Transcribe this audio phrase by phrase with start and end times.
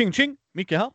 [0.00, 0.36] Tjing tjing!
[0.54, 0.90] Micke här.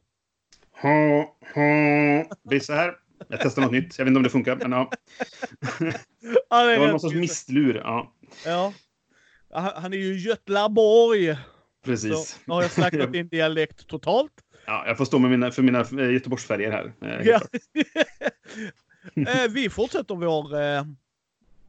[0.82, 2.36] Ha, ha.
[2.50, 2.94] Brisse här.
[3.28, 3.98] Jag testar något nytt.
[3.98, 4.92] Jag vet inte om det funkar, men ja.
[6.50, 7.21] Ja, det Det var någon sorts kul.
[7.21, 7.76] misslur.
[7.76, 8.14] Ja,
[8.46, 8.74] Ja.
[9.76, 11.36] Han är ju Götlaborg.
[11.36, 11.42] Så
[11.86, 12.39] precis.
[12.46, 14.32] nu har jag snackat din dialekt totalt.
[14.66, 16.93] Ja, jag får stå med mina, för mina eh, Göteborgsfärger här.
[17.01, 17.42] Eh, Ja.
[19.28, 20.84] Eh, vi fortsätter vår eh,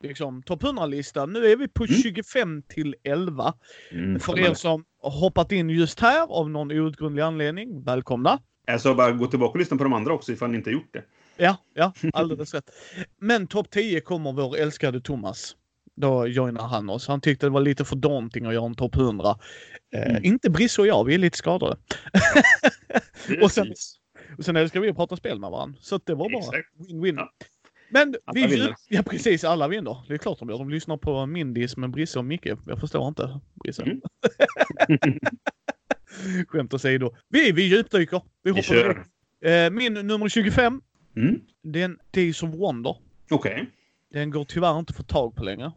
[0.03, 1.27] liksom, topp 100-lista.
[1.27, 1.97] Nu är vi på Mm.
[2.03, 3.55] 25 till 11.
[3.93, 8.39] Mm, För er som hoppat in just här av någon outgrundlig anledning, välkomna.
[8.67, 10.93] Jag sa bara gå tillbaka och lyssna på de andra också ifall ni inte gjort
[10.93, 11.03] det.
[11.37, 12.71] Ja, ja, alldeles rätt.
[13.21, 15.57] Men topp 10 kommer vår älskade Thomas.
[15.97, 17.09] Då joinar han oss.
[17.09, 19.39] Han tyckte det var lite för daunting att göra en topp 100.
[19.95, 20.25] Eh, Mm.
[20.25, 21.77] Inte Brisse och jag, vi är lite skadade.
[23.43, 23.75] Och sen-.
[24.39, 25.79] Och sen älskar vi att prata spel med varandra.
[25.81, 27.15] Så det var bara win-win.
[27.17, 27.31] Ja.
[27.89, 28.75] Men Alla vi vinner.
[28.89, 30.05] Ja precis, alla vinner.
[30.09, 30.59] Det är klart de gör.
[30.59, 32.47] De lyssnar på Mindis med Brisse och Micke.
[32.67, 33.83] Jag förstår inte Brisse.
[33.83, 34.01] Mm.
[36.49, 37.15] Skämt åsido.
[37.29, 38.23] Vi, vi djupdyker.
[38.43, 39.05] Vi Vi kör.
[39.41, 40.81] Eh, min nummer 25.
[41.17, 41.41] Mm.
[41.63, 42.97] Det är en Days of Wonder.
[43.31, 43.71] Okej.
[44.13, 45.73] Den går tyvärr inte att få tag på längre.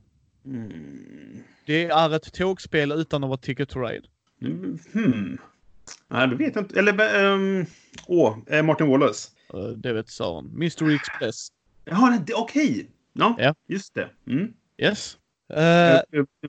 [0.46, 1.44] Mm.
[1.66, 4.08] Det är ett tågspel utan att vara Ticket to Ride.
[4.42, 4.80] Mm.
[4.94, 5.38] Hmm.
[6.08, 6.80] Nej, det vet jag inte.
[6.80, 7.66] Eller, um,
[8.08, 9.30] åh, eh, Martin Wallace.
[9.54, 10.52] Eh, det vet Sören.
[10.54, 11.48] Mystery Express.
[11.90, 12.90] Jaha, okej.
[13.14, 13.56] Ja, Ja.
[13.68, 14.10] just det.
[14.28, 14.54] Mm.
[14.78, 15.18] Yes.
[15.54, 16.00] Eh,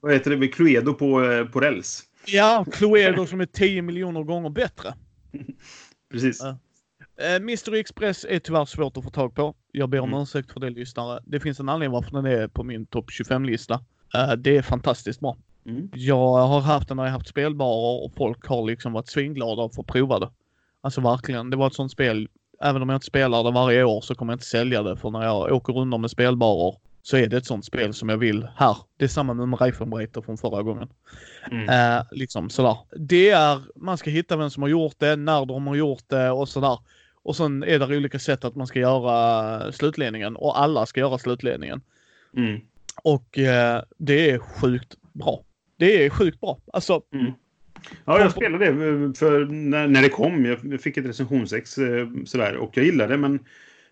[0.02, 0.48] vad heter det?
[0.48, 2.02] Cluedo på, eh, på räls.
[2.26, 4.94] ja, Cluedo som är 10 miljoner gånger bättre.
[6.12, 6.42] Precis.
[6.42, 9.54] Eh, Mystery Express är tyvärr svårt att få tag på.
[9.72, 10.22] Jag ber om Mm.
[10.22, 11.20] ursäkt för det lyssnare.
[11.26, 13.74] Det finns en anledning varför den är på min topp 25-lista.
[14.14, 15.36] Eh, det är fantastiskt bra.
[15.66, 15.90] Mm.
[15.94, 19.82] Jag har haft den när jag haft spelbarer och folk har liksom varit svinglada för
[19.82, 20.30] att prova det.
[20.80, 21.50] Alltså verkligen.
[21.50, 22.28] Det var ett sånt spel.
[22.60, 24.96] Även om jag inte spelar det varje år så kommer jag inte sälja det.
[24.96, 28.16] För när jag åker runt med spelbarer så är det ett sånt spel som jag
[28.16, 28.76] vill här.
[28.96, 30.88] Det är samma med Reifenbreiter från förra gången.
[31.50, 31.68] Mm.
[31.68, 32.76] Eh, liksom sådär.
[32.96, 36.30] Det är, man ska hitta vem som har gjort det, när de har gjort det
[36.30, 36.78] och sådär.
[37.22, 41.18] Och sen är det olika sätt att man ska göra slutledningen och alla ska göra
[41.18, 41.80] slutledningen.
[42.36, 42.60] Mm.
[43.02, 45.40] Och eh, det är sjukt bra.
[45.76, 46.58] Det är sjukt bra.
[46.72, 47.32] Alltså, Mm.
[48.04, 50.44] Ja, jag spelade det eh, för när, när det kom.
[50.44, 53.38] Jag fick ett recensionsex eh, sådär och jag gillade det, men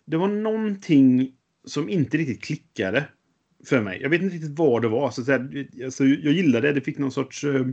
[0.05, 1.33] det var någonting
[1.65, 3.05] som inte riktigt klickade
[3.65, 3.99] för mig.
[4.03, 5.11] Jag vet inte riktigt vad det var.
[5.11, 6.75] Så, så här, alltså, jag gillade det.
[6.75, 7.45] Det fick någon sorts...
[7.45, 7.67] Eh,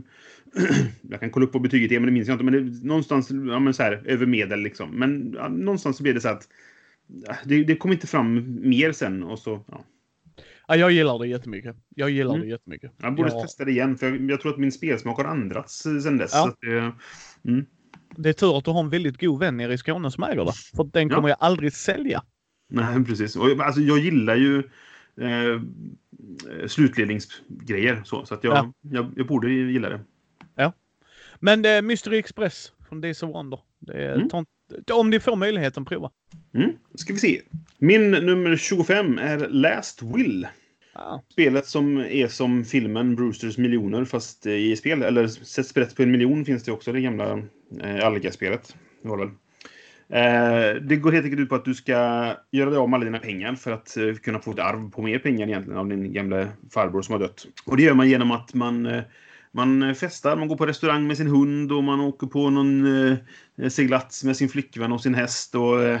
[1.10, 2.44] jag kan kolla upp vad betyget är, men det minns jag inte.
[2.44, 4.90] Men det, någonstans ja, men så här, över medel liksom.
[4.90, 6.48] Men ja, någonstans så blev det så att
[7.44, 9.64] det, det kom inte fram mer sen och så...
[9.68, 9.84] Ja.
[10.66, 11.76] Ja, jag gillar det jättemycket.
[11.94, 12.40] Jag gillar Mm.
[12.46, 12.92] det jättemycket.
[13.02, 13.42] Jag borde Ja.
[13.42, 16.30] testa det igen, för jag, jag tror att min spelsmak har ändrats eh, sen dess.
[16.34, 16.54] Ja.
[16.60, 16.92] Det,
[17.50, 17.66] mm.
[18.16, 20.44] Det är tur att du har en väldigt god vän nere i Skåne som äger
[20.44, 20.52] det.
[20.76, 21.14] För den Ja.
[21.14, 22.22] kommer jag aldrig sälja.
[22.70, 23.36] Nej, precis.
[23.36, 24.58] Och, jag- alltså, jag gillar ju
[25.20, 25.60] eh,
[26.66, 28.02] slutledningsgrejer.
[28.04, 28.72] Så, så att jag, Ja.
[28.80, 30.00] jag, jag borde gilla det.
[31.40, 33.60] Men det är Mystery Express från Days of Wonder.
[33.80, 34.28] Det är, Mm.
[34.28, 34.44] ta
[34.94, 36.10] om ni får möjligheten, prova.
[36.54, 36.70] Mm.
[36.94, 37.40] Ska vi se.
[37.78, 40.46] Min nummer 25 är Last Will.
[40.94, 41.22] Ja.
[41.32, 45.02] Spelet som är som filmen Brewsters miljoner fast i spel.
[45.02, 47.38] Eller Sätt sprätt på en miljon finns det också, det gamla
[47.82, 48.76] eh, Alga-spelet.
[49.02, 49.34] Det var det väl.
[50.08, 51.92] Eh, det går helt enkelt ut på att du ska
[52.50, 55.02] göra dig av med alla dina pengar för att eh, kunna få ett arv på
[55.02, 57.46] mer pengar egentligen av din gamla farbror som har dött.
[57.66, 59.02] Och det gör man genom att man eh,
[59.56, 62.86] man eh, festar, man går på restaurang med sin hund och man åker på någon
[63.06, 63.16] eh,
[63.58, 65.54] eh, seglats med sin flickvän och sin häst.
[65.54, 66.00] Och eh,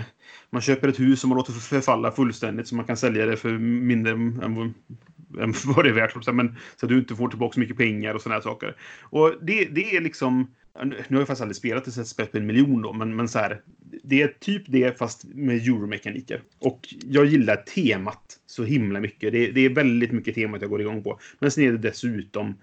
[0.50, 3.58] man köper ett hus som man låter förfalla fullständigt så man kan sälja det för
[3.58, 6.24] mindre än, än, vad det är värt.
[6.24, 8.76] så- Men, så att du inte får tillbaka så mycket pengar och sådana här saker.
[9.02, 10.50] Och det, det är liksom...
[10.82, 13.28] Nu har jag faktiskt aldrig spelat det sätt spett på en miljon då, men, men
[13.28, 13.60] så här.
[14.04, 16.42] Det är typ det fast med euromekaniker.
[16.58, 19.32] Och jag gillar temat så himla mycket.
[19.32, 21.18] Det, det är väldigt mycket temat jag går igång på.
[21.38, 22.54] Men sen är det dessutom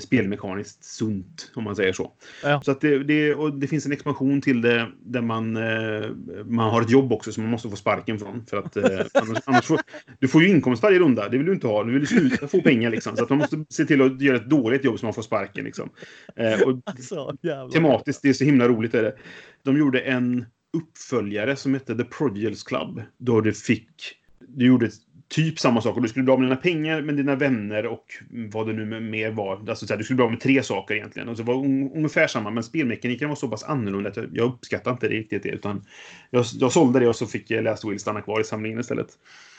[0.00, 2.12] spelmekaniskt sunt, om man säger så.
[2.42, 2.62] Ja.
[2.64, 6.10] Så att det, det, och det finns en expansion till det där man, eh,
[6.44, 8.46] man har ett jobb också som man måste få sparken från.
[8.46, 9.80] För att, eh, annars, annars får,
[10.18, 11.84] du får ju inkomst varje runda, det vill du inte ha.
[11.84, 13.16] Du vill sluta få pengar liksom.
[13.16, 15.64] Så att man måste se till att göra ett dåligt jobb så man får sparken
[15.64, 15.90] liksom.
[16.36, 17.36] Eh, och Alltså,
[17.72, 18.94] tematiskt, det är så himla roligt.
[18.94, 19.16] Är det.
[19.62, 23.02] De gjorde en uppföljare som hette The Prodigials Club.
[23.18, 24.16] Då du fick...
[24.48, 24.90] Du gjorde
[25.30, 25.96] typ samma sak.
[25.96, 29.00] Och du skulle bli av med dina pengar, med dina vänner och vad det nu
[29.00, 29.68] mer var.
[29.68, 31.28] Alltså, så här, du skulle bli av med tre saker egentligen.
[31.28, 34.44] Och så var un- ungefär samma, men spelmekaniken var så pass annorlunda att jag, jag
[34.46, 35.48] uppskattade inte riktigt det.
[35.48, 35.84] Utan
[36.30, 39.08] jag, jag sålde det och så fick Last Will stanna kvar i samlingen istället.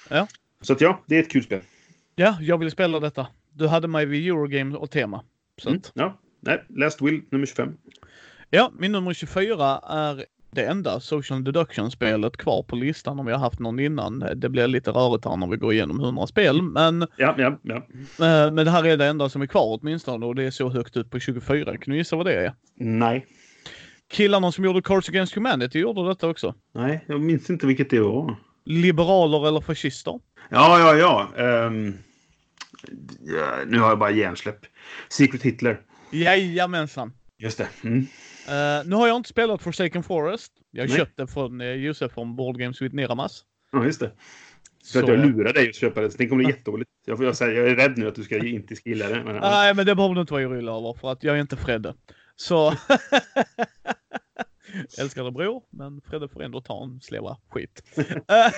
[0.09, 0.27] Ja.
[0.62, 1.62] Så att ja, det är ett kul spel.
[2.15, 3.27] Ja, jag vill spela detta.
[3.53, 5.23] Du hade mig vid Eurogame och tema.
[5.62, 5.81] Så Mm.
[5.94, 6.18] Ja.
[6.39, 7.73] Nej, Last Will nummer 25.
[8.50, 13.39] Ja, min nummer 24 är det enda social deduction-spelet kvar på listan om vi har
[13.39, 14.19] haft någon innan.
[14.36, 17.75] Det blir lite rörigt här när vi går igenom 100 spel, men, Ja, ja, ja.
[17.75, 20.69] eh, men det här är det enda som är kvar åtminstone och det är så
[20.69, 21.65] högt upp på 24.
[21.77, 22.53] Kan du gissa vad det är?
[22.75, 23.25] Nej.
[24.12, 26.56] killarna som gjorde Cards Against Humanity gjorde detta också.
[26.74, 28.36] Nej, jag minns inte vilket det var.
[28.65, 30.19] Liberaler eller fascister?
[30.50, 30.95] Ja, ja,
[31.36, 31.44] ja.
[31.68, 31.94] Um,
[33.68, 34.59] nu har jag bara hjärnsläpp.
[35.09, 35.80] Secret Hitler.
[36.12, 37.13] Jajamensan.
[37.38, 37.68] Just det.
[37.83, 38.07] Mm.
[38.48, 40.52] Uh, nu har jag inte spelat Forsaken Forest.
[40.72, 40.98] Jag Nej.
[40.98, 43.46] köpte från uh, Josef från Board Games with Niramas.
[43.72, 44.12] Ja, just det.
[44.84, 46.12] För Så, att jag lurar dig att köpa det.
[46.12, 46.90] Så det kommer bli jättedåligt.
[47.06, 49.24] Jag, jag, säger, jag är rädd nu att du ska inte ska gilla det.
[49.24, 49.42] Men, ja.
[49.42, 51.96] Nej, men det behöver du inte vara orolig över för att jag är inte Fredde.
[52.36, 52.74] Så...
[55.00, 57.84] Älskar dig bror, men Fredde får ändå ta en sleva skit.
[57.98, 58.52] Eh,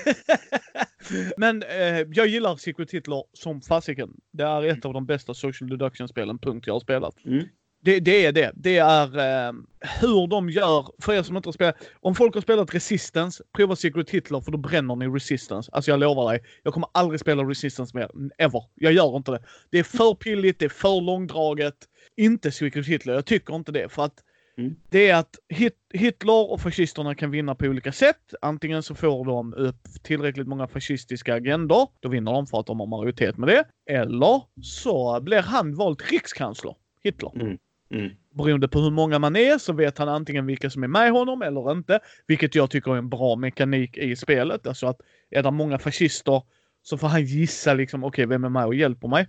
[1.38, 4.10] men eh, jag gillar Secret Hitler som fasiken.
[4.32, 7.26] Det är ett av de bästa social deduction-spelen, punkt, jag har spelat.
[7.26, 7.46] Mm.
[7.84, 8.52] Det, det är det.
[8.56, 9.54] Det är eh,
[10.02, 13.76] hur de gör, för er som inte har spelat, om folk har spelat Resistance, prova
[13.76, 15.72] Secret Hitler för då bränner ni Resistance.
[15.74, 18.64] Alltså jag lovar dig, jag kommer aldrig spela Resistance mer, ever.
[18.76, 19.44] Jag gör inte det.
[19.70, 21.76] Det är för pilligt, det är för långdraget.
[22.18, 23.90] Inte Secret Hitler, jag tycker inte det.
[23.90, 24.14] För att
[24.58, 24.76] Mm.
[24.90, 28.34] det är att hit, Hitler och fascisterna kan vinna på olika sätt.
[28.42, 32.80] Antingen så får de upp tillräckligt många fascistiska agendor, då vinner de för att de
[32.80, 33.64] har majoritet med det.
[33.90, 37.32] Eller så blir han vald rikskansler, Hitler.
[37.36, 37.58] Mm.
[37.94, 38.12] Mm.
[38.32, 41.42] Beroende på hur många man är så vet han antingen vilka som är med honom
[41.42, 42.00] eller inte.
[42.28, 44.68] Vilket jag tycker är en bra mekanik i spelet.
[44.68, 44.98] Alltså att
[45.32, 46.42] är det många fascister
[46.84, 49.28] så får han gissa liksom, okej vem är med och hjälper mig?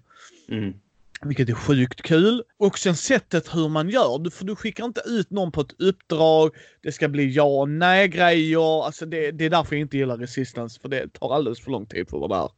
[0.49, 0.75] Mm.
[1.23, 2.43] Vilket är sjukt kul.
[2.59, 4.19] Och sen sättet hur man gör.
[4.19, 6.51] Du- För du skickar inte ut någon på ett uppdrag.
[6.83, 8.85] Det ska bli ja och nej grejer.
[8.87, 10.81] Alltså det, det är därför jag inte gillar Resistance.
[10.81, 12.51] För det tar alldeles för lång tid för att vara där.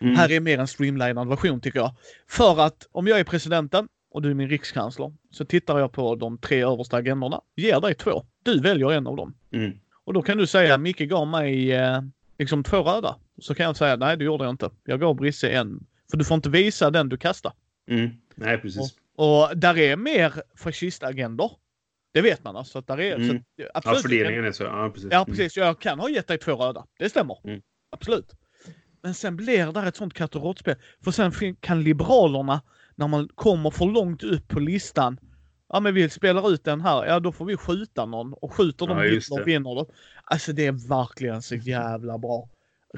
[0.00, 0.16] Mm.
[0.16, 1.94] Här är mer en streamlinad version tycker jag.
[2.28, 6.14] För att om jag är presidenten och du är min rikskansler så tittar jag på
[6.14, 7.40] de tre översta agendorna.
[7.56, 8.24] Ger dig två.
[8.42, 9.34] Du väljer en av dem.
[9.52, 9.72] Mm.
[10.04, 12.00] Och då kan du säga Micke gav mig eh,
[12.38, 13.16] liksom två röda.
[13.38, 14.70] Så kan jag säga nej det gjorde jag inte.
[14.84, 15.86] Jag gav Brisse en.
[16.10, 17.52] För du får inte visa den du kastar.
[17.90, 18.10] Mm.
[18.34, 18.94] Nej, precis.
[19.16, 21.52] Och där är mer fascistagendor.
[22.12, 22.78] Det vet man alltså.
[22.78, 23.28] Att där är, Mm.
[23.28, 24.62] så, Ja, absolut, fördelningen är så.
[24.64, 25.08] Ja, precis.
[25.12, 25.56] Ja, precis.
[25.56, 26.86] Jag kan ha gett dig två röda.
[26.98, 27.38] Det stämmer.
[27.44, 27.60] Mm.
[27.90, 28.32] Absolut.
[29.02, 30.76] Men sen blir det ett sånt katt och råttspel.
[31.04, 32.62] För sen kan Liberalerna,
[32.94, 35.18] när man kommer för långt upp på listan,
[35.68, 38.86] ja men vi spelar ut den här, ja då får vi skjuta någon och skjuter
[38.86, 39.86] de Ja, vinner de.
[40.24, 42.48] Alltså det är verkligen så jävla bra.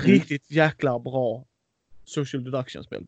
[0.00, 0.12] Mm.
[0.12, 1.44] Riktigt jäkla bra
[2.04, 3.06] social deduction-spel.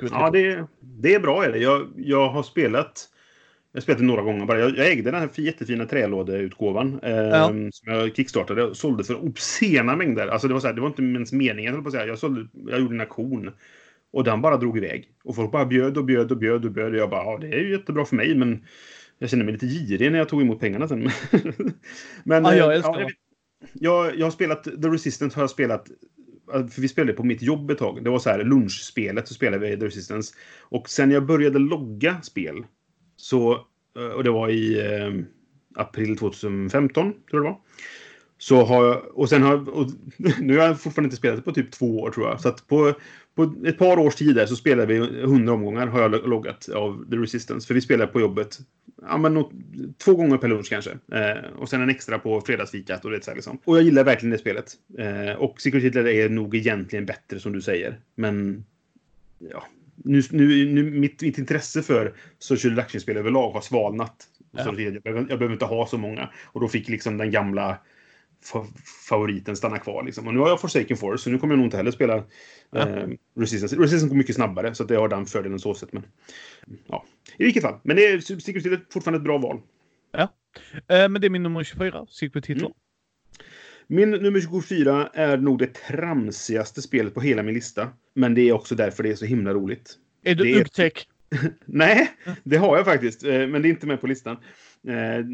[0.00, 1.44] Ja, det, det är bra.
[1.44, 1.58] Är det.
[1.58, 3.08] Jag, jag har spelat
[3.72, 4.58] jag det några gånger bara.
[4.58, 7.46] Jag, jag ägde den här jättefina trälådeutgåvan eh, Ja.
[7.48, 10.28] som jag kickstartade och sålde för obscena mängder.
[10.28, 12.06] Alltså det var, så här, det var inte ens meningen, höll på att säga.
[12.06, 13.50] Jag, sålde, jag gjorde en auktion
[14.12, 15.08] och den bara drog iväg.
[15.24, 16.92] Och folk bara bjöd och bjöd och bjöd och bjöd.
[16.92, 18.64] Och jag bara, ja, det är ju jättebra för mig, men
[19.18, 21.02] jag kände mig lite girig när jag tog emot pengarna sen.
[22.24, 23.14] men Ja, jag eh, älskar det.
[23.72, 25.88] jag, jag, har spelat The Resistance har jag spelat
[26.52, 28.04] för vi spelade på mitt jobb ett tag.
[28.04, 30.34] Det var så här lunchspelet så spelade vi The Resistance.
[30.60, 32.64] Och sen jag började logga spel
[33.16, 33.52] så,
[33.96, 35.24] eh, och det var i eh,
[35.74, 37.60] april 2015, tror jag det var.
[38.38, 39.86] Så har jag, och sen har och
[40.40, 42.40] nu har jag fortfarande inte spelat det på typ två år tror jag.
[42.40, 42.94] Så att på,
[43.34, 47.10] på ett par års tid där så spelade vi 100 omgångar har jag loggat av
[47.10, 47.66] The Resistance.
[47.66, 48.58] För vi spelade på jobbet
[49.02, 49.52] ja, men något,
[49.98, 50.90] två gånger per lunch kanske.
[50.90, 53.58] Eh, och sen en extra på fredagsfikat och det så här liksom.
[53.64, 54.72] Och jag gillar verkligen det spelet.
[54.98, 58.00] Eh, och Secret Hitler är nog egentligen bättre som du säger.
[58.14, 58.64] Men
[59.38, 59.64] ja,
[59.96, 64.28] nu, nu, nu, mitt, mitt intresse för social deduction-spel överlag har svalnat.
[64.50, 64.64] Ja.
[64.64, 66.28] Så jag, behöver, jag behöver inte ha så många.
[66.44, 67.78] Och då fick liksom den gamla
[69.08, 70.02] favoriten stanna kvar.
[70.04, 70.26] Liksom.
[70.26, 72.24] Och nu har jag Forsaken Force, så nu kommer jag nog inte heller spela
[72.70, 72.88] Ja.
[72.88, 73.08] eh,
[73.38, 73.76] Resistance.
[73.76, 75.92] Resistance går mycket snabbare, så att det har den fördelen så sett.
[75.92, 76.02] Men,
[76.86, 77.04] ja.
[77.38, 77.78] I vilket fall.
[77.82, 79.60] Men det är, Secret Hitler fortfarande ett bra val.
[80.88, 82.64] Eh, men det är min nummer 24, Secret Hitler.
[82.66, 82.72] Mm.
[83.86, 87.88] Min nummer 24 är nog det tramsigaste spelet på hela min lista.
[88.14, 89.94] Men det är också därför det är så himla roligt.
[90.24, 91.08] Är du Det är- upptäck?
[91.66, 92.10] Nej,
[92.44, 93.24] det har jag faktiskt.
[93.24, 94.36] eh, Men det är inte med på listan.
[94.88, 95.24] Eh,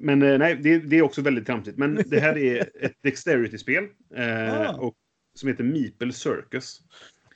[0.00, 1.78] Men eh, nej, det, det är också väldigt tramsigt.
[1.78, 3.84] Men det här är ett Dexterity-spel.
[4.16, 4.72] Ah.
[4.72, 4.94] och,
[5.34, 6.80] som heter Meeple Circus.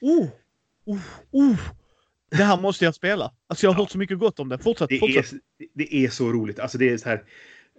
[0.00, 0.26] Oh,
[0.84, 0.98] oh,
[1.30, 1.56] oh.
[2.30, 3.32] Det här måste jag spela.
[3.46, 4.58] Alltså jag har hört så mycket gott om det.
[4.58, 5.32] Fortsätt, Det fortsätt.
[5.32, 5.38] är,
[5.74, 6.58] det är så roligt.
[6.58, 7.24] Alltså det är så här...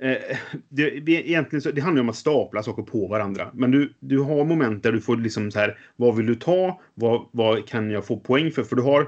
[0.01, 0.37] Eh,
[0.69, 3.51] det, egentligen så, det handlar om att stapla saker på varandra.
[3.53, 6.81] Men du, du har moment där du får liksom så här, vad vill du ta?
[6.93, 8.63] Vad, vad kan jag få poäng för?
[8.63, 9.07] För du har,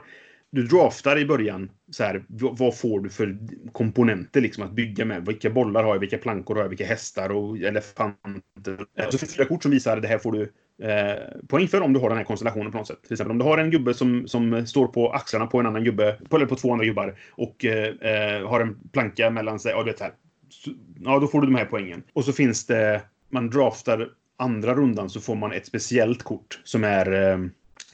[0.52, 3.38] du draftar i början, så här, vad, får du för
[3.72, 5.26] komponenter liksom att bygga med?
[5.26, 6.00] Vilka bollar har jag?
[6.00, 6.70] Vilka plankor har jag?
[6.70, 8.86] Vilka hästar och elefanter?
[9.10, 10.42] Så finns det fyra kort som visar det här får du
[10.88, 13.04] eh, poäng för om du har den här konstellationen på något sätt.
[13.04, 15.84] Till exempel om du har en gubbe som, som står på axlarna på en annan
[15.84, 19.72] gubbe, på, eller på två andra gubbar och eh, eh, har en planka mellan sig.
[19.72, 20.12] Ja, du vet här.
[20.50, 22.04] Så, ja, då får du de här poängen.
[22.14, 26.84] Och så finns det, man draftar andra rundan så får man ett speciellt kort som
[26.84, 27.38] är eh,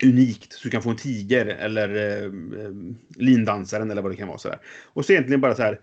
[0.03, 0.53] unikt.
[0.53, 2.71] Så du kan få en tiger eller eh, eh
[3.15, 4.37] lindansaren eller vad det kan vara.
[4.37, 4.53] Så.
[4.93, 5.79] Och så egentligen bara så här.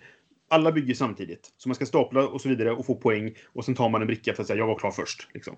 [0.49, 1.53] alla bygger samtidigt.
[1.57, 3.35] Så man ska stapla och så vidare och få poäng.
[3.47, 5.29] Och sen tar man en bricka för att säga jag var klar först.
[5.35, 5.57] Liksom.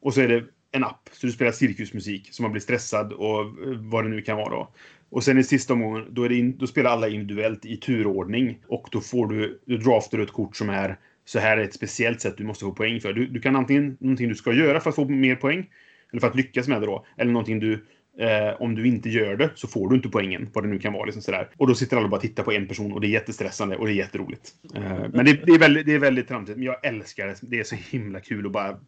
[0.00, 3.40] Och så är det en app, så du spelar cirkusmusik så man blir stressad och
[3.40, 3.46] eh,
[3.78, 4.74] vad det nu kan vara då.
[5.10, 8.58] Och sen i sista omgången, då, är det in, då spelar alla individuellt i turordning
[8.68, 12.20] och då får du, du draftar ett kort som är så här är ett speciellt
[12.20, 13.12] sätt du måste få poäng för.
[13.12, 15.66] Du, du kan antingen någonting du ska göra för att få mer poäng,
[16.14, 17.84] eller för att lyckas med det då, eller någonting du
[18.18, 20.92] Eh, om du inte gör det så får du inte poängen, vad det nu kan
[20.92, 21.04] vara.
[21.04, 21.50] Liksom sådär.
[21.56, 23.86] Och då sitter alla och bara tittar på en person och det är jättestressande och
[23.86, 24.54] det är jätteroligt.
[24.74, 26.58] Eh, men det, det, är väldigt, det är väldigt tramsigt.
[26.58, 27.38] Men jag älskar det.
[27.42, 28.80] Det är så himla kul att bara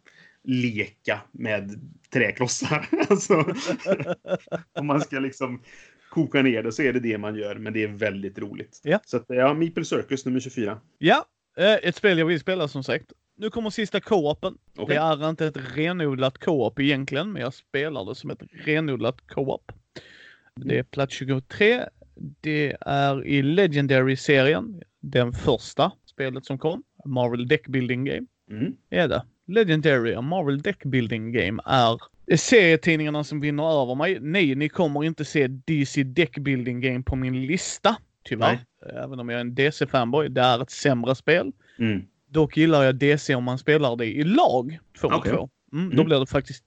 [0.43, 1.71] leka med
[2.13, 2.87] träklossar.
[3.09, 3.53] alltså,
[4.73, 5.61] om man ska liksom
[6.09, 8.81] koka ner det så är det det man gör, men det är väldigt roligt.
[8.83, 8.99] Ja.
[9.05, 10.79] Så att, ja, Meeple Circus nummer 24.
[10.97, 11.25] Ja,
[11.57, 13.11] eh, ett spel jag vill spela som sagt.
[13.39, 14.57] Nu kommer sista co-open.
[14.77, 14.95] Okej.
[14.95, 19.71] Det är inte ett renodlat co-op egentligen, men jag spelar det som ett renodlat co-op.
[20.55, 21.83] Det är plats 23.
[22.41, 26.83] Det är i Legendary-serien, den första spelet som kom.
[27.05, 28.25] Marvel Deck Building Game.
[28.51, 28.75] Mm.
[28.89, 29.23] Är det.
[29.47, 31.99] Legendary och Marvel Deck Building Game är
[32.37, 34.17] serietidningarna som vinner över mig.
[34.21, 37.97] Nej, ni kommer inte se DC Deck Building Game på min lista.
[38.23, 38.59] Tyvärr.
[38.93, 40.29] Även om jag är en DC-fanboy.
[40.29, 41.51] Det är ett sämre spel.
[41.79, 42.07] Mm.
[42.29, 45.31] Dock gillar jag DC om man spelar det i lag, två mot Okej.
[45.31, 45.49] två.
[45.73, 46.05] Mm, Då Mm.
[46.05, 46.63] blir det faktiskt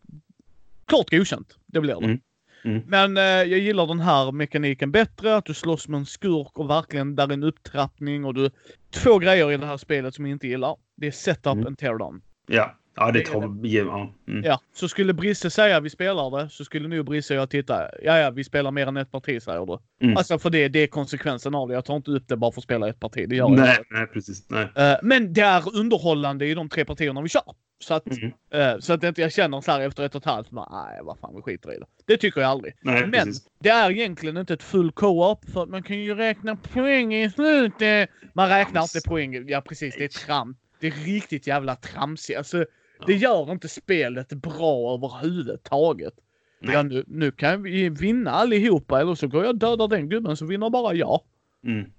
[0.87, 1.57] klart godkänt.
[1.67, 2.05] Det blir det.
[2.05, 2.21] Mm.
[2.65, 2.83] Mm.
[2.87, 6.71] Men eh, jag gillar den här mekaniken bättre, att du slåss med en skurk och
[6.71, 8.51] verkligen där är en upptrappning och du...
[8.91, 10.77] Två grejer i det här spelet som jag inte gillar.
[10.97, 11.67] Det är setup Mm.
[11.67, 12.23] and teardown.
[12.47, 12.77] Ja.
[13.01, 13.67] Ja, det tar...
[13.67, 14.13] Ja.
[14.29, 14.45] Mm.
[14.45, 17.91] Ja, så skulle Brisse säga vi spelar det, så skulle nog Brisse och jag titta,
[18.03, 19.79] ja ja, vi spelar mer än ett parti säger du.
[20.07, 20.17] Mm.
[20.17, 21.75] Alltså för det, det är konsekvensen av det.
[21.75, 23.71] Jag tar inte upp det bara för att spela ett parti, det gör jag Nej,
[23.79, 23.85] inte.
[23.91, 24.47] nej, precis.
[24.51, 24.69] Nej.
[24.77, 27.43] Eh, Men det är underhållande i de tre partierna vi kör.
[27.83, 28.33] Så att, Mm.
[28.55, 31.19] eh, så att inte jag känner så här efter ett och ett halvt, nej vad
[31.19, 31.87] fan vi skiter i det.
[32.07, 32.75] Det tycker jag aldrig.
[32.81, 33.43] Nej, Men precis.
[33.61, 37.31] det är egentligen inte ett full co-op för att man kan ju räkna poäng i
[37.31, 38.11] slutet.
[38.33, 39.49] Man räknar inte poäng.
[39.49, 40.57] Ja precis, det är tram.
[40.81, 42.39] Det är riktigt jävla tramsigt.
[42.39, 42.65] Alltså,
[43.07, 46.15] det gör inte spelet bra överhuvudtaget.
[46.61, 46.75] Nej.
[46.75, 50.37] Ja, nu, nu kan vi vinna allihopa eller så går jag och dödar den gubben
[50.37, 51.21] så vinner bara jag.
[51.67, 51.91] Mm.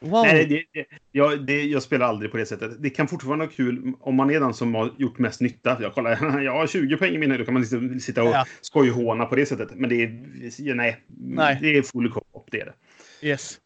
[0.00, 0.22] Wow.
[0.22, 2.82] Nej, det, det, jag, det, jag spelar aldrig på det sättet.
[2.82, 5.78] Det kan fortfarande vara kul om man är den som har gjort mest nytta.
[5.80, 8.44] Jag kollar, jag har 20 poäng i min Då kan man liksom sitta och Ja.
[8.60, 9.68] skojhåna på det sättet.
[9.74, 11.58] Men det är, nej, Nej.
[11.60, 12.74] det är full co-op, det är det.
[13.28, 13.58] Yes.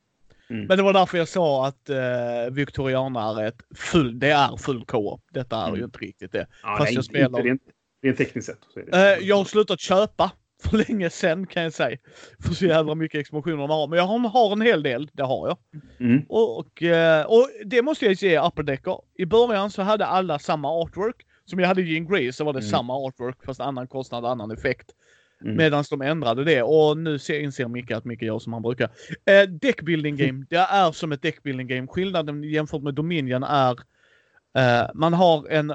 [0.51, 0.67] Mm.
[0.67, 4.85] Men det var därför jag sa att uh, Victoriana är ett full, det är full
[4.85, 5.21] co-op.
[5.33, 5.85] Detta är ju Mm.
[5.85, 6.47] inte riktigt det.
[6.63, 7.63] Ja, Fast nej, jag spelar- Inte rent,
[8.03, 8.59] rent tekniskt sett.
[8.75, 9.17] Så är det.
[9.19, 11.97] Eh, jag har slutat köpa för länge sedan kan jag säga.
[12.47, 13.87] För så jävla mycket expansioner man har.
[13.89, 15.59] Men jag har, en hel del, det har jag.
[16.01, 16.23] Mm.
[16.29, 18.99] Och, och, eh, och det måste jag ge Upper Decker.
[19.19, 21.17] I början så hade alla samma artwork.
[21.45, 22.71] Som jag hade i Jean Grey så var det Mm.
[22.71, 24.87] samma artwork fast annan kostnad, annan effekt.
[25.45, 25.57] Mm.
[25.57, 28.91] Medan de ändrade det och nu ser, inser Micke att Micke gör som han brukar.
[29.27, 31.87] Eh, deckbuilding game, det är som ett deckbuilding game.
[31.87, 33.71] Skillnaden jämfört med Dominion är
[34.59, 35.73] eh, man har en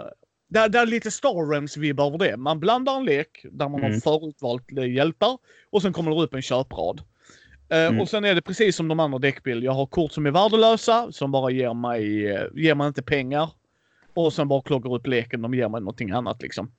[0.47, 2.37] det, det är lite Star Realms-vibb över det.
[2.37, 4.01] Man blandar en lek där man har Mm.
[4.01, 5.37] förutvalt eh, hjältar
[5.69, 7.01] och sen kommer det upp en köprad.
[7.69, 8.01] Eh, Mm.
[8.01, 9.63] Och sen är det precis som de andra deckbild.
[9.63, 13.49] Jag har kort som är värdelösa som bara ger mig, eh, ger mig inte pengar.
[14.13, 16.71] Och sen bara kloggar upp leken, de ger mig någonting annat liksom.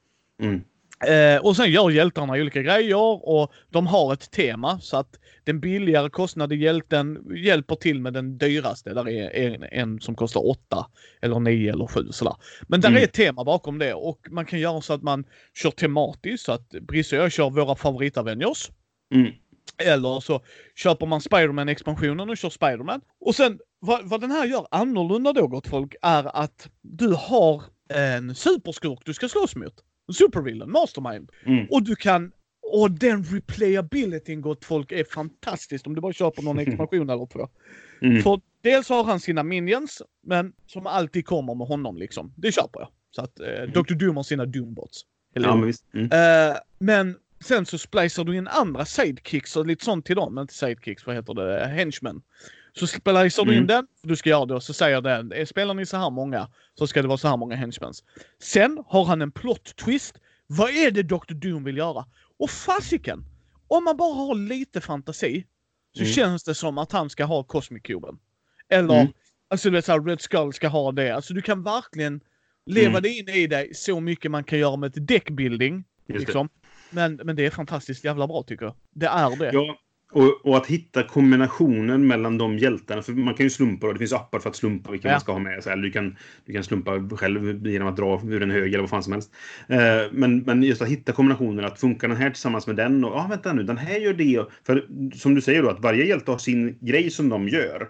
[0.42, 0.60] Mm.
[1.04, 5.60] Eh, och sen gör hjältarna olika grejer och de har ett tema så att den
[5.60, 8.94] billigare kostnade hjälten hjälper till med den dyraste.
[8.94, 10.86] Där är en, en som kostar åtta
[11.22, 12.34] eller nio eller sju sådär.
[12.68, 13.00] Men där Mm.
[13.02, 15.24] är ett tema bakom det och man kan göra så att man
[15.54, 18.70] kör tematiskt så att Brisse och jag kör våra favorit-Avengers.
[19.14, 19.32] Mm.
[19.78, 20.40] Eller så
[20.76, 23.00] köper man Spiderman-expansionen och kör Spiderman.
[23.20, 27.62] Och sen vad, vad den här gör annorlunda då gott folk är att du har
[27.94, 29.74] en superskurk du ska slåss mot.
[30.12, 31.32] Supervillain, mastermind.
[31.46, 31.66] Mm.
[31.70, 32.32] Och du kan
[32.72, 37.48] och den replayabilityn gott folk är fantastiskt om du bara köper någon expansion eller två.
[38.02, 38.22] Mm.
[38.22, 42.32] För dels har han sina minions, men som alltid kommer med honom liksom.
[42.36, 42.88] Det köper jag.
[43.10, 43.94] Så att eh, Dr.
[43.94, 45.02] Doom har sina Doombots.
[45.34, 45.84] Eller Ja, men visst.
[45.94, 46.10] Mm.
[46.50, 50.38] Eh, men sen så splicar du in andra sidekicks och lite sånt till dem.
[50.38, 51.66] Inte sidekicks, vad heter det?
[51.66, 52.22] Henchmen.
[52.78, 53.66] Så splicar du in Mm.
[53.66, 56.48] den, du ska göra det och så säger den, eh, spelar ni så här många
[56.74, 58.04] så ska det vara så här många henchmens.
[58.42, 60.18] Sen har han en plot twist.
[60.46, 61.34] Vad är det Dr.
[61.34, 62.04] Doom vill göra?
[62.38, 63.24] Och fasiken!
[63.68, 65.46] Om man bara har lite fantasi
[65.96, 66.12] så Mm.
[66.12, 68.18] känns det som att han ska ha Cosmic Cuben.
[68.68, 69.12] Eller, Mm.
[69.50, 71.10] alltså du vet såhär, Red Skull ska ha det.
[71.10, 72.20] Alltså du kan verkligen
[72.66, 73.02] leva Mm.
[73.02, 75.84] det in i dig så mycket man kan göra med ett deckbuilding.
[76.08, 76.48] Liksom.
[76.90, 78.74] Men, men det är fantastiskt jävla bra tycker jag.
[78.90, 79.50] Det är det.
[79.52, 79.78] Ja,
[80.12, 83.02] och, och att hitta kombinationen mellan de hjältarna.
[83.02, 85.14] För man kan ju slumpa och det finns appar för att slumpa vilka Ja.
[85.14, 85.72] man ska ha med sig.
[85.72, 88.90] Eller du kan, du kan slumpa själv genom att dra ur en hög eller vad
[88.90, 89.32] fan som helst.
[89.68, 89.78] Eh,
[90.12, 91.64] men, men just att hitta kombinationen.
[91.64, 93.04] Att funkar den här tillsammans med den?
[93.04, 94.44] Och ja, ah, vänta nu, den här gör det.
[94.66, 97.88] För som du säger då, att varje hjälte har sin grej som de gör.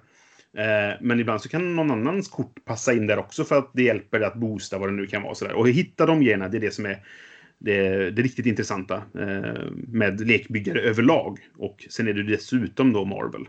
[0.59, 3.83] Eh, men ibland så kan någon annans kort passa in där också för att det
[3.83, 5.35] hjälper dig att boosta vad det nu kan vara.
[5.35, 5.55] Sådär.
[5.55, 6.99] Och hitta de grejerna, det är det som är
[7.59, 11.39] det, det riktigt intressanta eh, med lekbyggare överlag.
[11.57, 13.49] Och sen är det dessutom då Marvel.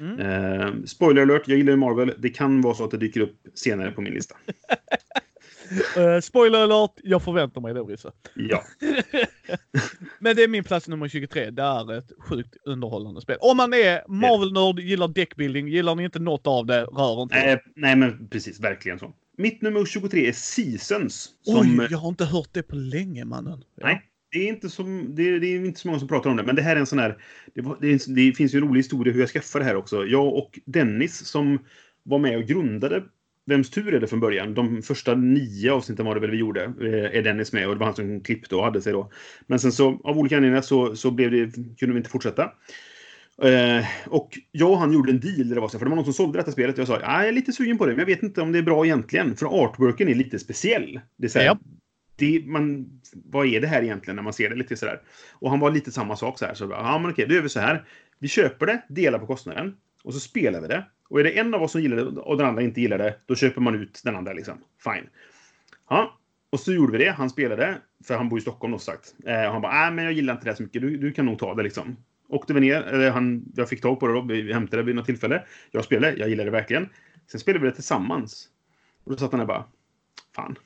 [0.00, 0.20] Mm.
[0.20, 2.14] Eh, spoiler alert, jag gillar Marvel.
[2.18, 4.36] Det kan vara så att det dyker upp senare på min lista.
[5.98, 8.12] uh, spoiler alert, jag förväntar mig det Risse.
[8.34, 8.64] Ja.
[10.18, 11.50] Men det är min plats nummer 23.
[11.50, 13.36] Det är ett sjukt underhållande spel.
[13.40, 17.58] Om man är Marvel-nörd, gillar deckbuilding, gillar ni inte något av det, rör inte eh,
[17.74, 18.60] Nej, men precis.
[18.60, 19.14] Verkligen så.
[19.38, 21.30] Mitt nummer 23 är Seasons.
[21.42, 21.80] Som...
[21.80, 23.64] Oj, jag har inte hört det på länge, mannen.
[23.74, 23.86] Ja.
[23.86, 26.36] Nej, det är, inte så, det, är, det, är inte så många som pratar om
[26.36, 27.22] det, men det här är en sån här...
[27.54, 30.04] Det, det, det finns ju en rolig historia hur jag skaffade det här också.
[30.04, 31.58] Jag och Dennis som
[32.02, 33.02] var med och grundade
[33.48, 34.54] Vems tur är det från början?
[34.54, 36.64] De första nio avsnitten var det väl vi gjorde.
[36.64, 39.10] Eh, är Dennis med och det var han som klippte och hade sig då.
[39.46, 42.52] Men sen så av olika anledningar så, så blev det, kunde vi inte fortsätta.
[43.42, 45.48] Eh, och jag och han gjorde en deal.
[45.48, 46.78] Det var, så, för det var någon som sålde detta spelet.
[46.78, 48.62] Jag sa jag är lite sugen på det, men jag vet inte om det är
[48.62, 49.36] bra egentligen.
[49.36, 51.00] För artworken är lite speciell.
[51.16, 51.58] Det är så här, ja.
[52.16, 55.00] det, man, vad är det här egentligen när man ser det lite sådär?
[55.32, 56.54] Och han var lite samma sak så här.
[56.54, 57.84] Så ja, men okej, då gör vi så här.
[58.18, 60.84] Vi köper det, delar på kostnaden och så spelar vi det.
[61.08, 63.16] Och är det en av oss som gillar det och den andra inte gillar det,
[63.26, 64.58] då köper man ut den andra liksom.
[64.84, 65.08] Fine.
[65.90, 66.18] Ja,
[66.50, 67.10] och så gjorde vi det.
[67.10, 69.14] Han spelade, för han bor i Stockholm då sagt.
[69.26, 70.82] Eh, och han bara, nej men jag gillar inte det så mycket.
[70.82, 71.96] Du, du kan nog ta det liksom.
[72.28, 74.94] Åkte vi ner, eller han, jag fick tag på det då, vi hämtade det vid
[74.94, 75.44] något tillfälle.
[75.70, 76.88] Jag spelade, jag gillade det verkligen.
[77.30, 78.48] Sen spelade vi det tillsammans.
[79.04, 79.64] Och då satt han där bara,
[80.34, 80.58] fan.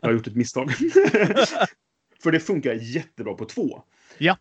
[0.00, 0.70] Jag har gjort ett misstag.
[2.22, 3.82] för det funkar jättebra på två.
[4.18, 4.36] Ja.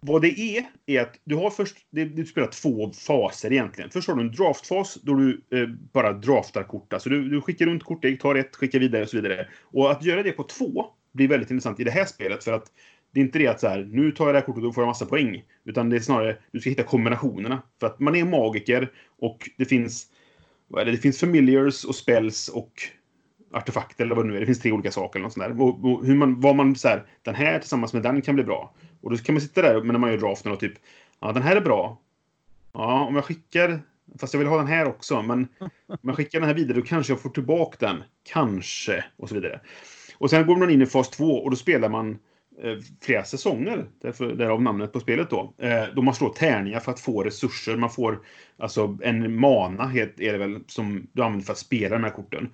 [0.00, 3.90] Vad det är, är att du har först, du spelar två faser egentligen.
[3.90, 6.92] Först har du en draftfas då du eh, bara draftar kort.
[6.92, 9.48] Alltså du, du skickar runt kortdäck, tar ett, skickar vidare och så vidare.
[9.62, 12.72] Och att göra det på två blir väldigt intressant i det här spelet för att
[13.12, 14.82] det är inte det att så här, nu tar jag det här kortet och får
[14.82, 15.44] en massa poäng.
[15.64, 17.62] Utan det är snarare, du ska hitta kombinationerna.
[17.80, 20.06] För att man är magiker och det finns,
[20.68, 22.72] vad är det, det finns familiars och spells och
[23.52, 24.40] artefakter eller vad det nu är.
[24.40, 25.62] Det finns tre olika saker eller något sånt där.
[25.62, 28.44] Och, och hur man, vad man så här, den här tillsammans med den kan bli
[28.44, 28.74] bra.
[29.00, 30.74] Och då kan man sitta där när man gör draften och typ,
[31.20, 31.98] ja den här är bra.
[32.72, 33.80] Ja, om jag skickar,
[34.18, 35.48] fast jag vill ha den här också, men
[35.86, 38.02] om jag skickar den här vidare då kanske jag får tillbaka den.
[38.22, 39.60] Kanske, och så vidare.
[40.18, 42.18] Och sen går man in i fas 2 och då spelar man
[42.60, 45.54] Eh, flera säsonger, därför, därav namnet på spelet då.
[45.58, 47.76] Eh, då man slår tärningar för att få resurser.
[47.76, 48.20] Man får
[48.56, 52.48] alltså en mana, är det väl, som du använder för att spela de här korten.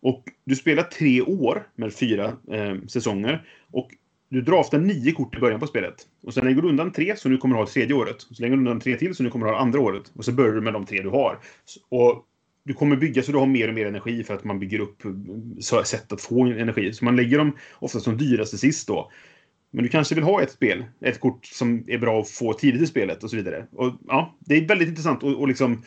[0.00, 3.46] Och du spelar tre år med fyra eh, säsonger.
[3.72, 3.90] Och
[4.28, 5.94] du draftar nio kort i början på spelet.
[6.22, 8.20] Och sen lägger du undan tre, så nu kommer du ha tredje året.
[8.20, 10.12] Så lägger du undan tre till, så nu kommer du ha andra året.
[10.14, 11.38] Och så börjar du med de tre du har.
[11.88, 12.26] Och
[12.64, 15.04] du kommer bygga så du har mer och mer energi för att man bygger upp
[15.04, 16.92] eh, sätt att få energi.
[16.92, 19.10] Så man lägger dem ofta som dyraste sist då.
[19.70, 22.82] Men du kanske vill ha ett spel, ett kort som är bra att få tidigt
[22.82, 23.66] i spelet och så vidare.
[23.72, 25.82] Och ja, Det är väldigt intressant att liksom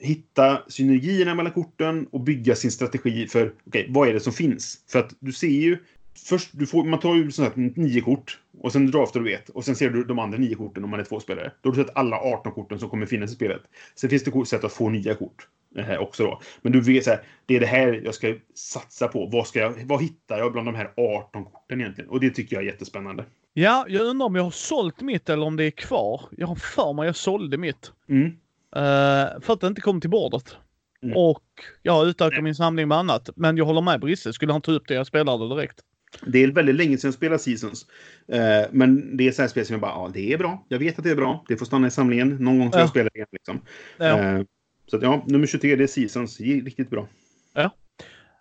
[0.00, 4.84] hitta synergierna mellan korten och bygga sin strategi för okay, vad är det som finns.
[4.88, 5.78] För att du ser ju
[6.18, 9.48] Först, du får, man tar ju sånt här nio kort och sen draftar du ett
[9.48, 11.52] och sen ser du de andra nio korten om man är två spelare.
[11.60, 13.62] Då har du sett alla 18 korten som kommer finnas i spelet.
[13.94, 16.40] Sen finns det sätt att få nya kort eh, också då.
[16.62, 19.26] Men du vet så här, det är det här jag ska satsa på.
[19.26, 22.10] Vad, ska jag, vad hittar jag bland de här 18 korten egentligen?
[22.10, 23.24] Och det tycker jag är jättespännande.
[23.58, 26.20] Ja, jag undrar om jag har sålt mitt eller om det är kvar.
[26.30, 27.92] Jag har för mig jag sålde mitt.
[28.08, 28.26] Mm.
[28.26, 30.56] Uh, för att det inte kom till bordet.
[31.02, 31.16] Mm.
[31.16, 31.44] Och
[31.82, 33.30] jag utökar min samling med annat.
[33.36, 34.32] Men jag håller med Brisse.
[34.32, 35.80] Skulle han ta upp det, jag spelar det direkt.
[36.26, 37.86] Det är väldigt länge sedan jag spelade Seasons.
[38.32, 40.66] Uh, men det är så här spel som jag bara, ja det är bra.
[40.68, 41.44] Jag vet att det är bra.
[41.48, 42.28] Det får stanna i samlingen.
[42.28, 42.82] Någon gång ska ja.
[42.82, 43.28] jag spela det igen.
[43.32, 43.60] Liksom.
[43.96, 44.38] Ja.
[44.38, 44.44] Uh,
[44.86, 46.40] så att, ja, nummer 23 det är Seasons.
[46.40, 47.08] Riktigt bra.
[47.54, 47.70] Ja.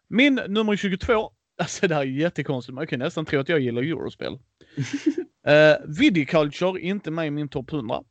[0.08, 1.32] Min nummer 22.
[1.58, 2.76] Alltså det här är jättekonstigt.
[2.76, 4.34] Man kan nästan tro att jag gillar Eurospel.
[5.48, 8.04] uh, Vidiculture, inte med i min topp 100.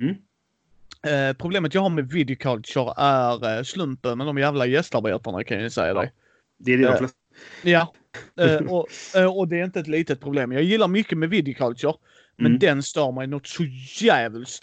[0.00, 0.14] Mm.
[1.04, 5.72] Eh, problemet jag har med Vidiculture är eh, slumpen med de jävla gästarbetarna kan jag
[5.72, 5.94] säga ja.
[5.94, 6.12] dig.
[6.58, 7.18] Det är det de flesta.
[7.62, 7.94] Ja.
[8.40, 10.52] Eh, och, eh, och det är inte ett litet problem.
[10.52, 11.94] Jag gillar mycket med Vidiculture.
[12.36, 12.58] Men mm.
[12.58, 13.64] den stör mig något så
[14.00, 14.58] jävligt.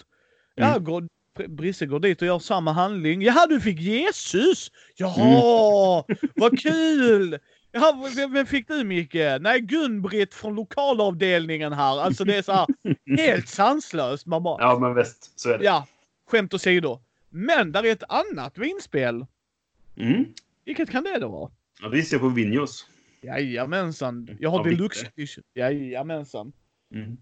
[0.55, 0.69] Mm.
[0.69, 1.07] Jag går,
[1.47, 3.21] Brisse går dit och gör samma handling.
[3.21, 4.71] Jaha, du fick Jesus!
[4.95, 6.17] Jaha, mm.
[6.35, 7.39] vad kul!
[7.71, 9.13] Jaha, vem fick du Micke?
[9.39, 12.01] Nej, Gun-Britt från lokalavdelningen här.
[12.01, 12.67] Alltså det är så här
[13.17, 14.25] helt sanslöst.
[14.25, 14.61] Man bara...
[14.61, 15.39] Ja, men visst.
[15.39, 15.65] Så är det.
[15.65, 15.87] Ja,
[16.27, 16.99] skämt åsido.
[17.29, 19.25] Men där är ett annat vinspel.
[19.97, 20.25] Mm.
[20.65, 21.51] Vilket kan det då vara?
[21.81, 22.87] Ja, det ser jag på Vinjos.
[23.21, 24.29] Jajamensan.
[24.39, 25.11] Jag har ja, deluxe.
[25.55, 26.53] Jajamensan.
[26.93, 27.17] Mm.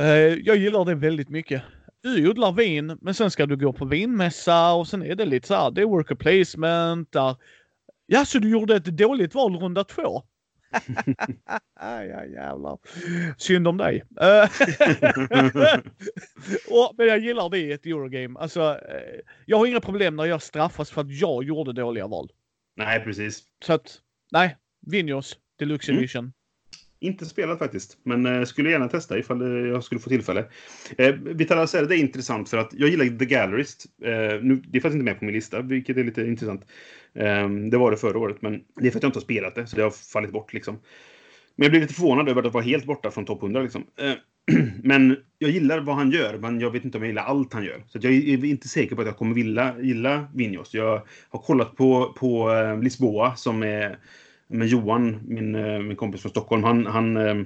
[0.00, 1.62] Uh, jag gillar det väldigt mycket.
[2.04, 5.46] Du odlar vin, men sen ska du gå på vinmässa och sen är det lite
[5.46, 7.36] så här, det är worker placement där.
[8.06, 10.22] Ja, så du gjorde ett dåligt val runda två?
[11.80, 12.78] ja, jävlar.
[13.38, 14.04] Synd om dig.
[16.70, 18.38] Och, men jag gillar det i ett Eurogame.
[18.40, 22.28] Alltså, eh, jag har inga problem när jag straffas för att jag gjorde dåliga val.
[22.76, 23.42] Nej, precis.
[23.64, 23.98] Så att,
[24.32, 24.56] nej.
[24.86, 26.32] Vinjos Deluxe Mm.
[27.04, 30.44] Inte spelat faktiskt, men eh, skulle gärna testa ifall eh, jag skulle få tillfälle.
[30.98, 33.86] Eh, Vitala säger det är intressant för att jag gillar The Gallerist.
[34.02, 36.62] Eh, nu, det är faktiskt inte med på min lista, vilket är lite intressant.
[37.14, 39.54] Eh, det var det förra året, men det är för att jag inte har spelat
[39.54, 40.78] det, så det har fallit bort liksom.
[41.56, 43.86] Men jag blev lite förvånad över att vara helt borta från topp 100 liksom.
[44.00, 44.14] Eh,
[44.82, 47.64] men jag gillar vad han gör, men jag vet inte om jag gillar allt han
[47.64, 47.82] gör.
[47.88, 50.74] Så att jag är inte säker på att jag kommer gilla, gilla Vinjos.
[50.74, 53.98] Jag har kollat på, på eh, Lisboa som är
[54.54, 56.64] med Johan, min, eh, min kompis från Stockholm.
[56.64, 57.36] Han, han, eh,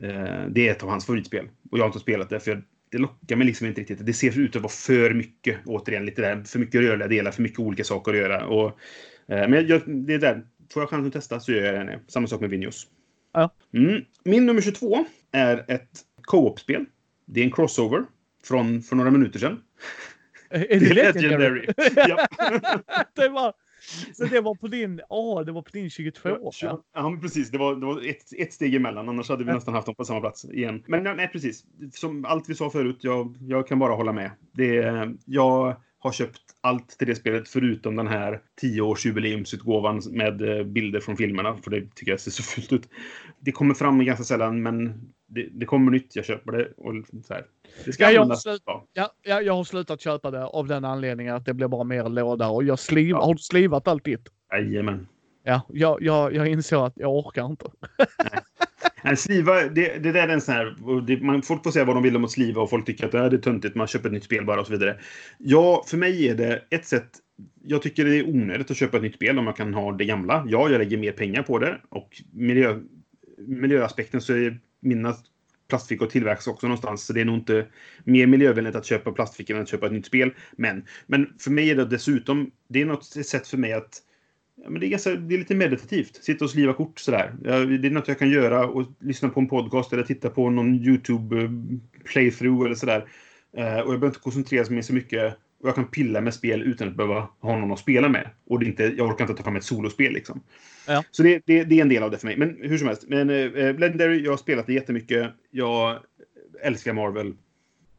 [0.00, 1.48] eh, det är ett av hans favoritspel.
[1.70, 4.06] Och jag har inte spelat det, för det lockar mig liksom inte riktigt.
[4.06, 7.42] Det ser ut att vara för mycket, återigen, lite där, för mycket rörliga delar, för
[7.42, 8.46] mycket olika saker att göra.
[8.46, 8.78] Och,
[9.26, 10.46] men jag, det är där.
[10.72, 12.00] Får jag chansen att testa så gör jag det.
[12.08, 12.86] Samma sak med Vinhos.
[13.32, 13.54] Ja.
[13.74, 14.04] Mm.
[14.24, 15.90] Min nummer 22 är ett
[16.22, 16.84] co-op-spel.
[17.26, 18.04] Det är en crossover
[18.44, 19.62] från för några minuter sedan.
[20.50, 21.66] Är det Legendary?
[21.96, 22.26] ja.
[23.14, 23.54] det var,
[24.14, 26.28] så det var på din, åh, det var på din 22.
[26.62, 27.10] Ja, Ja.
[27.10, 27.50] men precis.
[27.50, 29.08] Det var, det var ett, ett steg emellan.
[29.08, 29.54] Annars hade vi Ja.
[29.54, 30.82] nästan haft dem på samma plats igen.
[30.86, 31.64] Men nej, precis.
[31.92, 34.30] Som allt vi sa förut, jag, jag kan bara hålla med.
[34.52, 34.74] Det,
[35.24, 41.16] jag har köpt allt till det spelet förutom den här 10-årsjubileumsutgåvan med eh, bilder från
[41.16, 41.56] filmerna.
[41.56, 42.88] För det tycker jag ser så fult ut.
[43.40, 46.16] Det kommer fram ganska sällan, men det, det kommer nytt.
[46.16, 46.72] Jag köper det.
[46.76, 47.44] Och så här.
[47.84, 48.62] Det ska Ja, jag har slut-.
[48.94, 52.08] Ja, ja, jag har slutat köpa det av den anledningen att det blir bara mer
[52.08, 53.24] låda och jag sliv, Ja.
[53.24, 54.28] har du slivat allt ditt?
[54.52, 55.06] Jajamän.
[55.44, 57.66] Ja, jag, jag, jag insåg att jag orkar inte.
[59.04, 61.00] Nej, Sliva, det, det där är en sån här...
[61.06, 63.12] Det, man, folk får säga vad de vill om att sliva och folk tycker att
[63.12, 64.96] det är töntigt, man köper ett nytt spel bara och så vidare.
[65.38, 67.08] Ja, för mig är det ett sätt...
[67.64, 70.04] Jag tycker det är onödigt att köpa ett nytt spel om man kan ha det
[70.04, 70.44] gamla.
[70.48, 72.80] Ja, jag lägger mer pengar på det och miljö,
[73.38, 75.14] miljöaspekten så är mina
[75.68, 77.06] plastfickor tillverkas också någonstans.
[77.06, 77.66] Så det är nog inte
[78.04, 80.34] mer miljövänligt att köpa plastfickor än att köpa ett nytt spel.
[80.52, 84.02] Men, men för mig är det dessutom, det är något sätt för mig att
[84.56, 86.24] Ja, men det, är ganska, det är lite meditativt.
[86.24, 87.34] Sitta och sliva kort sådär.
[87.78, 90.74] Det är något jag kan göra och lyssna på en podcast eller titta på någon
[90.74, 93.08] YouTube-playthrough eh, eller sådär.
[93.56, 95.36] Eh, och jag behöver inte koncentrera mig så mycket.
[95.60, 98.30] Och jag kan pilla med spel utan att behöva ha någon att spela med.
[98.46, 100.42] Och det inte, jag orkar inte ta fram ett solospel liksom.
[100.86, 101.04] Ja.
[101.10, 102.36] Så det, det, det är en del av det för mig.
[102.36, 103.04] Men hur som helst.
[103.08, 105.30] Men, eh, Legendary, jag har spelat det jättemycket.
[105.50, 105.98] Jag
[106.62, 107.34] älskar Marvel.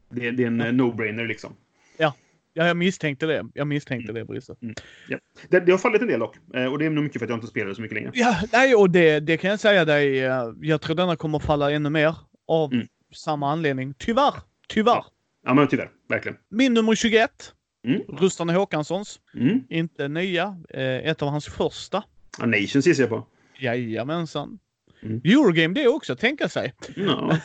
[0.09, 1.55] Det, det är en eh, no-brainer liksom.
[2.57, 3.45] Ja, jag misstänkte det.
[3.53, 4.55] Jag misstänkte det, Brisse.
[5.49, 6.35] Det, det har fallit en del dock.
[6.53, 8.11] Eh, och det är nog mycket för att jag inte spelar det så mycket längre.
[8.13, 10.19] Ja, nej, och det, det kan jag säga dig.
[10.25, 12.15] eh, Jag tror denna kommer falla ännu mer
[12.47, 12.87] av Mm.
[13.15, 13.93] samma anledning.
[13.97, 14.33] Tyvärr.
[14.67, 15.05] Tyvärr.
[15.45, 15.49] Ja.
[15.49, 15.89] Ja, men tyvärr.
[16.09, 16.37] Verkligen.
[16.49, 17.53] Min nummer 21.
[17.87, 18.01] Mm.
[18.07, 19.19] Rustan Håkanssons.
[19.33, 19.63] Mm.
[19.69, 20.57] Inte nya.
[20.69, 22.03] Eh, ett av hans första.
[22.39, 23.27] Ja, Nations gissar jag på.
[23.59, 24.59] Jajamensan.
[25.03, 25.21] Mm.
[25.23, 26.73] Eurogame det också, tänka sig.
[26.95, 27.37] Ja.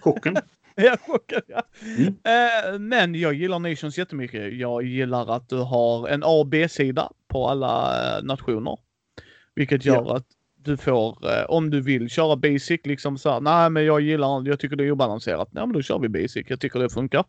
[0.00, 0.36] Kocken.
[0.76, 1.62] Jag chockad, ja.
[1.80, 2.06] Mm.
[2.06, 4.58] Eh, men jag gillar Nations jättemycket.
[4.58, 8.78] Jag gillar att du har en A och B-sida på alla eh, nationer.
[9.54, 10.26] Vilket gör att
[10.64, 14.48] du får, eh, om du vill köra basic, liksom så här, nej men jag gillar,
[14.48, 15.48] jag tycker det är obalanserat.
[15.52, 17.24] Nej men då kör vi basic, jag tycker det funkar.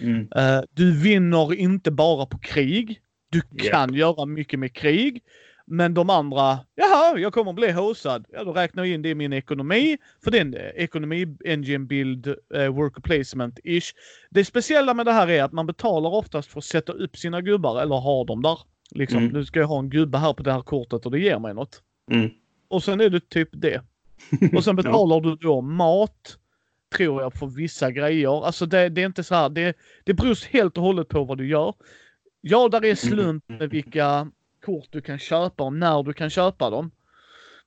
[0.00, 0.28] Mm.
[0.36, 3.00] Eh, du vinner inte bara på krig.
[3.30, 5.22] Du kan göra mycket med krig.
[5.66, 8.26] Men de andra, jaha, jag kommer bli hosad.
[8.32, 9.98] Ja, då räknar jag in det i min ekonomi.
[10.24, 12.26] För den eh, ekonomi, engine build,
[12.70, 13.92] worker placement ish.
[14.30, 17.40] Det speciella med det här är att man betalar oftast för att sätta upp sina
[17.40, 18.58] gubbar eller ha dem där.
[18.94, 19.32] Liksom, Mm.
[19.32, 21.54] nu ska jag ha en gubbe här på det här kortet och det ger mig
[21.54, 21.82] något.
[22.12, 22.30] Mm.
[22.68, 23.82] Och sen är det typ det.
[24.56, 26.38] Och sen betalar du då mat,
[26.96, 28.46] tror jag, för vissa grejer.
[28.46, 29.74] Alltså det, det är inte så här, det,
[30.04, 31.74] det beror helt och hållet på vad du gör.
[32.40, 34.30] Ja, där är slump med vilka
[34.64, 36.90] kort du kan köpa och när du kan köpa dem.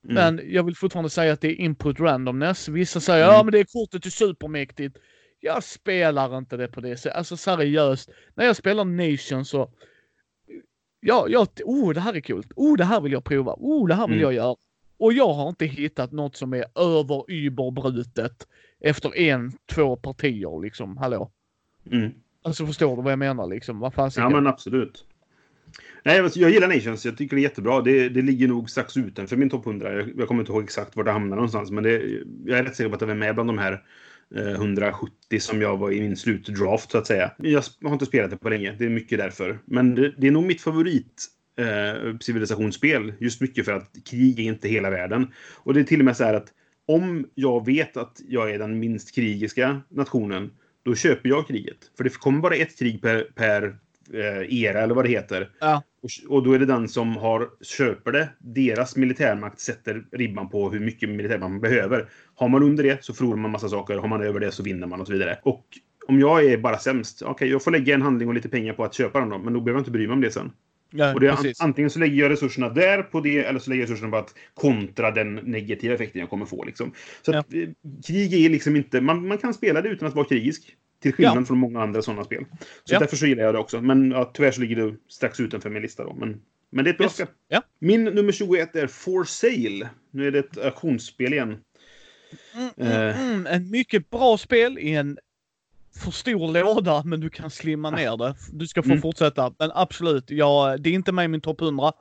[0.04, 0.14] Mm.
[0.14, 2.68] Men jag vill fortfarande säga att det är input randomness.
[2.68, 3.34] Vissa säger Mm.
[3.36, 4.96] ja men det är kortet är supermäktigt.
[5.40, 7.18] Jag spelar inte det på det sättet.
[7.18, 8.10] Alltså seriöst.
[8.34, 9.70] När jag spelar Nation så.
[11.00, 12.44] Ja, jag, oh det här är kul.
[12.56, 13.54] Oh det här vill jag prova.
[13.58, 14.22] Oh det här vill Mm.
[14.22, 14.56] jag göra.
[14.98, 18.46] Och jag har inte hittat något som är över überbrutet
[18.80, 20.96] efter en, två partier liksom.
[20.96, 21.30] Hallå.
[21.90, 22.10] Mm.
[22.42, 23.78] Alltså förstår du vad jag menar liksom?
[23.78, 25.04] Vad fan Ja, men absolut.
[26.04, 27.04] Nej, alltså, jag gillar Nations.
[27.04, 27.80] Jag tycker det är jättebra.
[27.80, 29.92] Det, det ligger nog strax utanför min topp 100.
[29.92, 31.70] Jag, jag kommer inte ihåg exakt var det hamnar någonstans.
[31.70, 33.82] Men det, jag är rätt säker på att det var med bland de här
[34.36, 37.30] eh, 170 som jag var i min slutdraft, så att säga.
[37.38, 38.76] Jag har inte spelat det på länge.
[38.78, 39.58] Det är mycket därför.
[39.64, 41.26] Men det, det är nog mitt favorit
[41.58, 43.12] eh, civilisationsspel.
[43.18, 45.26] Just mycket för att krig är inte hela världen.
[45.56, 46.52] Och det är till och med så här att
[46.86, 50.50] om jag vet att jag är den minst krigiska nationen,
[50.82, 51.76] då köper jag kriget.
[51.96, 53.76] För det kommer bara ett krig per, per
[54.12, 55.50] eh, era eller vad det heter.
[55.60, 55.82] Ja.
[56.02, 60.70] Och, och då är det den som har, köper det, deras militärmakt sätter ribban på
[60.70, 62.08] hur mycket militärmakt man behöver.
[62.34, 64.86] Har man under det så förlorar man massa saker, har man över det så vinner
[64.86, 65.38] man och så vidare.
[65.42, 65.64] Och
[66.08, 68.72] om jag är bara sämst, okej, okay, jag får lägga en handling och lite pengar
[68.72, 70.52] på att köpa den då, men då behöver jag inte bry mig om det sen.
[70.90, 71.60] Ja, och det precis.
[71.60, 74.34] antingen så lägger jag resurserna där på det, eller så lägger jag resurserna på att
[74.54, 76.64] kontra den negativa effekten jag kommer få.
[76.64, 76.92] Liksom.
[77.22, 77.68] Så att, eh,
[78.06, 79.00] krig är liksom inte...
[79.00, 80.76] Man, man kan spela det utan att vara krigisk.
[81.02, 81.44] Till skillnad Ja.
[81.44, 82.44] från många andra sådana spel.
[82.84, 82.98] Så Ja.
[82.98, 83.80] därför så gillar jag det också.
[83.80, 86.14] Men ja, tyvärr så ligger det strax utanför min lista då.
[86.14, 87.12] Men, men det är ett bra Yes.
[87.14, 87.26] spel.
[87.48, 87.62] Ja.
[87.78, 89.88] Min nummer 21 är For Sale.
[90.10, 91.56] Nu är det ett auktionsspel igen.
[92.54, 93.46] Mm, mm, mm.
[93.46, 95.18] En mycket bra spel i en
[95.98, 98.34] för stor låda, men du kan slimma ner det.
[98.52, 99.02] Du ska få Mm.
[99.02, 99.54] fortsätta.
[99.58, 101.92] Men absolut, jag, det är inte med i min topp 100.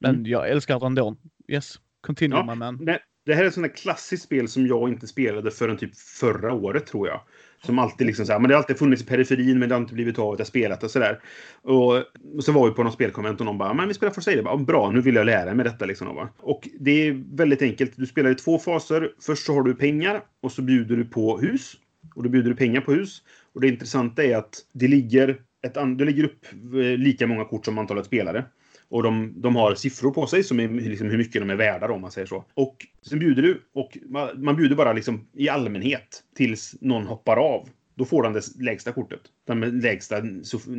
[0.00, 0.26] Men Mm.
[0.26, 1.16] jag älskar det ändå.
[1.48, 2.44] Yes, continue Ja.
[2.44, 2.84] my man.
[2.84, 6.86] Det, det här är där klassiskt spel som jag inte spelade förrän typ förra året,
[6.86, 7.20] tror jag.
[7.66, 9.80] Som alltid liksom så här, men det har alltid funnits i periferin, men det har
[9.80, 11.20] inte blivit av att jag spelat och sådär.
[11.62, 11.94] Och,
[12.36, 14.34] och så var vi på någon spelkonvent och någon bara, men vi spelar för sig.
[14.36, 16.14] Jag bara, bra, nu vill jag lära mig detta liksom.
[16.16, 16.28] Va?
[16.38, 17.92] Och det är väldigt enkelt.
[17.96, 19.10] Du spelar i två faser.
[19.20, 21.72] Först så har du pengar och så bjuder du på hus.
[22.14, 23.22] Och då bjuder du pengar på hus.
[23.54, 27.64] Och det intressanta är att det ligger, ett, det ligger upp eh, lika många kort
[27.64, 28.44] som antalet spelare.
[28.88, 31.88] Och de, de har siffror på sig som är liksom hur mycket de är värda
[31.88, 32.44] då, om man säger så.
[32.54, 37.36] Och sen bjuder du och man, man bjuder bara liksom i allmänhet tills någon hoppar
[37.36, 37.68] av.
[37.96, 39.20] Då får den det lägsta kortet.
[39.46, 40.22] Den lägsta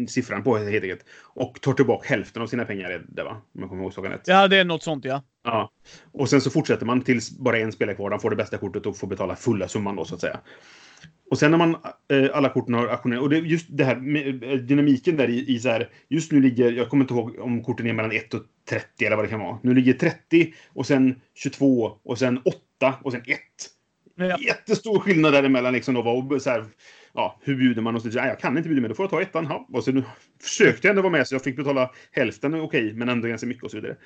[0.07, 1.05] siffran på helt enkelt.
[1.23, 3.05] Och tar tillbaka hälften av sina pengar.
[3.07, 3.41] Det, va?
[3.55, 4.21] Om jag kommer ihåg saken rätt.
[4.25, 5.23] Ja, det är något sånt ja.
[5.43, 5.71] Ja.
[6.11, 8.09] Och sen så fortsätter man tills bara en spelare kvar.
[8.09, 10.39] Den får det bästa kortet och får betala fulla summan då så att säga.
[11.29, 11.75] Och sen när man
[12.11, 15.55] eh, alla korten har auktionerat och det just det här med eh, dynamiken där i,
[15.55, 15.89] i så här.
[16.09, 19.15] Just nu ligger, jag kommer inte ihåg om korten är mellan 1 och 30 eller
[19.15, 19.59] vad det kan vara.
[19.63, 22.41] Nu ligger 30 och sen 22 och sen
[22.77, 23.39] 8 och sen 1.
[24.15, 24.37] ja.
[24.39, 26.01] Jättestor skillnad däremellan liksom då.
[26.01, 26.65] Och så här,
[27.13, 27.95] ja, hur bjuder man?
[27.95, 29.45] Och så, nej, jag kan inte bjuda med, då får jag ta ettan.
[29.49, 29.67] Ja.
[29.73, 30.03] Och så nu
[30.41, 33.63] försökte jag ändå vara med så jag fick betala hälften, okej, men ändå ganska mycket
[33.63, 33.97] och så vidare.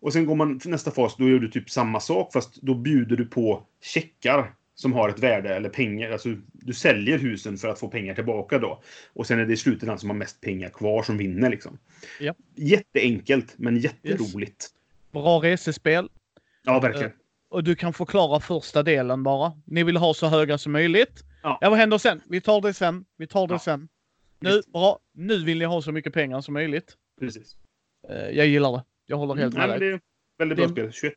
[0.00, 3.16] Och sen går man nästa fas, då gör du typ samma sak fast då bjuder
[3.16, 6.10] du på checkar som har ett värde eller pengar.
[6.10, 8.82] Alltså, du säljer husen för att få pengar tillbaka då.
[9.12, 11.78] Och sen är det i slutet den som har mest pengar kvar som vinner liksom.
[12.20, 12.34] Ja.
[12.54, 14.68] Jätteenkelt, men jätteroligt.
[15.12, 16.08] Bra resespel.
[16.64, 17.12] Ja, verkligen.
[17.48, 19.52] Och du kan förklara första delen bara.
[19.64, 21.24] Ni vill ha så höga som möjligt.
[21.42, 21.58] Ja.
[21.62, 22.20] vad händer sen?
[22.28, 23.04] Vi tar det sen.
[23.16, 23.58] Vi tar det Ja.
[23.58, 23.88] sen.
[24.40, 24.98] Nu, bra.
[25.12, 26.96] Nu vill ni ha så mycket pengar som möjligt.
[27.20, 27.56] Precis.
[28.08, 28.84] Eh, Jag gillar det.
[29.06, 29.88] Jag håller helt Nej, med dig.
[29.90, 30.00] det är
[30.38, 30.92] väldigt bra Det- spel.
[30.92, 31.14] 21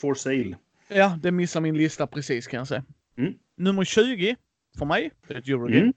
[0.00, 0.56] for sale.
[0.90, 2.84] Ja, det missar min lista precis kan jag säga.
[3.18, 3.34] Mm.
[3.56, 4.36] Nummer 20
[4.78, 5.10] för mig.
[5.28, 5.92] Det är ett Eurogame.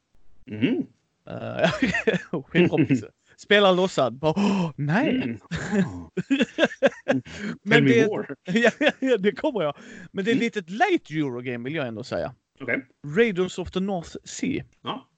[0.48, 0.62] Mm.
[0.72, 0.84] Mm.
[2.48, 3.10] Skitbra.
[3.38, 4.10] Spelar.
[4.12, 5.10] Bara, "Åh, nej!
[5.10, 5.38] Mm.
[7.06, 7.22] Tell
[7.64, 8.08] Men me det,
[9.00, 9.76] ja, det kommer jag.
[10.12, 10.44] Men det är Mm.
[10.44, 12.34] lite ett late Eurogame vill jag ändå säga.
[12.62, 12.86] Okej.
[13.18, 14.64] Raiders of the North Sea.
[14.84, 15.10] Ja.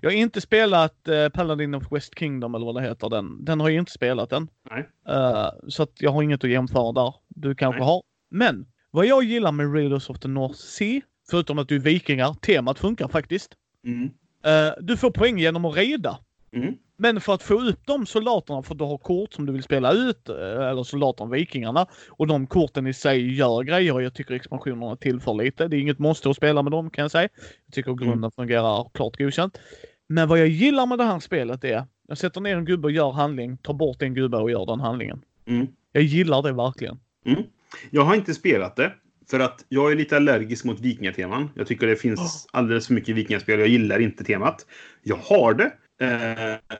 [0.00, 3.08] Jag har inte spelat uh, Paladin of West Kingdom eller vad det heter.
[3.10, 4.48] Den, den har jag inte spelat än.
[4.70, 4.88] Nej.
[5.08, 7.14] Eh, så att jag har inget att jämföra där.
[7.28, 7.86] Du kanske Nej.
[7.88, 8.02] har.
[8.30, 12.34] Men vad jag gillar med Raiders of the North Sea, förutom att du är vikingar,
[12.34, 13.52] temat funkar faktiskt.
[13.84, 14.10] Mm.
[14.44, 16.18] Eh, du får poäng genom att reda.
[16.52, 16.74] Mm.
[16.96, 19.62] Men för att få upp de soldaterna, för att du har kort som du vill
[19.62, 24.00] spela ut, eh, eller soldaterna, vikingarna, och de korten i sig gör grejer.
[24.00, 25.68] Jag tycker expansionerna tillför lite.
[25.68, 27.28] Det är inget måste att spela med dem kan jag säga.
[27.66, 29.58] Jag tycker grunden fungerar klart godkänt.
[30.06, 32.92] Men vad jag gillar med det här spelet är, jag sätter ner en gubbe och
[32.92, 35.22] gör handling, tar bort en gubbe och gör den handlingen.
[35.46, 35.66] Mm.
[35.92, 36.98] Jag gillar det verkligen.
[37.26, 37.42] Mm.
[37.90, 38.92] Jag har inte spelat det.
[39.30, 41.50] För att jag är lite allergisk mot vikingateman.
[41.54, 43.58] Jag tycker det finns alldeles för mycket vikingaspel.
[43.60, 44.66] Jag gillar inte temat.
[45.02, 45.72] Jag har det.
[46.00, 46.76] Eh,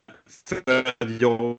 [0.49, 1.59] för att jag,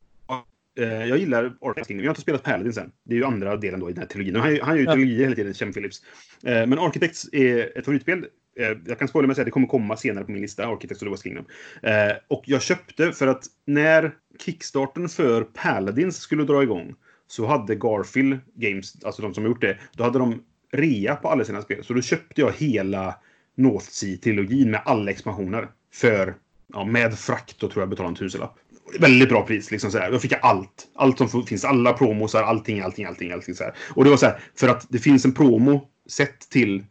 [0.79, 2.03] eh, jag gillar Architects Kingdom.
[2.03, 2.91] Jag har inte spelat Paladin sen.
[3.03, 4.35] Det är ju andra delen då i den här trilogin.
[4.35, 4.93] Han, han gör ju Ja.
[4.93, 6.01] trilogier hela tiden, Chem Phillips.
[6.43, 8.25] Eh, men Architects är ett favoritspel.
[8.59, 10.67] Eh, jag kan spoila med att säga att det kommer komma senare på min lista,
[10.67, 11.45] Architects the West Kingdom.
[11.83, 14.11] Eh, och jag köpte för att när
[14.45, 16.95] kickstarten för Paladins skulle dra igång
[17.27, 21.29] så hade Garfield Games, alltså de som har gjort det, då hade de rea på
[21.29, 21.83] alla sina spel.
[21.83, 23.15] Så då köpte jag hela
[23.55, 25.67] North Sea-trilogin med alla expansioner.
[25.93, 26.35] För,
[26.73, 28.57] ja, med frakt då tror jag betalade en tusenlapp.
[28.99, 29.71] Väldigt bra pris.
[29.71, 30.11] Liksom sådär.
[30.11, 30.87] Då fick jag allt.
[30.95, 31.65] Allt som finns.
[31.65, 33.31] Alla promosar, allting, allting, allting.
[33.31, 33.73] allting sådär.
[33.95, 36.85] Och det var så här, för att det finns en promo sett till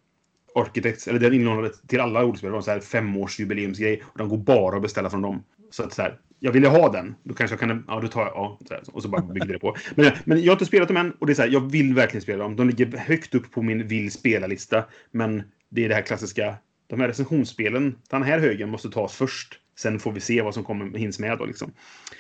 [0.55, 2.49] Architects, eller den inlånade till alla ordspel.
[2.49, 4.03] Det var en så här femårsjubileumsgrej.
[4.05, 5.43] Och de går bara att beställa från dem.
[5.77, 7.15] Så att så här, jag ville ha den.
[7.23, 8.59] Då kanske jag kan, ja då tar jag, ja.
[8.69, 9.77] Så här, och så bara byggde det på.
[9.95, 11.13] Men, men jag har inte spelat dem än.
[11.13, 12.57] Och det är så här, jag vill verkligen spela dem.
[12.57, 14.85] De ligger högt upp på min vill spela-lista.
[15.11, 16.55] Men det är det här klassiska,
[16.87, 19.61] de här recensionsspelen, den här högen måste tas först.
[19.79, 21.73] Sen får vi se vad som kommer, hinns med då liksom.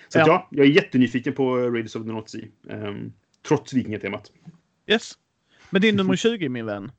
[0.08, 0.48] Så att, Ja.
[0.50, 2.44] ja, jag är jättenyfiken på Raiders of the North Sea.
[2.70, 3.12] Ehm,
[3.48, 4.32] trots vikingatemat.
[4.86, 5.12] Yes.
[5.70, 6.92] Men din nummer 20 min vän.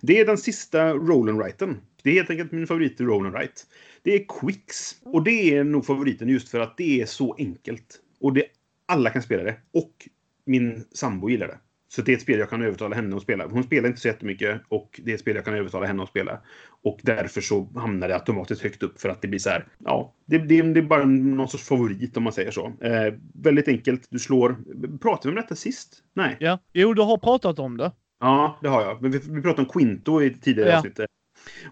[0.00, 1.80] Det är den sista roll and writen.
[2.08, 3.66] Det är helt enkelt min favorit i Ronan Wright.
[4.02, 4.96] Det är Quicks.
[5.04, 8.00] Och det är nog favoriten just för att det är så enkelt.
[8.20, 8.44] Och det,
[8.86, 9.56] alla kan spela det.
[9.72, 10.08] Och
[10.46, 11.58] min sambo gillar det.
[11.88, 13.46] Så det är ett spel jag kan övertala henne att spela.
[13.46, 16.08] Hon spelar inte så jättemycket och det är ett spel jag kan övertala henne att
[16.08, 16.40] spela.
[16.82, 19.66] Och därför så hamnar det automatiskt högt upp för att det blir så här.
[19.84, 22.66] Ja, det, det, det är bara någon sorts favorit om man säger så.
[22.80, 24.06] Eh, väldigt enkelt.
[24.10, 24.56] Du slår.
[24.98, 26.02] Pratade vi om detta sist?
[26.14, 26.36] Nej.
[26.40, 27.92] Ja, jo, du har pratat om det.
[28.20, 29.02] Ja, det har jag.
[29.02, 30.78] Men vi, vi pratade om Quinto i tidigare Ja.
[30.78, 31.00] avsnitt.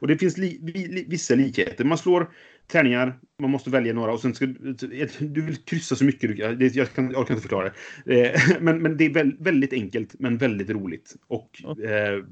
[0.01, 1.85] Och det finns li, li, vissa likheter.
[1.85, 2.31] Man slår
[2.67, 4.47] tärningar, man måste välja några och sen ska
[5.19, 6.59] du vill kryssa så mycket du kan.
[6.59, 7.73] Det, jag, kan, jag orkar inte förklara
[8.05, 8.35] det.
[8.35, 11.17] Eh, men, men det är väl, väldigt enkelt, men väldigt roligt.
[11.27, 12.25] Och eh,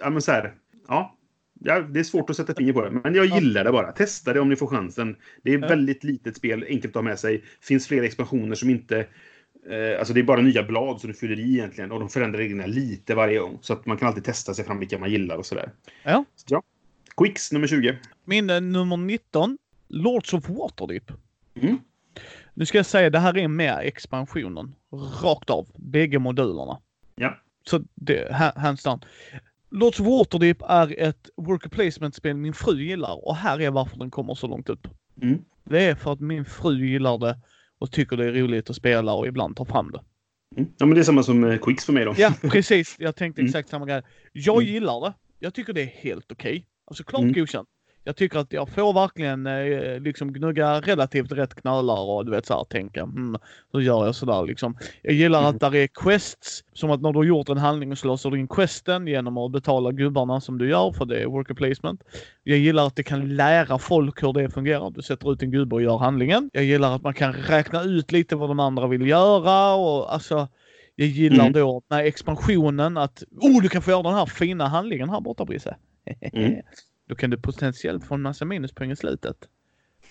[0.00, 0.54] ja, men så här,
[0.88, 1.18] ja.
[1.64, 3.92] Ja, det är svårt att sätta finger på det, men jag gillar det bara.
[3.92, 5.16] Testa det om ni får chansen.
[5.42, 7.44] Det är ett väldigt litet spel, enkelt att ha med sig.
[7.60, 9.06] finns flera expansioner som inte...
[9.70, 12.38] Eh, alltså det är bara nya blad som du fyller i egentligen och de förändrar
[12.38, 13.58] reglerna lite varje gång.
[13.60, 15.70] Så att man kan alltid testa sig fram vilka man gillar och sådär.
[16.02, 16.24] Ja.
[16.36, 16.62] Så, ja.
[17.16, 17.96] Quicks nummer 20.
[18.24, 21.12] Min eh, nummer 19, Lords of Waterdeep.
[21.54, 21.78] Mm.
[22.54, 24.74] Nu ska jag säga, det här är med expansionen.
[25.22, 25.68] Rakt av.
[25.76, 26.78] Bägge modulerna.
[27.14, 27.38] Ja.
[27.70, 29.00] Så det, ha- hands down.
[29.70, 34.10] Lords of Waterdeep är ett worker placement-spel min fru gillar och här är varför den
[34.10, 34.88] kommer så långt upp.
[35.22, 35.38] Mm.
[35.64, 37.38] Det är för att min fru gillar det
[37.78, 40.00] och tycker det är roligt att spela och ibland tar fram det.
[40.56, 40.70] Mm.
[40.78, 42.14] Ja, men det är samma som eh, Quicks för mig då.
[42.18, 42.96] Ja, precis.
[42.98, 43.48] Jag tänkte Mm.
[43.48, 44.02] exakt samma grej.
[44.32, 44.72] Jag Mm.
[44.74, 45.14] gillar det.
[45.38, 46.66] Jag tycker det är helt okej.
[46.92, 47.32] Alltså klart Mm.
[47.32, 47.68] godkänt.
[48.04, 52.46] Jag tycker att jag får verkligen eh, liksom gnugga relativt rätt knölar och du vet
[52.46, 53.36] såhär tänka hmm,
[53.72, 54.76] hur gör jag sådär liksom.
[55.02, 55.50] Jag gillar Mm.
[55.50, 56.64] att där är quests.
[56.72, 59.52] Som att när du har gjort en handling så låser du in questen genom att
[59.52, 62.02] betala gubbarna som du gör för det är worker placement.
[62.42, 64.90] Jag gillar att det kan lära folk hur det fungerar.
[64.90, 66.50] Du sätter ut en gubbe och gör handlingen.
[66.52, 70.48] Jag gillar att man kan räkna ut lite vad de andra vill göra och alltså
[70.96, 71.52] jag gillar Mm.
[71.52, 75.44] då med expansionen att oh, du kan få göra den här fina handlingen här borta
[75.44, 75.76] Brisse.
[76.32, 76.62] Mm.
[77.08, 79.36] Då kan du potentiellt få en massa minuspoäng i slutet.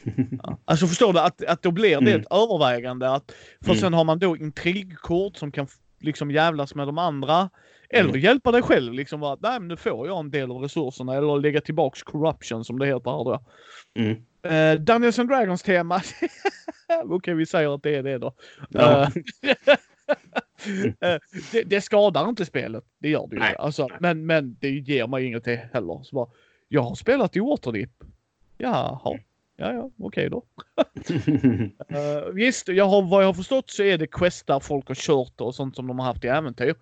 [0.44, 0.60] Ja.
[0.66, 2.22] Alltså förstår du att, att då blir det Mm.
[2.22, 3.10] ett övervägande.
[3.10, 3.78] Att, för Mm.
[3.82, 5.68] sen har man då intrigkort som kan
[6.00, 7.50] liksom jävlas med de andra.
[7.90, 8.22] Eller Mm.
[8.22, 9.20] hjälpa dig själv liksom.
[9.20, 11.16] Bara, Nej men nu får jag en del av resurserna.
[11.16, 13.44] Eller lägga tillbaks corruption som det heter här då.
[14.00, 14.18] Mm.
[14.78, 16.02] Uh, Dungeons and Dragons tema.
[17.04, 18.34] Okej vi säger att det är det då.
[18.70, 19.02] Ja.
[19.04, 19.76] Eh,
[21.52, 22.84] det, det skadar inte spelet.
[23.00, 23.56] Det gör det ju Nej.
[23.60, 26.04] Alltså, men, men det ger mig inget heller.
[26.04, 26.28] Så bara,
[26.68, 27.90] jag har spelat i Waterdeep.
[28.58, 29.20] Jaha.
[29.58, 30.44] Ja, ja, okej då.
[31.92, 35.42] Uh, visst, jag har, vad jag har förstått så är det questar folk har kört
[35.42, 36.76] och sånt som de har haft i äventyr.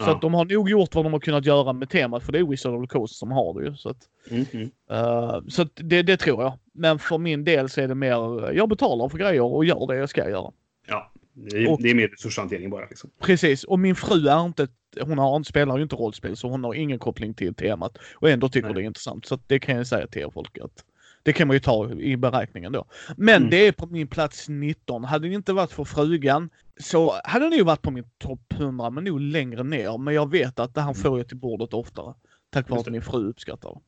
[0.00, 0.14] Så Ja.
[0.14, 2.44] att de har nog gjort vad de har kunnat göra med temat för det är
[2.44, 3.76] Wizard of the Coast som har det ju.
[3.76, 4.70] Så, att, Mm, mm.
[4.90, 6.52] eh, så att det, det tror jag.
[6.72, 9.96] Men för min del så är det mer, jag betalar för grejer och gör det
[9.96, 10.52] jag ska göra.
[10.86, 11.12] Ja,
[11.50, 12.86] det är, Och- det är mer resurshantering bara.
[12.88, 13.10] Liksom.
[13.20, 14.68] Precis, och min fru är inte,
[15.00, 17.98] hon har, spelar ju inte rollspel så hon har ingen koppling till temat.
[18.14, 18.74] Och ändå tycker Nej.
[18.74, 19.26] det är intressant.
[19.26, 20.84] Så det kan jag säga till er folk att
[21.22, 22.84] det kan man ju ta i beräkningen då.
[23.16, 23.50] Men Mm.
[23.50, 25.04] det är på min plats 19.
[25.04, 28.90] Hade det inte varit för frugan så hade det nog varit på min topp 100
[28.90, 29.98] men nog längre ner.
[29.98, 32.14] Men jag vet att det här får jag till bordet oftare.
[32.50, 33.78] Tack vare att min fru uppskattar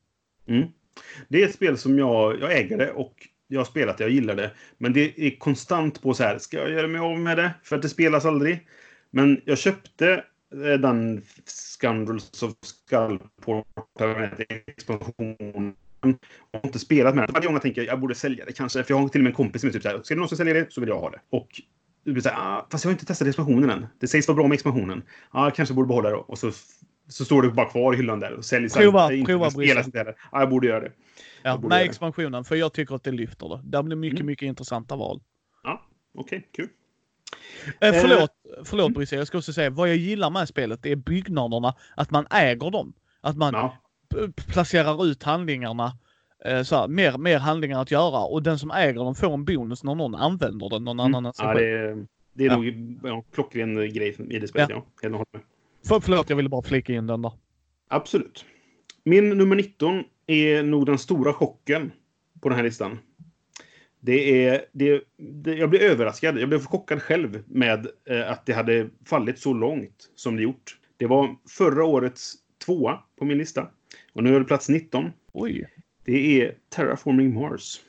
[0.45, 0.53] det.
[0.53, 0.67] Mm.
[1.29, 4.11] Det är ett spel som jag, jag äger det och jag har spelat det, jag
[4.11, 4.51] gillar det.
[4.77, 7.51] Men det är konstant på så här, ska jag göra mig av med det?
[7.63, 8.67] För att det spelas aldrig.
[9.09, 10.23] Men jag köpte
[10.65, 13.67] eh, den Scoundrels of Skullport
[14.67, 15.75] expansionen.
[16.51, 17.33] Och har inte spelat med den.
[17.33, 18.83] Varje gång jag tänker jag borde sälja det kanske.
[18.83, 20.19] För jag har till och med en kompis som är typ så här, ska det
[20.19, 21.19] någon som säljer det så vill jag ha det.
[21.29, 21.61] Och
[22.05, 23.85] det blir så här, ah, fast jag har inte testat expansionen än.
[23.99, 25.03] Det sägs vara bra med expansionen.
[25.33, 26.15] Ja, ah, kanske borde behålla det.
[26.15, 26.51] Och så,
[27.07, 28.33] så står det bara kvar i hyllan där.
[28.33, 29.87] Och säljs Prova, prova, spelas.
[29.93, 30.91] Ja, jag borde göra det.
[31.43, 31.85] Ja, med göra det.
[31.85, 33.61] expansionen för jag tycker att det lyfter det.
[33.63, 34.27] Där blir mycket, Mm.
[34.27, 35.21] mycket intressanta val.
[35.63, 35.81] Ja,
[36.17, 36.69] okej, kul.
[37.81, 38.31] Eh, Eh, förlåt,
[38.63, 42.11] förlåt Brisse, jag ska också säga vad jag gillar med spelet det är byggnaderna, att
[42.11, 42.93] man äger dem.
[43.21, 43.77] Att man Ja,
[44.53, 45.91] placerar ut handlingarna.
[46.45, 49.45] Eh, så här, mer, mer handlingar att göra och den som äger dem får en
[49.45, 51.57] bonus när någon använder den någon annan än sig Mm.
[51.57, 51.97] ja själv.
[51.97, 52.55] det, det är Ja.
[52.55, 54.69] nog ja, klockren grej i det spelet.
[54.69, 54.85] Ja.
[55.01, 55.47] Helt och hållet.
[55.87, 57.31] För, förlåt, jag ville bara flika in den där.
[57.89, 58.45] Absolut.
[59.03, 61.91] Min nummer 19 är nog den stora chocken
[62.41, 62.99] på den här listan.
[63.99, 66.39] Det är, det, det, jag blev överraskad.
[66.39, 70.77] Jag blev chockad själv med eh, att det hade fallit så långt som det gjort.
[70.97, 72.33] Det var förra årets
[72.65, 73.67] tvåa på min lista.
[74.13, 75.11] Och nu är det plats 19.
[75.33, 75.69] Oj.
[76.05, 77.81] Det är Terraforming Mars.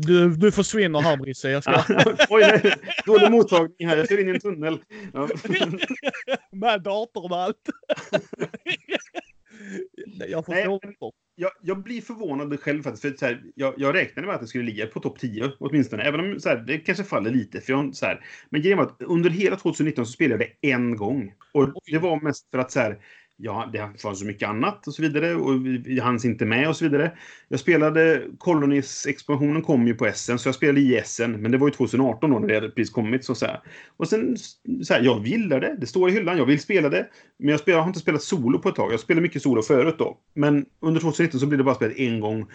[0.00, 1.50] Du, du försvinner här Brisse.
[1.50, 1.84] Jag ska
[2.30, 2.74] Oj, nej.
[3.06, 3.96] Dålig mottagning här.
[3.96, 4.78] Jag kör in i en tunnel.
[5.12, 5.28] Ja.
[6.52, 7.68] med datorn och allt.
[10.06, 10.88] Nej, jag Nej, men- inte.
[11.34, 13.02] jag, jag blir förvånad själv faktiskt.
[13.02, 16.02] För så här, jag, jag räknade med att det skulle ligga på topp 10 åtminstone.
[16.02, 17.60] Även om så här, det kanske faller lite.
[17.60, 20.68] För jag, så här, men grejen var att under hela 2019 så spelade jag det
[20.72, 21.32] en gång.
[21.52, 22.98] Och det var mest för att så här,
[23.40, 25.52] ja, det fanns så mycket annat och så vidare och
[25.86, 27.12] jag hanns inte med och så vidare.
[27.48, 31.68] Jag spelade Colonies-expansionen kom ju på SN, så jag spelade i SN, men det var
[31.68, 33.60] ju 2018 då när det hade precis kommit så att säga.
[33.96, 34.36] Och sen
[34.82, 37.06] så här, jag gillar det, det står i hyllan, jag vill spela det.
[37.38, 39.62] Men jag, spelar, jag har inte spelat solo på ett tag, jag spelade mycket solo
[39.62, 40.18] förut då.
[40.34, 42.46] Men under 2019 så blev det bara spelat en gång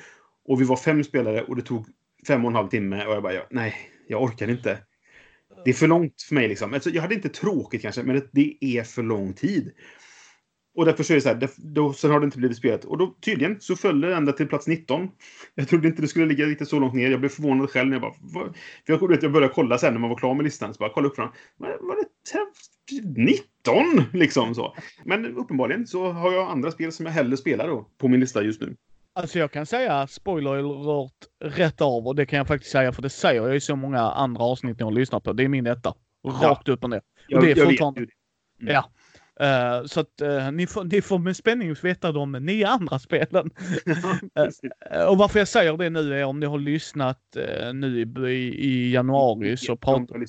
[0.45, 1.85] och vi var fem spelare och det tog
[2.27, 3.75] fem och en halv timme och jag bara, nej,
[4.07, 4.77] jag orkar inte.
[5.65, 6.73] Det är för långt för mig liksom.
[6.73, 9.71] Alltså, jag hade inte tråkigt kanske, men det, det är för lång tid.
[10.75, 12.85] Och därför så är det så här, då, sen har det inte blivit spelat.
[12.85, 15.09] Och då tydligen så föll det ända till plats 19.
[15.55, 17.11] Jag trodde inte det skulle ligga riktigt så långt ner.
[17.11, 18.13] Jag blev förvånad själv när jag bara...
[18.21, 18.55] Vad?
[18.85, 20.73] För jag, vet, jag började kolla sen när man var klar med listan.
[20.73, 21.29] Så bara kolla upp fram.
[21.57, 22.07] Var det
[23.21, 24.03] 19?
[24.13, 24.75] Liksom så.
[25.05, 28.43] Men uppenbarligen så har jag andra spel som jag hellre spelar då på min lista
[28.43, 28.75] just nu.
[29.15, 31.11] Alltså jag kan säga spoiler alert
[31.43, 33.99] rätt av och det kan jag faktiskt säga för det säger jag i så många
[33.99, 35.33] andra avsnitt jag har lyssnat på.
[35.33, 35.93] Det är min etta.
[36.27, 36.73] Rakt ja.
[36.73, 37.01] upp och ner.
[37.35, 37.99] Och det är jag fortfarande...
[37.99, 38.09] Vet
[38.61, 38.73] mm.
[38.73, 38.91] Ja.
[39.41, 43.49] Uh, så att uh, ni, får, ni får med spänning veta de nio andra spelen.
[44.95, 47.19] uh, och varför jag säger det nu är om ni har lyssnat
[47.73, 50.25] nu i, i januari så pratade...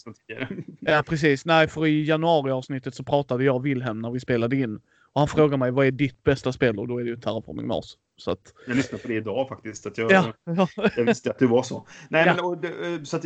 [0.80, 1.44] ja precis.
[1.44, 4.80] Nej, för i januari avsnittet så pratade jag och Wilhelm när vi spelade in.
[5.12, 7.66] Och han frågade mig vad är ditt bästa spel och då är det ju Terraforming
[7.66, 7.96] Mars.
[8.16, 8.52] Så att...
[8.66, 9.86] Jag lyssnade på det idag faktiskt.
[9.86, 10.32] Att jag, ja.
[10.96, 11.86] jag visste att det var så.
[12.08, 12.34] Nej, ja.
[12.34, 13.24] men, och det, så att,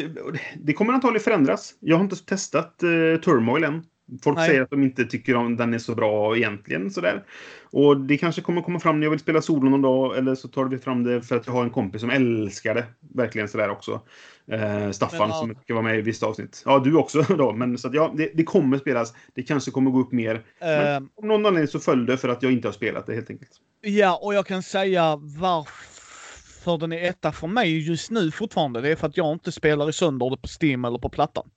[0.57, 1.75] det kommer antagligen förändras.
[1.81, 3.85] Jag har inte testat uh, Turmoil än.
[4.23, 4.49] Folk Nej.
[4.49, 6.91] säger att de inte tycker om den är så bra egentligen.
[6.91, 7.25] Sådär.
[7.71, 10.19] Och det kanske kommer komma fram när jag vill spela solo någon dag.
[10.19, 12.85] Eller så tar vi fram det för att jag har en kompis som älskar det.
[13.15, 14.01] Verkligen sådär också.
[14.53, 15.35] Eh, Staffan men, ja.
[15.35, 16.63] som ska vara med i visst avsnitt.
[16.65, 17.53] Ja, du också då.
[17.53, 19.15] Men så att, ja, det, det, kommer spelas.
[19.35, 20.35] Det kanske kommer gå upp mer.
[20.35, 21.09] Uh, men ehm.
[21.15, 23.51] om någon anledning så föll det för att jag inte har spelat det helt enkelt.
[23.81, 28.81] Ja, och jag kan säga varför den är etta för mig just nu fortfarande.
[28.81, 31.51] Det är för att jag inte spelar i sönder det på Steam eller på plattan.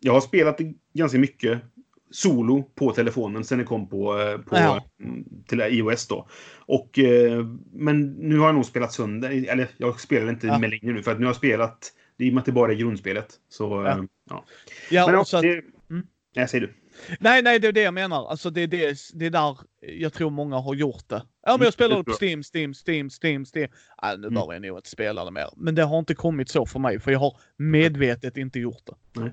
[0.00, 0.58] Jag har spelat
[0.94, 1.62] ganska mycket
[2.10, 4.84] solo på telefonen sen det kom på, eh, på ja.
[5.00, 6.28] Mm, till iOS då.
[6.58, 10.58] Och, eh, men nu har jag nog spelat sönder, eller jag spelar inte ja.
[10.58, 12.72] med längre nu för att nu har jag spelat, i och med att det bara
[12.72, 13.34] är grundspelet.
[13.48, 13.90] Så, ja.
[13.90, 14.44] Eh, ja.
[14.90, 16.06] ja men också, att, det, mm.
[16.36, 16.74] Nej, säger du.
[17.20, 18.30] Nej, nej, det är det jag menar.
[18.30, 21.22] Alltså det är, det, det är där jag tror många har gjort det.
[21.46, 23.70] Ja, men jag spelar det på Steam, Steam, Steam, Steam, Steam.
[24.02, 24.34] Äh, nu mm.
[24.34, 25.48] bör jag nog inte spela det mer.
[25.56, 29.20] Men det har inte kommit så för mig, för jag har medvetet inte gjort det.
[29.20, 29.32] Nej.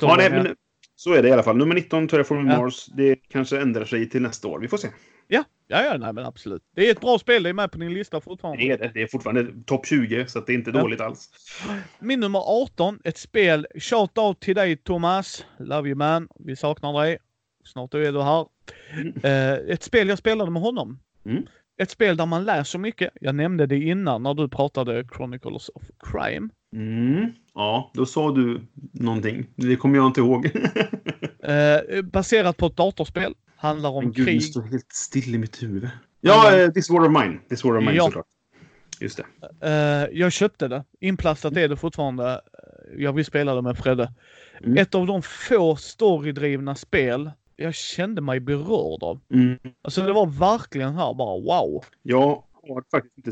[0.00, 0.56] Ja, nej, men,
[0.96, 1.56] så är det i alla fall.
[1.56, 2.58] Nummer 19, Terraforming ja.
[2.58, 2.86] Mars.
[2.86, 4.60] Det kanske ändrar sig till nästa år.
[4.60, 4.88] Vi får se.
[5.28, 6.62] Ja, ja, ja nej, men absolut.
[6.74, 7.42] Det är ett bra spel.
[7.42, 8.64] Det är med på din lista fortfarande.
[8.64, 8.90] Det är det.
[8.94, 10.80] Det är fortfarande topp 20, så det är inte ja.
[10.80, 11.30] dåligt alls.
[11.98, 13.66] Min nummer 18, ett spel.
[13.74, 15.44] Shout out till dig Thomas.
[15.58, 16.28] Love you man.
[16.38, 17.18] Vi saknar dig.
[17.64, 18.46] Snart är du här.
[18.92, 19.06] Mm.
[19.08, 20.98] Uh, ett spel jag spelade med honom.
[21.24, 21.46] Mm.
[21.78, 23.10] Ett spel där man så mycket.
[23.20, 26.48] Jag nämnde det innan när du pratade Chronicles of Crime.
[26.72, 27.32] Mm.
[27.54, 29.46] Ja, då sa du någonting.
[29.56, 30.46] Det kommer jag inte ihåg.
[31.42, 33.34] eh, baserat på ett datorspel.
[33.56, 34.38] Handlar om Men Gud, krig.
[34.38, 35.90] det står helt still i mitt huvud.
[36.20, 37.38] Ja, uh, This War of Mine.
[37.48, 38.04] This War of Mine ja.
[38.04, 38.26] såklart.
[39.00, 39.20] Just
[39.60, 39.68] det.
[39.68, 40.84] Uh, jag köpte det.
[41.00, 42.40] Inplastat är det fortfarande.
[42.96, 44.12] Jag vill spela det med Fredde.
[44.64, 44.78] Mm.
[44.78, 49.20] Ett av de få storydrivna spel jag kände mig berörd av.
[49.32, 49.58] Mm.
[49.82, 51.84] Alltså det var verkligen här bara wow.
[52.02, 53.30] Jag har faktiskt inte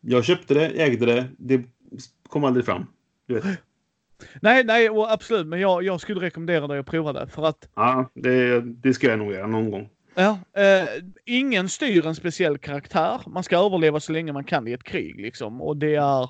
[0.00, 1.28] Jag köpte det, ägde det.
[1.38, 1.62] Det
[2.28, 2.86] kom aldrig fram.
[3.26, 3.44] Du vet.
[4.40, 5.46] Nej, nej, absolut.
[5.46, 7.68] Men jag, jag skulle rekommendera dig att prova det för att...
[7.74, 9.88] Ja, det, det ska jag nog göra någon gång.
[10.14, 10.88] Ja, eh,
[11.24, 13.20] ingen styr en speciell karaktär.
[13.26, 15.62] Man ska överleva så länge man kan i ett krig liksom.
[15.62, 16.28] Och det är...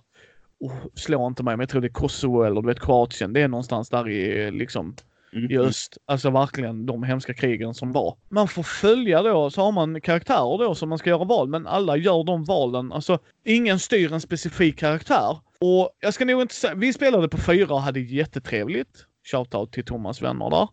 [0.59, 3.33] Oh, slå inte mig, men jag tror det är Kosovo eller du vet Kroatien.
[3.33, 4.97] Det är någonstans där i liksom
[5.35, 5.51] mm.
[5.51, 5.99] i öst.
[6.07, 8.17] Alltså verkligen de hemska krigen som var.
[8.29, 11.67] Man får följa då, så har man karaktärer då som man ska göra val, men
[11.67, 12.93] alla gör de valen.
[12.93, 15.39] Alltså ingen styr en specifik karaktär.
[15.61, 19.07] Och jag ska nog inte säga, vi spelade på fyra och hade jättetrevligt.
[19.33, 20.69] Shoutout till Thomas vänner där.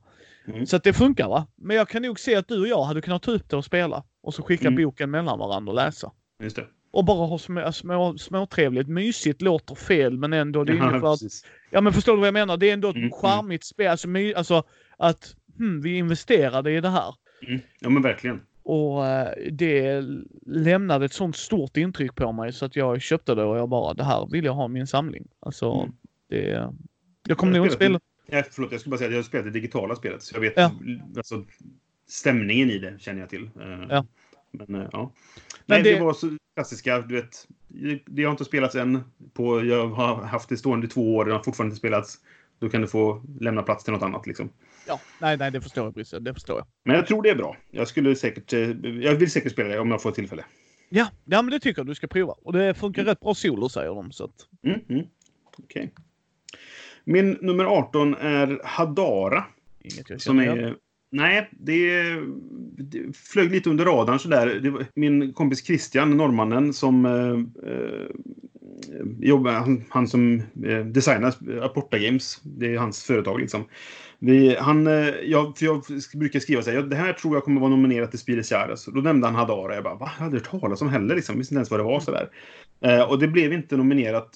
[0.48, 0.66] Mm.
[0.66, 1.48] Så att det funkar va.
[1.56, 3.66] Men jag kan nog se att du och jag hade kunnat ta upp det och
[3.66, 4.04] spela.
[4.24, 4.84] Och så skicka mm.
[4.84, 6.12] boken mellan varandra och läsa.
[6.44, 6.66] Just det.
[6.92, 8.90] Och bara ha små, små, småtrevligt.
[8.90, 11.20] Mysigt låter fel men ändå det är ja, för att...
[11.70, 12.58] Ja men förstår du vad jag menar?
[12.58, 13.68] Det är ändå ett mm, charmigt mm.
[13.68, 13.88] spel.
[13.88, 14.64] Alltså, my, alltså
[14.98, 17.16] att hmm, vi investerade i det här.
[17.48, 17.60] Mm.
[17.80, 18.42] Ja men verkligen.
[18.64, 20.04] Och uh, det
[20.46, 23.94] lämnade ett sånt stort intryck på mig så att jag köpte det och jag bara
[23.94, 25.28] det här vill jag ha i min samling.
[25.40, 25.94] Alltså mm.
[26.30, 26.70] det...
[27.28, 28.00] Jag kommer nog inte spela...
[28.26, 30.42] Ja, förlåt, jag skulle bara säga att jag har spelat det digitala spelet så jag
[30.42, 30.72] vet ja.
[31.18, 31.46] alltså,
[32.08, 33.44] stämningen i det känner jag till.
[33.44, 34.06] Uh, ja.
[34.52, 35.12] Men uh, ja.
[35.66, 35.94] Men Nej, det...
[35.94, 37.48] det var så klassiska, du vet.
[38.06, 39.04] Det har inte spelats än.
[39.34, 42.20] På, jag har haft det stående i två år, det har fortfarande inte spelats.
[42.60, 44.50] Då kan du få lämna plats till något annat liksom.
[44.88, 46.20] Ja, nej, nej, det förstår jag, Brisse.
[46.20, 46.68] Det förstår jag.
[46.84, 47.58] Men jag tror det är bra.
[47.72, 50.46] Jag skulle säkert, eh, jag vill säkert spela det om jag får tillfälle.
[50.90, 52.34] Ja, ja men det tycker jag du ska prova.
[52.44, 53.10] Och det funkar mm.
[53.12, 54.12] rätt bra solo säger de.
[54.12, 54.48] Så att...
[54.64, 55.06] mm, mm.
[55.58, 55.90] Okay.
[57.04, 59.46] Min nummer 18 är Hadara.
[59.82, 60.76] Inget jag som är
[61.12, 62.04] Nej, det,
[62.78, 64.60] det flög lite under radarn sådär.
[64.64, 68.08] Det var min kompis Christian, norrmannen, som eh, eh,
[69.20, 72.40] jobbar, han, han som eh, designar Aporta Games.
[72.44, 73.66] Det är hans företag liksom.
[74.20, 75.84] Vi, han, eh, jag, för jag
[76.14, 78.86] brukar skriva så här, det här tror jag kommer vara nominerat till Spieles Jahres.
[78.86, 79.76] Då nämnde han Hadara.
[79.76, 80.12] Jag bara, va?
[80.18, 81.38] Jag hade hört talas om heller liksom.
[81.38, 82.30] Visste inte ens vad det var sådär.
[82.82, 84.30] Eh, och det blev inte nominerat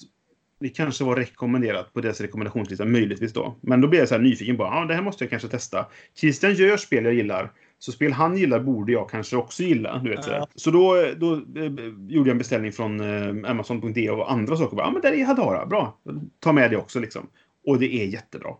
[0.60, 3.56] det kanske var rekommenderat på deras rekommendationslista, möjligtvis då.
[3.60, 5.86] Men då blev jag så här nyfiken på, ja, det här måste jag kanske testa.
[6.14, 7.52] Christian gör spel jag gillar.
[7.78, 10.00] Så spel han gillar borde jag kanske också gilla.
[10.04, 10.48] Du vet, ja.
[10.54, 11.72] Så då, då eh,
[12.08, 14.76] gjorde jag en beställning från eh, Amazon.de och andra saker.
[14.76, 15.66] Ja, men där är Hadara.
[15.66, 15.98] Bra.
[16.40, 17.26] Ta med det också liksom.
[17.66, 18.54] Och det är jättebra.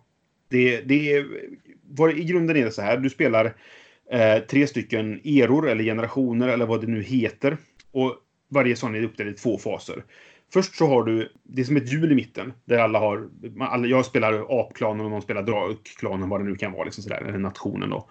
[0.48, 1.26] Det, det är,
[1.88, 2.96] vad, I grunden är det så här.
[2.96, 3.54] Du spelar
[4.10, 7.56] eh, tre stycken eror eller generationer eller vad det nu heter.
[7.92, 8.16] Och
[8.48, 10.04] varje sån är uppdelad i två faser.
[10.52, 12.52] Först så har du, det är som ett hjul i mitten.
[12.64, 13.28] Där alla har,
[13.60, 17.22] alla, jag spelar apklanen och någon spelar drakklanen, vad det nu kan vara, liksom sådär,
[17.28, 18.08] eller nationen då.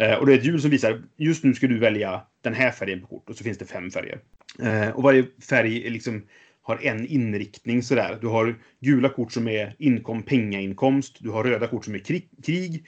[0.00, 2.70] Eh, och det är ett hjul som visar, just nu ska du välja den här
[2.70, 4.20] färgen på kort och så finns det fem färger.
[4.62, 6.22] Eh, och varje färg är liksom,
[6.62, 8.18] har en inriktning sådär.
[8.20, 11.16] Du har gula kort som är inkom, pengainkomst.
[11.20, 12.28] Du har röda kort som är krig.
[12.44, 12.86] krig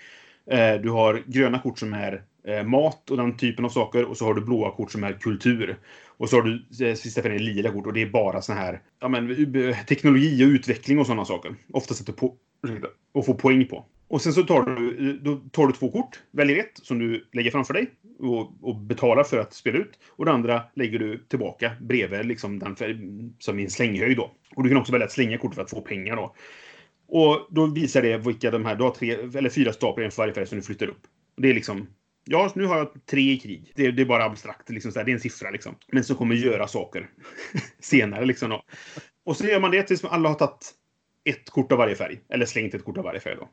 [0.51, 4.05] eh, du har gröna kort som är eh, mat och den typen av saker.
[4.05, 5.76] Och så har du blåa kort som är kultur.
[6.17, 8.81] Och så har du eh, sista färgen lila kort och det är bara såna här
[9.01, 9.37] ja, men,
[9.89, 11.55] teknologi och utveckling och sådana saker.
[11.73, 12.35] Oftast att du på,
[13.12, 13.85] och få poäng på.
[14.09, 17.51] Och sen så tar du, då tar du två kort, väljer ett som du lägger
[17.51, 19.99] framför dig och, och betalar för att spela ut.
[20.09, 22.99] Och det andra lägger du tillbaka bredvid liksom den för,
[23.39, 24.31] som i en slänghöjd då.
[24.57, 26.35] Och du kan också välja att slänga kort för att få pengar då.
[27.07, 30.11] Och då visar det vilka de här, du har tre eller fyra staplar i en
[30.11, 31.01] för varje färg som du flyttar upp.
[31.37, 31.87] Det är liksom
[32.25, 33.72] Ja, nu har jag tre i krig.
[33.75, 34.70] Det, det är bara abstrakt.
[34.70, 35.51] Liksom, så här, det är en siffra.
[35.51, 35.75] Liksom.
[35.93, 37.11] Men som kommer göra saker
[37.81, 38.25] senare.
[38.25, 38.62] Liksom, då.
[39.25, 40.75] Och så gör man det tills alla har tagit
[41.25, 42.20] ett kort av varje färg.
[42.29, 43.37] Eller slängt ett kort av varje färg.
[43.37, 43.49] Då.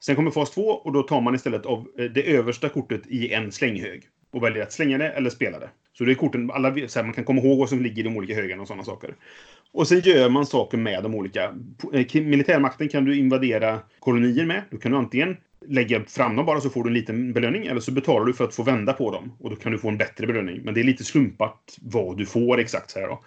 [0.00, 3.32] Sen kommer fas 2 och då tar man istället av eh, det översta kortet i
[3.32, 4.02] en slänghög.
[4.30, 5.70] Och väljer att slänga det eller spela det.
[5.92, 8.02] Så det är korten, alla, så här, man kan komma ihåg vad som ligger i
[8.02, 9.14] de olika högarna och sådana saker.
[9.72, 11.54] Och sen gör man saker med de olika.
[11.92, 14.62] Eh, militärmakten kan du invadera kolonier med.
[14.70, 17.66] Då kan du antingen lägga fram dem bara så får du en liten belöning.
[17.66, 19.32] Eller så betalar du för att få vända på dem.
[19.38, 20.60] Och då kan du få en bättre belöning.
[20.64, 22.90] Men det är lite slumpat vad du får exakt.
[22.90, 23.24] Så här då.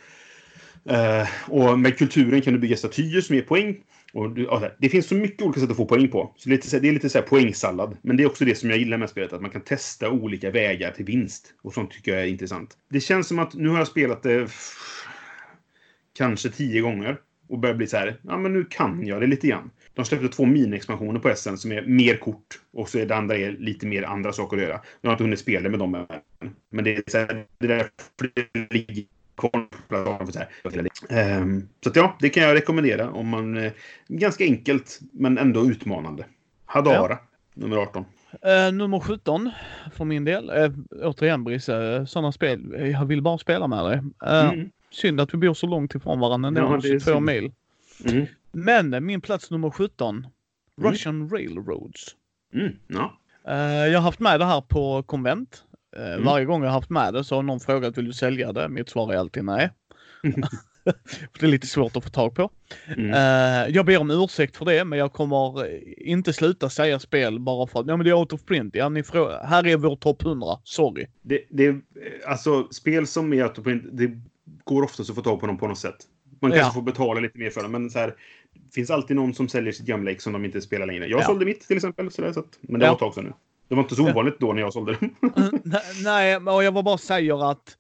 [0.92, 3.78] Uh, och med kulturen kan du bygga statyer som ger poäng.
[4.14, 6.34] Och du, alltså, det finns så mycket olika sätt att få poäng på.
[6.38, 7.98] Så lite, det är lite så här poängsallad.
[8.02, 9.34] Men det är också det som jag gillar med spelet.
[9.34, 11.54] Att man kan testa olika vägar till vinst.
[11.62, 12.78] Och sånt tycker jag är intressant.
[12.90, 14.52] Det känns som att nu har jag spelat det
[16.18, 17.18] kanske tio gånger.
[17.50, 19.72] Och börjar bli så här, ja men nu kan jag det lite grann.
[20.00, 22.60] De släppte två mini-expansioner på SN som är mer kort.
[22.74, 24.82] Och så är det andra är lite mer andra saker att göra.
[25.02, 26.06] Jag har inte hunnit spela med dem än.
[26.70, 29.06] Men det är så här, det är därför det ligger
[29.42, 29.50] så,
[31.42, 33.58] um, så att ja, det kan jag rekommendera om man...
[33.58, 33.72] Uh,
[34.08, 36.26] ganska enkelt, men ändå utmanande.
[36.66, 37.20] Hadara, ja.
[37.54, 38.06] nummer 18.
[38.46, 39.52] Uh, eh, nummer 17
[39.96, 40.50] för min del.
[40.50, 40.72] Uh,
[41.04, 42.76] återigen Brisse, uh, sådana spel.
[42.92, 44.02] Jag vill bara spela med dig.
[44.26, 44.70] Mm.
[44.92, 47.52] Synd att vi bor så långt ifrån varandra ändå, ja, 22 mil.
[48.06, 48.26] Mm.
[48.52, 50.92] Men min plats nummer 17, mm.
[50.92, 52.16] Russian Railroads.
[52.54, 52.76] Mm.
[52.88, 53.20] Ja.
[53.86, 55.64] jag har haft med det här på konvent.
[55.98, 56.24] Mm.
[56.24, 58.70] Varje gång jag haft med det så har någon frågat vill du sälja det?
[58.70, 59.70] Mitt svar är alltid nej.
[61.40, 62.52] det är lite svårt att få tag på.
[62.88, 63.10] Mm.
[63.10, 65.70] Uh, jag ber om ursäkt för det, men jag kommer
[66.08, 68.76] inte sluta säga spel bara för att ja, men det är out of print.
[68.76, 69.04] Ja, ni
[69.44, 70.48] här är vår topp 100.
[70.64, 71.08] Sorry.
[71.22, 71.76] Det, det,
[72.28, 74.12] alltså, spel som är out of print, det
[74.64, 75.98] går oftast att få tag på dem på något sätt.
[76.42, 76.74] Man kanske ja.
[76.74, 78.16] får betala lite mer för dem, men så här,
[78.76, 81.08] finns alltid någon som säljer sitt gamla ex som de inte spelar längre.
[81.08, 81.26] Jag ja.
[81.26, 82.92] sålde mitt till exempel, så där, så att, men det ja.
[82.92, 83.34] var ett tag sedan nu.
[83.68, 85.10] Det var inte så ovanligt då när jag sålde det.
[86.04, 87.76] Nej, och jag bara säger att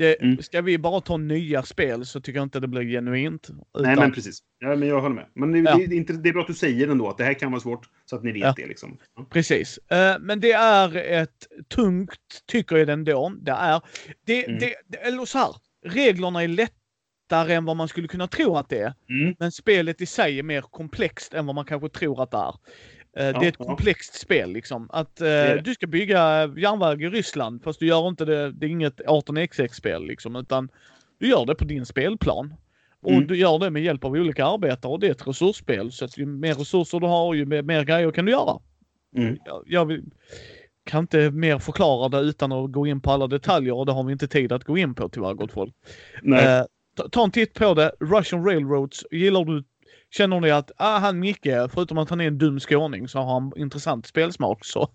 [0.00, 0.42] det, mm.
[0.42, 3.48] Ska vi bara ta nya spel så tycker jag inte det blir genuint.
[3.50, 3.82] Utan...
[3.82, 4.38] Nej, men precis.
[4.58, 5.26] Ja, men jag håller med.
[5.34, 5.76] Men det, ja.
[5.76, 7.50] det, det, är inte, det är bra att du säger ändå att det här kan
[7.50, 8.54] vara svårt, så att ni vet ja.
[8.56, 8.66] det.
[8.66, 8.98] Liksom.
[9.16, 9.26] Ja.
[9.30, 9.78] Precis.
[9.92, 13.32] Uh, men det är ett tungt, tycker jag ändå.
[13.40, 13.80] Det är,
[14.26, 14.58] det, mm.
[14.58, 15.54] det, eller så här,
[15.86, 16.48] reglerna är
[17.30, 18.94] lättare än vad man skulle kunna tro att det är.
[19.08, 19.34] Mm.
[19.38, 22.54] Men spelet i sig är mer komplext än vad man kanske tror att det är.
[23.16, 24.88] Eh, det är ett komplext spel liksom.
[24.92, 28.70] Att eh, du ska bygga järnväg i Ryssland fast du gör inte det, det är
[28.70, 30.68] inget 18xx-spel liksom utan
[31.18, 32.54] du gör det på din spelplan.
[33.02, 33.26] Och mm.
[33.26, 35.92] du gör det med hjälp av olika arbetare och det är ett resursspel.
[35.92, 38.58] Så att ju mer resurser du har ju mer, mer grejer kan du göra.
[39.16, 39.36] Mm.
[39.44, 40.04] Jag, jag vill,
[40.84, 44.04] kan inte mer förklara det utan att gå in på alla detaljer och det har
[44.04, 45.74] vi inte tid att gå in på tyvärr gott folk.
[46.24, 46.64] Eh,
[47.00, 47.92] ta, ta en titt på det.
[48.00, 49.04] Russian Railroads.
[49.10, 49.64] Gillar du
[50.12, 53.32] Känner ni att ah, han Micke, förutom att han är en dum skåning, så har
[53.40, 54.64] han intressant spelsmak.
[54.64, 54.90] Så,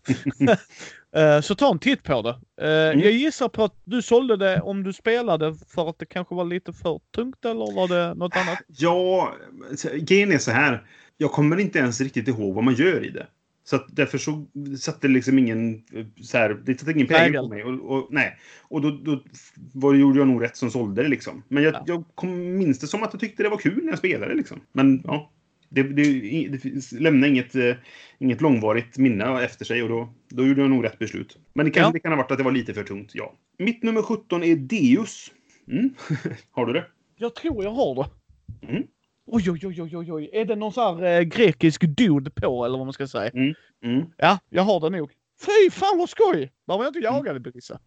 [1.17, 2.29] uh, så ta en titt på det.
[2.67, 2.99] Uh, mm.
[2.99, 6.45] Jag gissar på att du sålde det om du spelade för att det kanske var
[6.45, 8.59] lite för tungt eller var det något annat?
[8.67, 9.33] Ja,
[9.99, 10.87] grejen är så här.
[11.17, 13.27] Jag kommer inte ens riktigt ihåg vad man gör i det.
[13.65, 14.45] Så att därför så
[14.79, 15.83] satte liksom ingen,
[16.21, 17.63] så här, det satte ingen prägel på mig.
[17.63, 18.37] Och, och, nej.
[18.61, 19.23] och då, då
[19.73, 21.43] var, gjorde jag nog rätt som sålde det liksom.
[21.47, 21.83] Men jag, ja.
[21.87, 24.61] jag kom, minns det som att jag tyckte det var kul när jag spelade liksom.
[24.71, 25.31] Men ja,
[25.69, 27.75] det, det, det lämnade inget, uh,
[28.19, 31.37] inget långvarigt minne efter sig och då, då gjorde jag nog rätt beslut.
[31.53, 31.91] Men det kan, ja.
[31.91, 33.33] det kan ha varit att det var lite för tungt, ja.
[33.57, 35.31] Mitt nummer 17 är Deus.
[35.71, 35.89] Mm.
[36.51, 36.85] har du det?
[37.17, 38.09] Jag tror jag har det.
[38.67, 38.83] Mm.
[39.27, 40.29] Oj, oj, oj, oj, oj.
[40.33, 43.29] Är det någon sån här eh, grekisk dude på eller vad man ska säga?
[43.29, 43.53] Mm.
[43.83, 44.05] Mm.
[44.17, 45.11] Ja, jag har det nog.
[45.45, 46.51] Fy fan vad skoj!
[46.65, 47.79] Var jag inte jagade Brisse.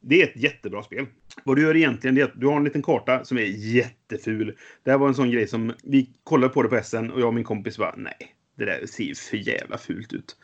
[0.00, 1.06] Det är ett jättebra spel.
[1.44, 4.56] Vad du gör egentligen är att du har en liten karta som är jätteful.
[4.84, 7.26] Det här var en sån grej som vi kollade på det på SN och jag
[7.26, 10.36] och min kompis bara nej, det där ser ju för jävla fult ut.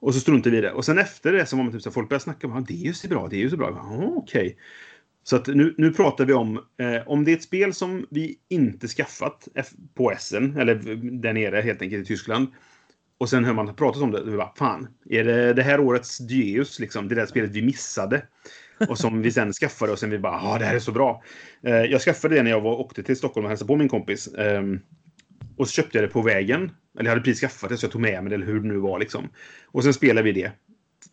[0.00, 0.72] Och så struntade vi i det.
[0.72, 2.86] Och sen efter det så var man typ så folk började snacka om det är
[2.86, 3.86] ju så bra, det är ju så bra.
[3.96, 4.16] Okej.
[4.16, 4.54] Okay.
[5.24, 8.38] Så att nu, nu pratar vi om eh, om det är ett spel som vi
[8.48, 9.48] inte skaffat
[9.94, 10.74] på Essen, eller
[11.20, 12.48] där nere helt enkelt i Tyskland.
[13.18, 15.80] Och sen hör man pratat om det, och vi bara, fan, är det det här
[15.80, 18.22] årets Dieus, liksom, det där spelet vi missade?
[18.88, 21.22] Och som vi sen skaffade och sen vi bara, ja det här är så bra.
[21.62, 24.28] Eh, jag skaffade det när jag var, åkte till Stockholm och hälsade på min kompis.
[24.28, 24.62] Eh,
[25.56, 26.70] och så köpte jag det på vägen.
[26.98, 28.68] Eller jag hade precis skaffat det så jag tog med mig det, eller hur det
[28.68, 29.28] nu var liksom.
[29.66, 30.52] Och sen spelade vi det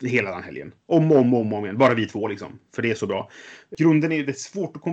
[0.02, 0.74] hela den helgen.
[0.86, 1.78] Om och om, om, om igen.
[1.78, 2.60] Bara vi två liksom.
[2.76, 3.30] För det är så bra.
[3.78, 4.26] Grunden är ju...
[4.26, 4.84] det är svårt att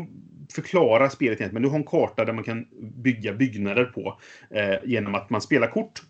[0.55, 1.53] förklara spelet egentligen.
[1.53, 4.21] Men du har en karta där man kan bygga byggnader på.
[4.51, 6.03] Eh, genom att man spelar kort.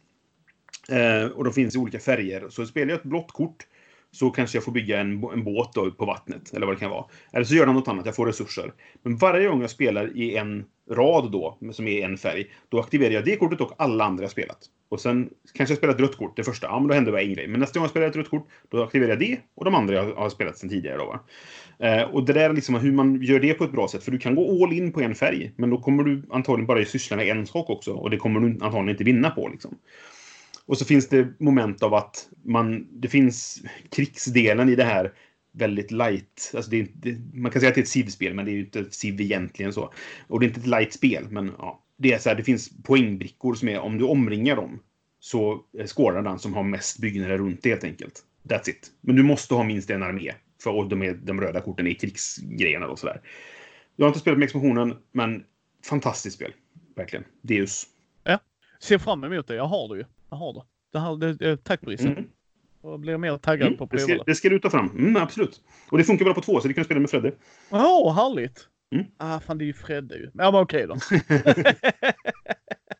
[0.90, 2.48] Eh, och de finns i olika färger.
[2.48, 3.66] Så spelar jag ett blått kort
[4.10, 6.54] så kanske jag får bygga en, en båt då, på vattnet.
[6.54, 7.04] Eller vad det kan vara.
[7.32, 8.72] Eller så gör de något annat, jag får resurser.
[9.02, 13.14] Men varje gång jag spelar i en rad då, som är en färg, då aktiverar
[13.14, 14.58] jag det kortet och alla andra jag spelat.
[14.88, 16.66] Och sen kanske jag spelar ett rött kort det första.
[16.66, 17.48] Ja, men då händer bara en grej.
[17.48, 19.94] Men nästa gång jag spelar ett rött kort, då aktiverar jag det och de andra
[19.94, 20.96] jag har spelat sen tidigare.
[20.96, 21.20] Då, va?
[21.78, 24.04] Eh, och det där är liksom hur man gör det på ett bra sätt.
[24.04, 26.84] För du kan gå all in på en färg, men då kommer du antagligen bara
[26.84, 27.92] syssla med en sak också.
[27.92, 29.48] Och det kommer du antagligen inte vinna på.
[29.48, 29.78] Liksom.
[30.66, 35.12] Och så finns det moment av att man, det finns krigsdelen i det här
[35.52, 36.52] väldigt light.
[36.54, 38.52] Alltså det är, det, man kan säga att det är ett SIV-spel, men det är
[38.52, 39.92] ju inte ett SIV egentligen så.
[40.26, 41.82] Och det är inte ett light spel, men ja.
[41.98, 44.80] Det är så här, det finns poängbrickor som är, om du omringar dem,
[45.20, 48.24] så skårar den som har mest byggnader runt det helt enkelt.
[48.42, 48.90] That's it.
[49.00, 50.32] Men du måste ha minst en armé.
[50.62, 53.20] För de, är, de röda korten är krigsgrejerna och sådär.
[53.96, 55.44] Jag har inte spelat med expansionen, men
[55.84, 56.52] fantastiskt spel.
[56.96, 57.24] Verkligen.
[57.42, 57.86] Deus.
[58.24, 58.38] Ja.
[58.80, 59.54] Ser fram emot det.
[59.54, 60.04] Jag har det ju.
[60.30, 60.62] Jag har det.
[60.92, 62.08] det, här, det, det tack Brisse.
[62.08, 62.24] Mm.
[62.82, 64.14] Jag blir mer taggad mm, på prova det.
[64.14, 64.90] Ska, det ska du ta fram.
[64.90, 65.60] Mm, absolut.
[65.90, 67.32] Och det funkar bra på två, så du kan spela med Fredde.
[67.70, 68.68] Åh, oh, härligt!
[68.90, 69.06] Mm.
[69.16, 70.30] Ah, fan det är ju Fredde ju.
[70.34, 70.96] Ja, men okej då.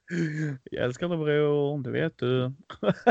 [0.70, 2.52] jag älskar dig bror, det vet du.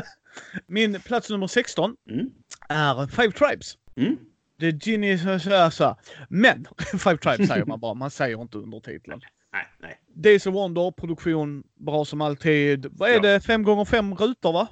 [0.67, 2.29] Min plats nummer 16 mm.
[2.69, 3.77] är Five Tribes.
[3.95, 4.17] Mm.
[4.81, 5.17] Ginny
[5.71, 5.97] så
[6.29, 9.21] Men, Five Tribes säger man bara, man säger inte undertiteln.
[9.53, 10.01] Nej, nej.
[10.13, 12.87] Days of Wonder, produktion bra som alltid.
[12.91, 13.19] Vad är ja.
[13.19, 13.39] det?
[13.39, 14.67] Fem gånger fem rutor va?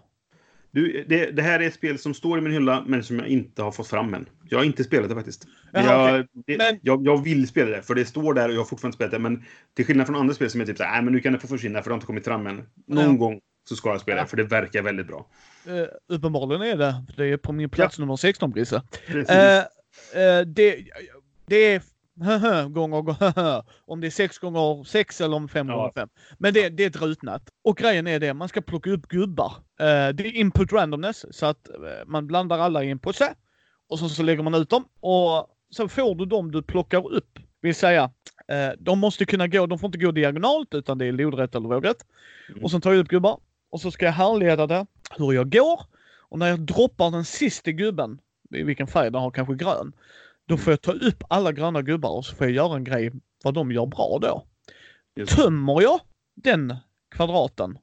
[0.72, 3.28] Du, det, det, här är ett spel som står i min hylla, men som jag
[3.28, 4.30] inte har fått fram än.
[4.50, 5.48] Jag har inte spelat det faktiskt.
[5.72, 6.44] Jaha, jag, okay.
[6.46, 6.80] det, men...
[6.82, 9.12] jag, jag, vill spela det, för det står där och jag har fortfarande inte spelat
[9.12, 9.20] det.
[9.20, 9.44] Men
[9.74, 11.82] till skillnad från andra spel som är typ såhär, men nu kan det få försvinna
[11.82, 12.66] för det har inte kommit fram än.
[12.88, 13.12] Någon ja.
[13.12, 15.28] gång så ska jag spela det, för det verkar väldigt bra.
[15.68, 17.04] Uh, uppenbarligen är det.
[17.18, 18.02] Det är på min plats ja.
[18.02, 18.82] nummer 16, Brisse.
[19.10, 20.86] Uh, uh, det,
[21.46, 21.82] det är
[22.70, 23.16] gånger
[23.86, 26.10] om det är 6 gånger 6 eller om 5 gånger 5.
[26.38, 27.50] Men det, det är ett rutnät.
[27.64, 29.54] Och grejen är det, man ska plocka upp gubbar.
[29.78, 31.70] Det är input randomness, så att
[32.06, 33.36] man blandar alla i en påse.
[33.90, 34.86] Och så, så lägger man ut dem.
[35.00, 37.40] Och så får du dem du plockar upp.
[37.62, 38.04] Vill säga,
[38.52, 41.70] uh, de måste kunna gå, de får inte gå diagonalt utan det är lodrätt eller
[41.70, 42.06] vågrätt.
[42.50, 42.64] Mm.
[42.64, 43.40] Och sen tar jag upp gubbar.
[43.70, 44.86] Och så ska jag härleda det,
[45.18, 45.82] hur jag går.
[46.30, 48.20] Och när jag droppar den sista gubben,
[48.56, 49.94] i vilken färg den har, kanske grön.
[50.48, 53.12] Då får jag ta upp alla gröna gubbar och så får jag göra en grej
[53.44, 54.46] vad de gör bra då.
[55.16, 55.36] Just.
[55.36, 56.00] Tömmer jag
[56.36, 56.76] den
[57.16, 57.78] kvadraten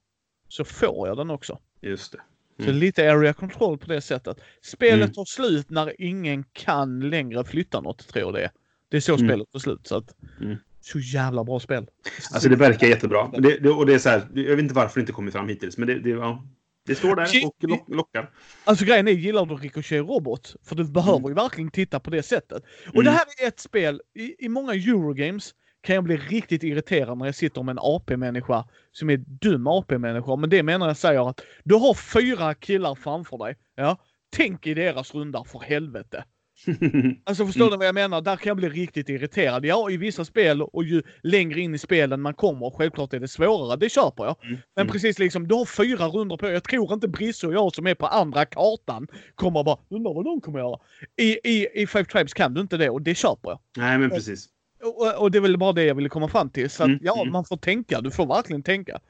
[0.48, 1.58] så får jag den också.
[1.80, 2.20] Just det.
[2.58, 2.72] Mm.
[2.72, 4.36] Så lite area control på det sättet.
[4.62, 5.12] Spelet mm.
[5.12, 8.50] tar slut när ingen kan längre flytta något, tror jag det är.
[8.88, 9.28] Det är så mm.
[9.28, 9.86] spelet tar slut.
[9.86, 10.56] Så, att, mm.
[10.80, 11.86] så jävla bra spel.
[12.32, 13.30] Alltså det verkar jättebra.
[13.38, 15.48] Det, det, och det är så här, jag vet inte varför det inte kommit fram
[15.48, 16.44] hittills, men det, det, ja,
[16.86, 18.30] det står där och lock, lockar.
[18.64, 20.56] Alltså grejen är, gillar du Ricochet Robot?
[20.62, 21.28] För du behöver mm.
[21.28, 22.64] ju verkligen titta på det sättet.
[22.86, 23.04] Och mm.
[23.04, 27.26] det här är ett spel, i, i många Eurogames kan jag bli riktigt irriterad när
[27.26, 30.36] jag sitter med en AP-människa som är dum AP-människa.
[30.36, 33.56] Men det menar jag säger att du har fyra killar framför dig.
[33.74, 33.96] Ja,
[34.36, 36.24] tänk i deras runda för helvete.
[37.24, 38.20] Alltså förstår du vad jag menar?
[38.20, 39.64] Där kan jag bli riktigt irriterad.
[39.64, 43.28] Ja, i vissa spel och ju längre in i spelen man kommer, självklart är det
[43.28, 43.76] svårare.
[43.76, 44.36] Det köper jag.
[44.42, 44.58] Mm.
[44.76, 44.92] Men mm.
[44.92, 47.94] precis liksom, du har fyra runder på Jag tror inte Brisse och jag som är
[47.94, 50.78] på andra kartan kommer bara, undrar vad de kommer göra.
[51.16, 53.58] I, i, I Five Tribes kan du inte det och det köper jag.
[53.76, 54.48] Nej, men precis.
[54.82, 56.70] Och, och, det är väl bara det jag ville komma fram till.
[56.70, 57.00] Så att, mm.
[57.02, 57.32] ja, mm.
[57.32, 58.00] man får tänka.
[58.00, 59.00] Du får verkligen tänka.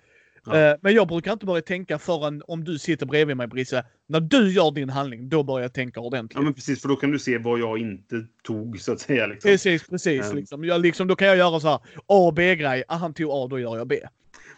[0.46, 0.58] Ja.
[0.58, 3.84] Eh, Men jag brukar inte börja tänka förrän om du sitter bredvid mig Brisse.
[4.06, 6.36] När du gör din handling, då börjar jag tänka ordentligt.
[6.36, 9.26] Ja, men precis, för då kan du se vad jag inte tog, så att säga.
[9.26, 9.50] Liksom.
[9.50, 10.30] Precis, precis.
[10.30, 10.36] Ehm.
[10.36, 10.64] Liksom.
[10.64, 12.84] Jag, liksom, då kan jag göra så här A och B-grej.
[12.88, 13.98] Ah, han tog A, då gör jag B.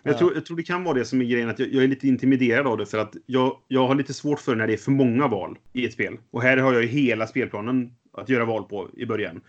[0.02, 1.84] Men Jag, tror, jag tror det kan vara det som är grejen, att jag, jag
[1.84, 2.86] är lite intimiderad av det.
[2.86, 5.84] För att jag, jag har lite svårt för när det är för många val i
[5.84, 6.16] ett spel.
[6.30, 9.40] Och här har jag ju hela spelplanen att göra val på i början.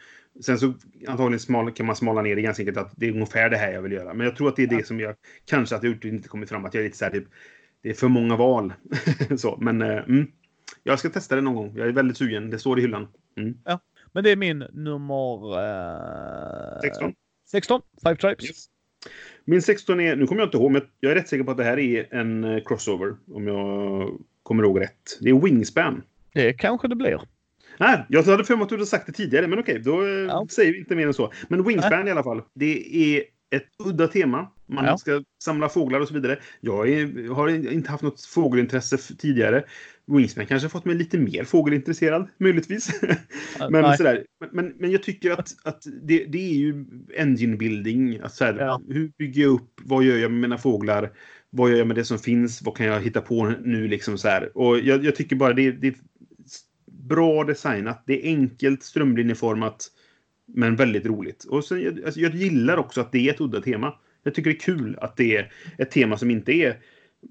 [0.41, 0.73] Sen så
[1.07, 3.71] antagligen smal, kan man smala ner det ganska enkelt att det är ungefär det här
[3.71, 4.13] jag vill göra.
[4.13, 6.65] Men jag tror att det är det som jag kanske att jag inte kommit fram.
[6.65, 7.27] Att jag är lite så här typ,
[7.81, 8.73] det är för många val.
[9.37, 10.27] så, men eh, mm,
[10.83, 11.73] jag ska testa det någon gång.
[11.75, 12.49] Jag är väldigt sugen.
[12.49, 13.07] Det står i hyllan.
[13.37, 13.57] Mm.
[14.11, 15.59] Men det är min nummer...
[16.75, 17.13] Eh, 16.
[17.51, 17.81] 16.
[18.03, 18.45] Five Tribes.
[18.45, 18.69] Yes.
[19.45, 21.57] Min 16 är, nu kommer jag inte ihåg, men jag är rätt säker på att
[21.57, 23.15] det här är en eh, crossover.
[23.33, 24.09] Om jag
[24.43, 25.19] kommer ihåg rätt.
[25.21, 26.03] Det är Wingspan.
[26.33, 27.21] Det kanske det blir.
[27.79, 30.07] Nej, jag hade för mig att du hade sagt det tidigare, men okej, då eh,
[30.09, 30.47] Ja.
[30.51, 31.33] säger vi inte mer än så.
[31.49, 32.41] Men Wingspan i alla fall.
[32.55, 33.23] Det är
[33.55, 34.47] ett udda tema.
[34.67, 34.97] Man Ja.
[34.97, 36.39] ska samla fåglar och så vidare.
[36.61, 39.63] Jag är, har inte haft något fågelintresse tidigare.
[40.07, 43.01] Wingspan kanske har fått mig lite mer fågelintresserad, möjligtvis.
[43.69, 43.97] men, Nej.
[43.97, 44.23] sådär.
[44.51, 46.85] Men, men, jag tycker att, att det, det är ju
[47.17, 48.19] engine building.
[48.19, 48.81] Att såhär, Ja.
[48.89, 49.71] Hur bygger jag upp?
[49.83, 51.11] Vad gör jag med mina fåglar?
[51.49, 52.61] Vad gör jag med det som finns?
[52.61, 53.87] Vad kan jag hitta på nu?
[53.87, 54.57] Liksom så här.
[54.57, 55.95] Och jag, jag tycker bara det, det
[57.07, 58.03] bra designat.
[58.05, 59.87] Det är enkelt, strömlinjeformat,
[60.47, 61.43] men väldigt roligt.
[61.43, 63.93] Och sen, jag, alltså, jag gillar också att det är ett udda tema.
[64.23, 66.79] Jag tycker det är kul att det är ett tema som inte är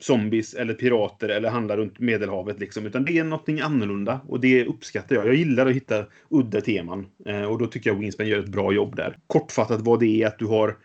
[0.00, 2.60] zombies eller pirater eller handlar runt Medelhavet.
[2.60, 5.26] Liksom, utan det är någonting annorlunda och det uppskattar jag.
[5.26, 8.72] Jag gillar att hitta udda teman eh, och då tycker jag Wingspan gör ett bra
[8.72, 9.18] jobb där.
[9.26, 10.76] Kortfattat vad det är att du har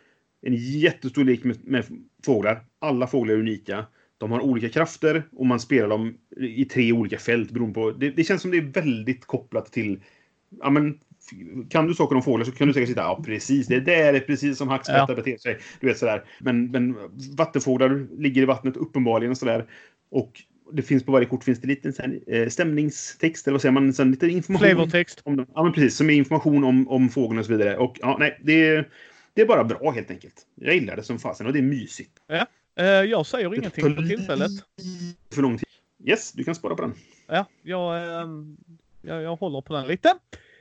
[0.41, 1.85] en jättestor lek med, med
[2.25, 2.63] fåglar.
[2.79, 3.85] Alla fåglar är unika.
[4.19, 7.91] De har olika krafter och man spelar dem i tre olika fält beroende på...
[7.91, 9.99] Det, det känns som det är väldigt kopplat till...
[10.59, 10.99] Ja, men,
[11.69, 14.19] kan du saker om fåglar så kan du säkert sitta ja precis, det där är
[14.19, 15.15] precis som hackspettar Ja.
[15.15, 15.57] beter sig.
[15.79, 16.23] Du vet sådär.
[16.39, 16.95] Men, men
[17.37, 19.65] vattenfåglar ligger i vattnet uppenbarligen och sådär.
[20.11, 20.41] Och
[20.71, 23.93] det finns på varje kort finns det lite här, eh, stämningstext, eller vad säger man?
[23.97, 24.67] Här, lite information.
[24.67, 25.21] Flavortext.
[25.23, 25.45] Om dem.
[25.55, 25.95] Ja, men precis.
[25.97, 27.77] Som är information om, om fågeln och så vidare.
[27.77, 28.89] Och ja, nej, det är,
[29.33, 30.35] det är bara bra helt enkelt.
[30.55, 32.11] Jag gillar det som fasen och det är mysigt.
[32.31, 32.43] Eh,
[32.85, 34.51] jag säger ingenting på tillfället.
[35.33, 35.67] För lång tid.
[36.05, 36.93] Yes, du kan spara på den.
[37.27, 38.57] Ja, jag, ehm,
[39.01, 40.13] jag, jag håller på den lite.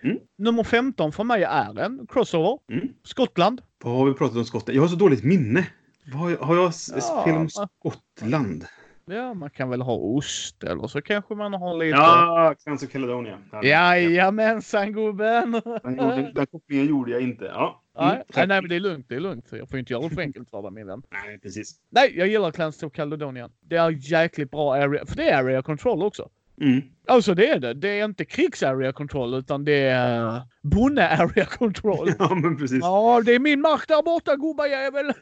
[0.03, 0.19] Mm.
[0.39, 2.59] Nummer 15 för mig är en crossover.
[2.73, 2.89] Mm.
[3.05, 3.63] Skottland.
[3.85, 4.77] Vad har vi pratat om Skottland?
[4.77, 5.67] Jag har så dåligt minne.
[6.13, 7.49] Har jag, har jag Ja, spel om?
[7.51, 8.65] Skottland?
[9.11, 11.97] Ja, man kan väl ha ost eller så kanske man har lite...
[11.97, 13.39] Ja, Clans of Caledonia.
[13.63, 15.53] Jajamensan gubben!
[15.83, 15.97] Den,
[16.35, 17.45] den, kopplingen gjorde jag inte.
[17.45, 17.85] Ja.
[17.99, 19.07] Mm, Nej, nej, nej, men det är lugnt.
[19.09, 19.47] Det är lugnt.
[19.51, 21.03] Jag får inte göra det för enkelt för dig min vän.
[21.11, 21.77] nej, precis.
[21.91, 23.51] Nej, jag gillar Clans of Caledonia.
[23.61, 26.29] Det är jäkligt bra area, för det är area control också.
[26.61, 26.83] Mm.
[27.07, 27.75] Alltså det är det.
[27.75, 32.11] Det är inte krigs-area control utan det är bonde-area control.
[32.19, 32.79] Ja, men precis.
[32.83, 35.07] Ja, det är min mark där borta gubbajävel!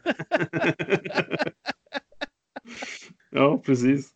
[3.66, 4.10] precis.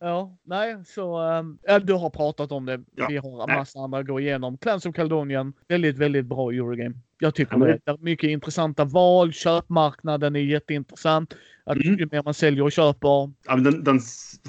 [0.00, 2.80] Ja, nej, så ähm, ja, du har pratat om det.
[2.94, 3.56] Ja, Vi har en nej.
[3.58, 4.58] massa andra att gå igenom.
[4.58, 6.94] Clans of Caledonian, väldigt, väldigt bra Eurogame.
[7.20, 7.80] Jag tycker Ja, det.
[7.84, 9.32] Det är mycket intressanta val.
[9.32, 11.34] Köpmarknaden är jätteintressant.
[11.64, 11.98] Att Mm.
[11.98, 13.08] Ju mer man säljer och köper.
[13.46, 14.00] Ja, men den, den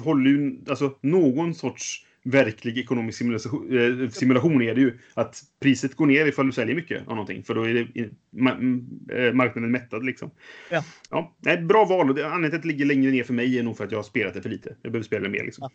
[0.04, 4.98] håller ju alltså någon sorts verklig ekonomisk simulation, eh, simulation är det ju.
[5.14, 7.42] Att priset går ner ifall du säljer mycket av någonting.
[7.42, 10.30] För då är det, mm, eh, marknaden mättad liksom.
[10.70, 10.84] Ja.
[11.10, 12.08] ja nej, bra val.
[12.08, 14.02] Anledningen till att det ligger längre ner för mig är nog för att jag har
[14.02, 14.76] spelat det för lite.
[14.82, 15.70] Jag behöver spela det mer liksom.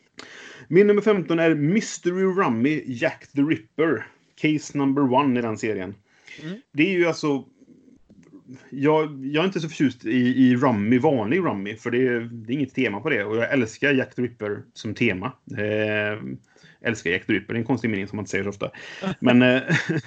[0.67, 4.07] Min nummer 15 är Mystery Rummy Jack the Ripper.
[4.41, 5.95] Case number one i den serien.
[6.41, 6.61] Mm.
[6.73, 7.45] Det är ju alltså
[8.69, 12.53] jag, jag är inte så förtjust i, i Rummy, vanlig Rummy, för det är, det
[12.53, 13.23] är inget tema på det.
[13.23, 15.31] Och jag älskar Jack the Ripper som tema.
[15.57, 16.19] Eh,
[16.81, 18.71] älskar Jack the Ripper, det är en konstig mening som man inte säger så ofta.
[19.19, 19.61] Men, eh,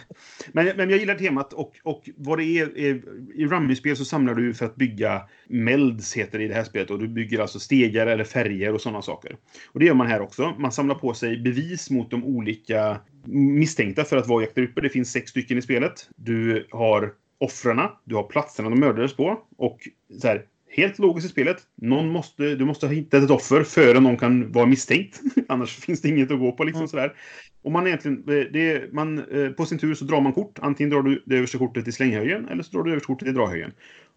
[0.52, 3.02] men, men jag gillar temat och, och vad det är, är
[3.34, 6.90] i Rummy-spel så samlar du för att bygga melds, heter det i det här spelet.
[6.90, 9.36] Och du bygger alltså stegar eller färger och sådana saker.
[9.72, 10.54] Och det gör man här också.
[10.58, 14.82] Man samlar på sig bevis mot de olika misstänkta för att vara Jack the Ripper.
[14.82, 16.08] Det finns sex stycken i spelet.
[16.16, 19.88] Du har offren, du har platserna de mördades på och
[20.20, 21.56] så här, helt logiskt i spelet.
[21.74, 25.20] Någon måste, du måste ha hittat ett offer före någon kan vara misstänkt.
[25.48, 26.64] Annars finns det inget att gå på.
[26.64, 26.88] Liksom Mm.
[26.88, 27.14] sådär.
[27.62, 30.58] Och man egentligen, eh, det, man, eh, på sin tur så drar man kort.
[30.58, 33.32] Antingen drar du det översta kortet i slänghögen eller så drar du översta kortet i
[33.32, 33.72] drahögen.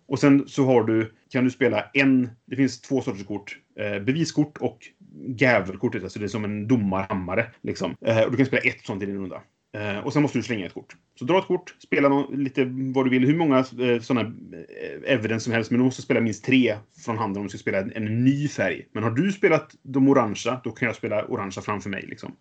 [0.07, 3.57] Och sen så har du, kan du spela en, det finns två sorters kort.
[3.79, 4.79] Eh, beviskort och
[5.27, 7.45] gavelkortet, alltså det är som en domarhammare.
[7.61, 7.95] Liksom.
[8.25, 9.41] Och du kan spela ett sånt i din runda.
[9.73, 10.95] Eh, och sen måste du slänga ett kort.
[11.19, 15.13] Så dra ett kort, spela nå- lite vad du vill, hur många eh, sådana eh,
[15.13, 17.77] evidence som helst, men du måste spela minst tre från handen om du ska spela
[17.77, 18.87] en, en ny färg.
[18.91, 22.05] Men har du spelat de orangea, då kan jag spela orangea framför mig.
[22.07, 22.35] Liksom.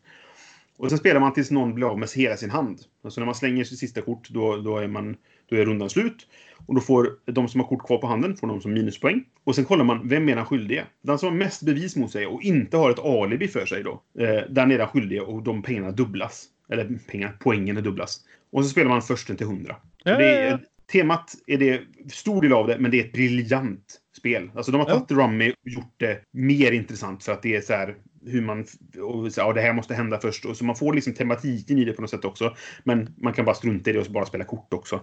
[0.76, 2.78] Och sen spelar man tills någon blir av med hela sin hand.
[3.04, 5.16] Alltså när man slänger sitt sista kort, då, då, är, man,
[5.50, 6.26] då är rundan slut.
[6.66, 9.24] Och då får de som har kort kvar på handen får de som minuspoäng.
[9.44, 10.84] Och sen kollar man, vem är den skyldige?
[11.02, 14.02] Den som har mest bevis mot sig och inte har ett alibi för sig då.
[14.18, 16.46] Eh, den är den skyldige och de pengarna dubblas.
[16.72, 18.20] Eller pengar, poängen är dubblas.
[18.52, 19.76] Och så spelar man försten till 100.
[20.04, 20.58] Ja, det ja, är, ja.
[20.92, 21.80] Temat är det
[22.12, 24.50] stor del av det, men det är ett briljant spel.
[24.54, 24.94] Alltså de har Ja.
[24.94, 27.96] tagit Rummy och gjort det mer intressant för att det är så här
[28.26, 28.64] hur man...
[29.02, 30.44] Och så, ja, det här måste hända först.
[30.44, 32.56] Och så man får liksom tematiken i det på något sätt också.
[32.84, 35.00] Men man kan bara strunta i det och bara spela kort också.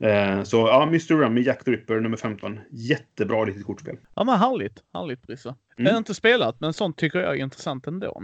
[0.00, 1.14] Eh, så ja, Mr.
[1.14, 2.60] Rummy, Jack the Ripper nummer 15.
[2.70, 3.96] Jättebra litet kortspel.
[4.16, 4.78] Ja men härligt.
[4.94, 5.48] Härligt Brisse.
[5.48, 5.86] Mm.
[5.86, 8.22] Jag har inte spelat men sånt tycker jag är intressant ändå.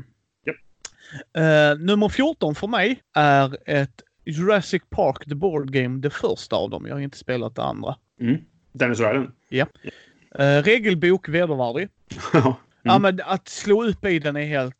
[1.36, 6.70] Eh, nummer 14 för mig är ett Jurassic Park The Board Game, det första av
[6.70, 6.86] dem.
[6.86, 7.96] Jag har inte spelat det andra.
[8.20, 8.36] Mm.
[8.72, 9.32] Dennis Ryden.
[10.34, 11.88] Eh, regelbok vedervärdig.
[12.32, 12.56] Ja.
[12.82, 13.02] Ja Mm.
[13.02, 14.74] men att slå upp i den är helt...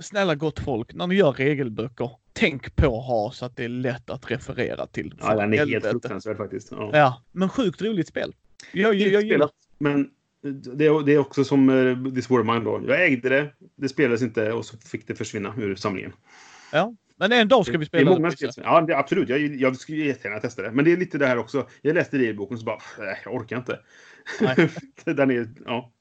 [0.00, 3.68] Snälla gott folk, när ni gör regelböcker, tänk på att ha så att det är
[3.68, 5.14] lätt att referera till.
[5.20, 6.68] ja, den är helt fruktansvärd faktiskt.
[6.70, 6.90] Ja.
[6.92, 8.32] Ja, men sjukt roligt spel.
[8.72, 9.46] Jag, jag, jag, gillar...
[9.46, 10.10] spelat, men
[10.50, 12.82] det är, det är också som War Mine då.
[12.88, 16.12] Jag ägde det, det spelades inte och så fick det försvinna ur samlingen.
[16.72, 16.94] Ja.
[17.16, 18.36] Men en dag ska vi Det är spela många det.
[18.36, 18.50] spel.
[18.56, 19.28] Ja, det, absolut.
[19.28, 20.72] Jag, jag skulle jättegärna testa det.
[20.72, 21.68] Men det är lite det här också.
[21.82, 23.78] Jag läste det i boken så bara, nej, jag orkar inte.
[24.40, 24.68] Nej.
[25.16, 25.92] Den är, ja,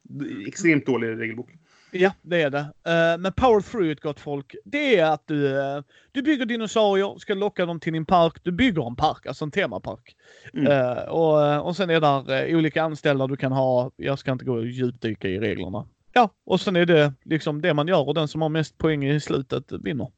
[0.48, 1.50] extremt dålig regelbok.
[1.92, 2.60] Ja, det är det.
[2.60, 7.20] Eh, men Power Through It, gott folk, det är att du, eh, du bygger dinosaurier,
[7.20, 8.38] ska locka dem till din park.
[8.44, 10.16] Du bygger en park, alltså en temapark.
[10.54, 10.68] Mm.
[10.68, 13.92] Eh, och, och sen är där olika anställda du kan ha.
[13.96, 15.88] Jag ska inte gå och djupdyka i reglerna.
[16.14, 19.06] Ja, och sen är det liksom det man gör och den som har mest poäng
[19.06, 20.12] i slutet vinner.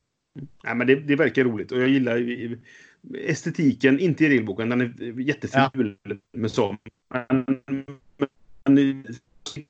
[0.64, 2.22] Nej, men det, det verkar roligt och jag gillar
[3.28, 5.98] estetiken, inte i regelboken, den är jätteful
[6.34, 6.78] med så.
[7.10, 7.46] Men,
[8.64, 9.06] men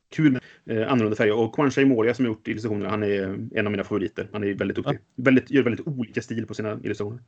[0.09, 0.41] kul med
[0.82, 1.34] eh, annorlunda färger.
[1.34, 3.24] Och Kwancha Moria som har gjort illustrationerna, han är
[3.55, 4.30] en av mina favoriter.
[4.32, 4.99] Han är väldigt duktig.
[5.15, 7.19] Väldigt, gör väldigt olika stil på sina illustrationer.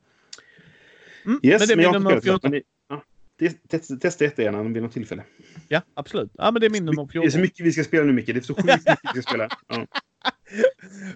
[1.26, 2.52] Mm, Yes, men det har nummer inte spelat 14.
[2.52, 3.04] det, ja,
[3.40, 5.24] det- testa, testa jättegärna vid något tillfälle.
[5.68, 6.32] Ja, absolut.
[6.34, 7.42] Ja, men det är min nummer Det är så 14.
[7.42, 8.26] mycket vi ska spela nu, Micke.
[8.28, 9.50] Det är så sjukt mycket vi ska spela.
[9.68, 9.88] Ja.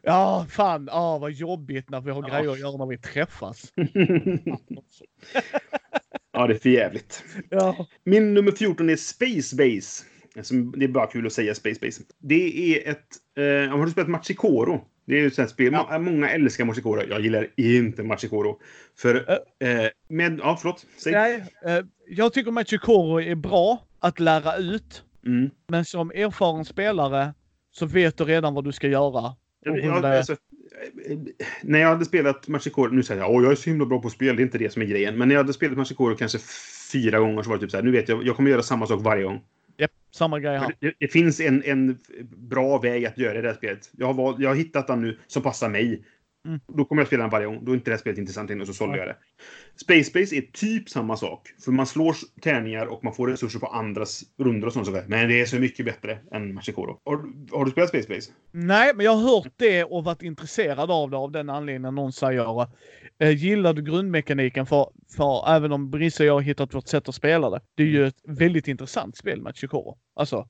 [0.04, 0.88] Ja, fan.
[0.92, 2.36] Ja, vad jobbigt när vi har Ja.
[2.38, 3.66] grejer att göra när vi träffas.
[6.32, 7.24] ja, det är för jävligt.
[7.50, 7.88] Ja.
[8.04, 10.04] Min nummer 14 är Space Base.
[10.40, 12.02] Alltså, det är bara kul att säga Space Base.
[12.20, 13.08] Det är ett...
[13.38, 14.86] Eh, har du spelat Machikoro?
[15.06, 15.74] Det är ju ett sånt spel.
[15.74, 16.00] Ja.
[16.00, 17.02] Må- Många älskar Machikoro.
[17.10, 18.60] Jag gillar inte Machikoro.
[18.98, 19.16] För...
[19.60, 20.40] Eh, med...
[20.44, 20.86] Ja, förlåt.
[20.98, 21.12] Säg.
[21.14, 25.04] Nej, eh, jag tycker Machikoro är bra att lära ut.
[25.26, 25.50] Mm.
[25.68, 27.34] Men som erfaren spelare
[27.72, 29.36] så vet du redan vad du ska göra.
[30.18, 31.18] Alltså, eh,
[31.64, 34.10] när jag hade spelat Machikoro, nu säger jag att jag är så himla bra på
[34.10, 35.18] spel, det är inte det som är grejen.
[35.18, 36.38] Men när jag hade spelat Machikoro kanske
[36.92, 38.88] fyra gånger så var det typ så här, nu vet jag, jag kommer göra samma
[38.88, 39.42] sak varje gång.
[39.80, 40.74] Yep, samma grej här.
[40.80, 41.98] Det, det finns en, en
[42.38, 43.90] bra väg att göra det här spelet.
[43.98, 46.04] Jag har, jag har hittat den nu som passar mig.
[46.48, 46.60] Mm.
[46.68, 47.66] Då kommer jag spela den varje gång.
[47.66, 49.16] Då är inte det här spelet intressant och så sålde jag det.
[49.82, 51.48] Space Space är typ samma sak.
[51.66, 55.04] För man slår tärningar och man får resurser på andras rundor och sånt saker.
[55.08, 57.00] Men det är så mycket bättre än Machikoro.
[57.06, 58.32] Har, du- har du spelat Space Space?
[58.52, 62.12] Nej, men jag har hört det och varit intresserad av det av den anledningen någon
[62.14, 62.68] säger
[63.20, 64.66] eh, Gillar du grundmekaniken?
[64.66, 67.62] För, för även om Brisse och jag har hittat vårt sätt att spela det.
[67.76, 69.98] Det är ju ett väldigt intressant spel, Machikoro.
[70.16, 70.48] Alltså,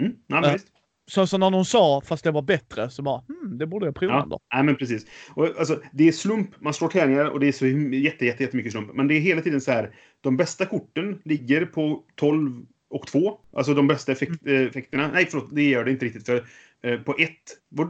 [0.00, 0.14] Mm?
[0.26, 0.58] Ja, men Ja.
[1.06, 3.94] Så, så när någon sa fast det var bättre så bara hmm, det borde jag
[3.94, 4.26] prova.
[4.30, 5.06] Ja, nej, men precis.
[5.34, 8.72] Och, alltså, det är slump, man slår tärningar och det är så jätte, jätte, jättemycket
[8.72, 8.94] slump.
[8.94, 13.38] Men det är hela tiden så här, de bästa korten ligger på 12 och 2.
[13.52, 15.10] Alltså de bästa effekt, eh, effekterna.
[15.12, 16.26] Nej, förlåt, det gör det inte riktigt.
[16.26, 16.44] För
[16.82, 17.30] eh, på 1,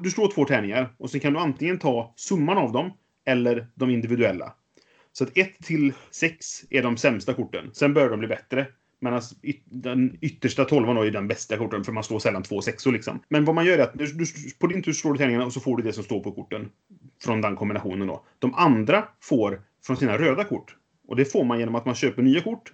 [0.02, 2.92] du slår två tärningar och sen kan du antingen ta summan av dem
[3.26, 4.52] eller de individuella.
[5.12, 7.70] Så att 1 till 6 är de sämsta korten.
[7.72, 8.66] Sen bör de bli bättre.
[9.00, 12.60] Medan alltså, yt- den yttersta tolvan är den bästa korten, för man slår sällan två
[12.60, 12.92] sexor.
[12.92, 13.20] Liksom.
[13.28, 14.24] Men vad man gör är att du, du,
[14.58, 16.70] på din tur slår du tärningarna och så får du det som står på korten.
[17.24, 18.24] Från den kombinationen då.
[18.38, 20.76] De andra får från sina röda kort.
[21.08, 22.72] Och det får man genom att man köper nya kort.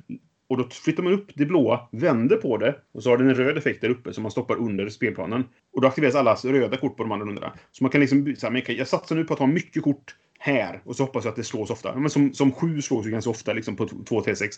[0.48, 3.34] Och då flyttar man upp det blåa, vänder på det och så har den en
[3.34, 5.44] röd effekt där uppe som man stoppar under spelplanen.
[5.72, 7.52] Och då aktiveras allas röda kort på de andra rundorna.
[7.72, 10.16] Så man kan liksom, by- så här, jag satsar nu på att ha mycket kort
[10.45, 11.97] här och så hoppas jag att det slås ofta.
[11.97, 14.57] Men som, som sju slås ju ganska ofta liksom på 2, 3, 6.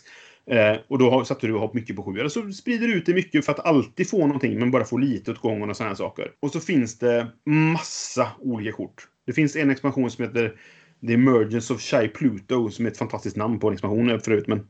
[0.51, 2.19] Eh, och då har, satte du och mycket på sju.
[2.19, 4.97] Eller så sprider du ut det mycket för att alltid få någonting men bara få
[4.97, 6.31] lite åt gången och sådana saker.
[6.39, 9.07] Och så finns det massa olika kort.
[9.25, 10.59] Det finns en expansion som heter
[11.07, 14.47] The Emergence of Shy Pluto som är ett fantastiskt namn på en expansion förut.
[14.47, 14.67] Men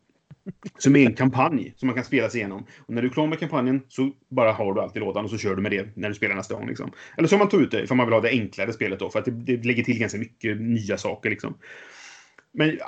[0.77, 2.65] som är en kampanj som man kan spela sig igenom.
[2.77, 5.31] Och när du är klar med kampanjen så bara har du allt i lådan och
[5.31, 6.67] så kör du med det när du spelar nästa gång.
[6.67, 6.91] Liksom.
[7.17, 9.09] Eller så man tar ut det för man vill ha det enklare spelet då.
[9.09, 11.57] För att det, det lägger till ganska mycket nya saker liksom.
[12.57, 12.79] Men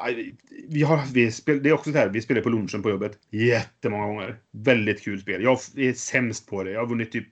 [0.70, 3.20] vi har, vi spel, det är också så här, vi spelar på lunchen på jobbet
[3.32, 4.36] jättemånga gånger.
[4.52, 5.44] Väldigt kul spel.
[5.44, 6.72] Jag är sämst på det.
[6.72, 7.28] Jag har vunnit typ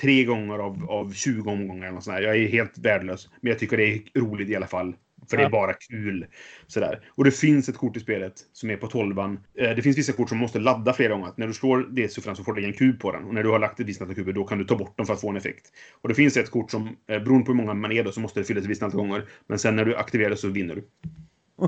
[0.00, 1.88] tre gånger av, av 20 omgångar.
[1.88, 2.22] Eller sånt där.
[2.22, 3.28] Jag är helt värdelös.
[3.40, 4.94] Men jag tycker det är roligt i alla fall.
[5.30, 5.50] För det är Ja.
[5.50, 6.26] bara kul.
[6.66, 7.00] Sådär.
[7.08, 10.12] Och det finns ett kort i spelet som är på 12 eh, Det finns vissa
[10.12, 11.26] kort som måste ladda flera gånger.
[11.28, 13.24] Att när du slår D-siffran så får du lägga en kub på den.
[13.24, 15.06] Och när du har lagt ett visst antal kuber då kan du ta bort dem
[15.06, 15.72] för att få en effekt.
[16.00, 18.20] Och det finns ett kort som, eh, beroende på hur många man är då, så
[18.20, 19.24] måste det fyllas ett visst antal gånger.
[19.46, 20.84] Men sen när du aktiverar det så vinner du.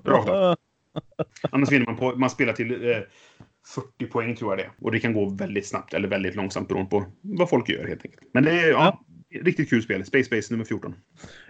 [0.04, 0.56] Rakt av.
[1.50, 2.98] Annars vinner man på, man spelar till eh,
[3.74, 4.70] 40 poäng tror jag det.
[4.84, 8.04] Och det kan gå väldigt snabbt eller väldigt långsamt beroende på vad folk gör helt
[8.04, 8.22] enkelt.
[8.32, 9.04] Men det är, ja,
[9.42, 10.04] riktigt kul spel.
[10.04, 10.94] Space Base nummer 14.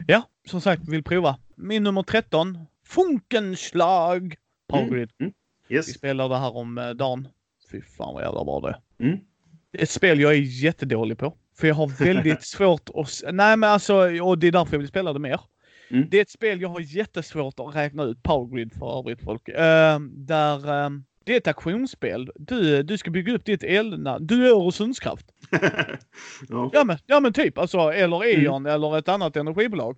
[0.07, 1.39] Ja, som sagt, vill prova.
[1.57, 2.59] Min nummer 13.
[2.87, 4.35] Funkenschlag.
[4.69, 5.11] Power Grid.
[5.21, 5.33] Mm.
[5.69, 5.95] Vi Yes.
[5.95, 7.29] spelade det här om eh, dagen.
[7.73, 9.05] Fy fan vad jävla bra det.
[9.05, 9.19] Mm.
[9.73, 11.35] Ett spel jag är jättedålig på.
[11.59, 13.23] För jag har väldigt svårt att...
[13.35, 15.41] Nej men alltså, och det är därför jag vill spela det mer.
[15.91, 16.09] Mm.
[16.11, 18.23] Det är ett spel jag har jättesvårt att räkna ut.
[18.23, 19.49] Power Grid för övrigt folk.
[19.49, 20.85] Eh, där...
[20.85, 20.91] eh,
[21.27, 22.31] det är ett aktionsspel.
[22.35, 24.19] Du, du ska bygga upp ditt elnät.
[24.21, 25.27] Du är Öresundskraft.
[26.49, 26.71] ja.
[26.73, 29.97] Ja men, ja men typ, alltså, eller E.ON eller ett annat energibolag.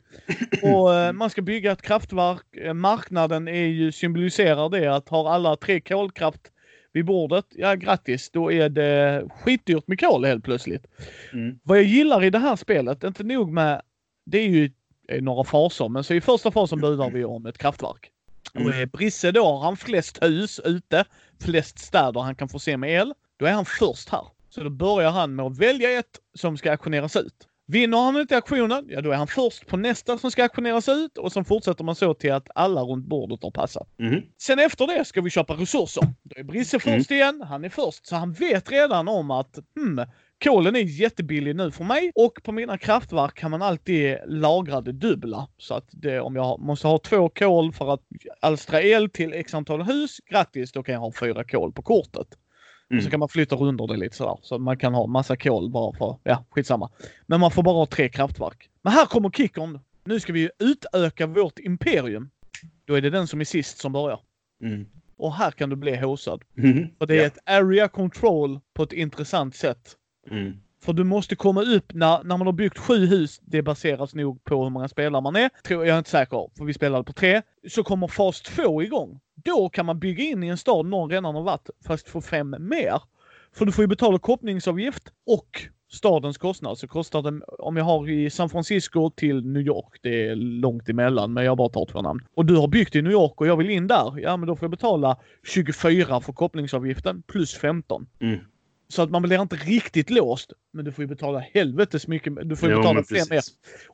[0.62, 2.57] Och eh, man ska bygga ett kraftverk.
[2.57, 6.41] Eh, Marknaden är ju, symboliserar det att har alla tre kolkraft
[6.93, 10.87] vid bordet, ja grattis, då är det skitdyrt med kol helt plötsligt.
[11.33, 11.59] Mm.
[11.62, 13.83] Vad jag gillar i det här spelet, inte nog med,
[14.26, 14.70] det är ju
[15.20, 18.11] några faser, men så i första fasen budar vi om ett kraftverk.
[18.55, 18.88] Och Mm.
[18.88, 21.05] Brisse då, har han flest hus ute,
[21.40, 24.24] flest städer han kan få se med el, då är han först här.
[24.51, 27.34] Så då börjar han med att välja ett som ska auktioneras ut.
[27.70, 31.18] Vinner han inte auktionen, ja då är han först på nästa som ska auktioneras ut
[31.18, 33.88] och sen fortsätter man så till att alla runt bordet har passat.
[33.99, 34.22] Mhm.
[34.38, 36.03] Sen efter det ska vi köpa resurser.
[36.22, 36.99] Då är Brisse Mm.
[36.99, 38.07] först igen, han är först.
[38.07, 40.07] Så han vet redan om att hmm,
[40.45, 44.93] kolen är jättebillig nu för mig och på mina kraftverk kan man alltid lagra det
[44.93, 45.49] dubbla.
[45.59, 48.01] Så att det, om jag måste ha två kol för att
[48.41, 52.26] alstra el till x antal hus, grattis, då kan jag ha fyra kol på kortet.
[52.91, 53.11] Och så Mm.
[53.11, 54.39] kan man flytta runt det lite sådär.
[54.43, 56.91] Så man kan ha massa kol bara för, ja skitsamma.
[57.26, 58.70] Men man får bara ha tre kraftverk.
[58.82, 59.78] Men här kommer kickern.
[60.05, 62.30] Nu ska vi utöka vårt imperium.
[62.84, 64.20] Då är det den som är sist som börjar.
[64.62, 64.86] Mm.
[65.16, 66.43] Och här kan du bli hosad.
[66.55, 66.86] Mhm.
[66.99, 67.26] För det är Ja.
[67.26, 69.95] ett area control på ett intressant sätt.
[70.31, 70.57] Mm.
[70.81, 74.45] För du måste komma upp när, när man har byggt sju hus, det baseras nog
[74.45, 75.51] på hur många spelare man är.
[75.64, 77.43] Tror, jag är inte säker, för vi spelade på tre.
[77.68, 79.20] Så kommer fas två igång.
[79.45, 82.57] Då kan man bygga in i en stad någon redan har varit, fast få fem
[82.61, 83.03] mer.
[83.53, 86.79] För du får ju betala kopplingsavgift och stadens kostnad.
[86.79, 90.89] Så kostar det, om jag har i San Francisco till New York, det är långt
[90.89, 92.20] emellan, men jag bara tar två namn.
[92.35, 94.57] Och du har byggt i New York och jag vill in där, ja men då
[94.57, 95.16] får jag betala
[95.55, 98.07] 24 för kopplingsavgiften plus 15.
[98.20, 98.39] Mm.
[98.93, 100.53] Så att man blir inte riktigt låst.
[100.72, 102.49] Men du får ju betala helvetes mycket.
[102.49, 103.41] Du får ju Jo, betala fem mer.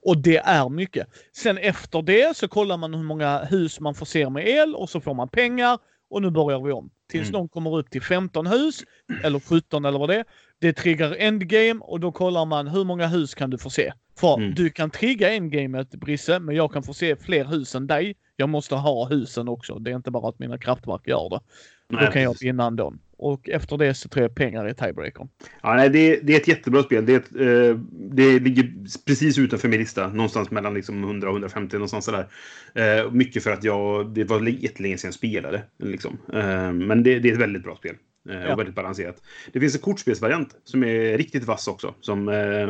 [0.02, 1.06] Och det är mycket.
[1.36, 5.00] Sen efter det så kollar man hur många hus man förser med el och så
[5.00, 5.78] får man pengar.
[6.10, 6.90] Och nu börjar vi om.
[7.10, 7.32] Tills Mm.
[7.40, 8.82] någon kommer upp till 15 hus.
[9.24, 10.24] Eller 17 eller vad det är.
[10.60, 13.92] Det triggar endgame och då kollar man hur många hus kan du förse.
[14.18, 14.54] För Mm.
[14.54, 18.16] du kan trigga endgamet Brisse, men jag kan förse fler hus än dig.
[18.36, 19.78] Jag måste ha husen också.
[19.78, 21.40] Det är inte bara att mina kraftverk gör det.
[21.88, 22.94] Nej, då kan jag vinna ändå.
[23.16, 25.28] Och efter det så tror jag pengar är tiebreakern.
[25.62, 27.06] Ja, nej, det, det är ett jättebra spel.
[27.06, 28.72] Det, är ett, eh, det ligger
[29.06, 30.08] precis utanför min lista.
[30.08, 31.76] Någonstans mellan liksom 100 och 150.
[31.76, 32.26] Någonstans sådär.
[32.74, 35.62] Eh, mycket för att jag, det var jättelänge sedan jag spelade.
[35.78, 36.18] Liksom.
[36.32, 37.94] Eh, men det, det är ett väldigt bra spel.
[38.30, 38.52] Eh, Ja.
[38.52, 39.22] Och väldigt balanserat.
[39.52, 41.94] Det finns en kortspelsvariant som är riktigt vass också.
[42.00, 42.68] Som eh,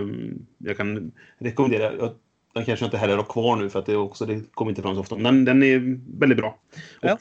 [0.59, 1.95] jag kan rekommendera.
[1.95, 2.15] Jag,
[2.55, 4.95] den kanske inte heller har kvar nu för att det, också, det kommer inte fram
[4.95, 5.17] så ofta.
[5.17, 6.59] Men den är väldigt bra.
[7.01, 7.19] Ja.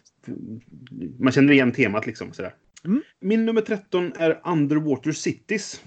[1.19, 2.33] Man känner igen temat liksom.
[2.33, 2.53] Sådär.
[2.85, 3.01] Mm.
[3.21, 5.81] Min nummer 13 är Underwater Cities.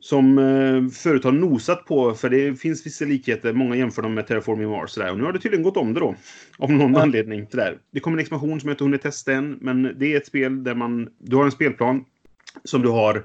[0.00, 3.52] Som eh, förut har nosat på, för det finns vissa likheter.
[3.52, 4.90] Många jämför dem med Terraforming Mars.
[4.90, 5.10] Sådär.
[5.10, 6.14] Och nu har det tydligen gått om det då.
[6.58, 7.02] Av någon Ja.
[7.02, 7.46] anledning.
[7.50, 7.78] Sådär.
[7.90, 9.58] Det kommer en expansion som jag inte hunnit testa än.
[9.60, 11.08] Men det är ett spel där man...
[11.18, 12.04] Du har en spelplan
[12.64, 13.24] som du har...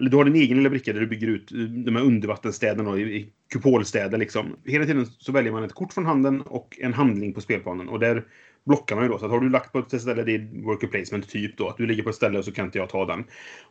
[0.00, 2.98] Eller du har din egen lilla bricka där du bygger ut eh, de här undervattensstäderna
[2.98, 4.56] i, i kupolstäder liksom.
[4.64, 7.88] Hela tiden så väljer man ett kort från handen och en handling på spelplanen.
[7.88, 8.24] Och där
[8.64, 9.18] blockar man ju då.
[9.18, 11.68] Så att har du lagt på ett ställe, det är worker placement typ då.
[11.68, 13.24] Att du ligger på ett ställe och så kan inte jag ta den.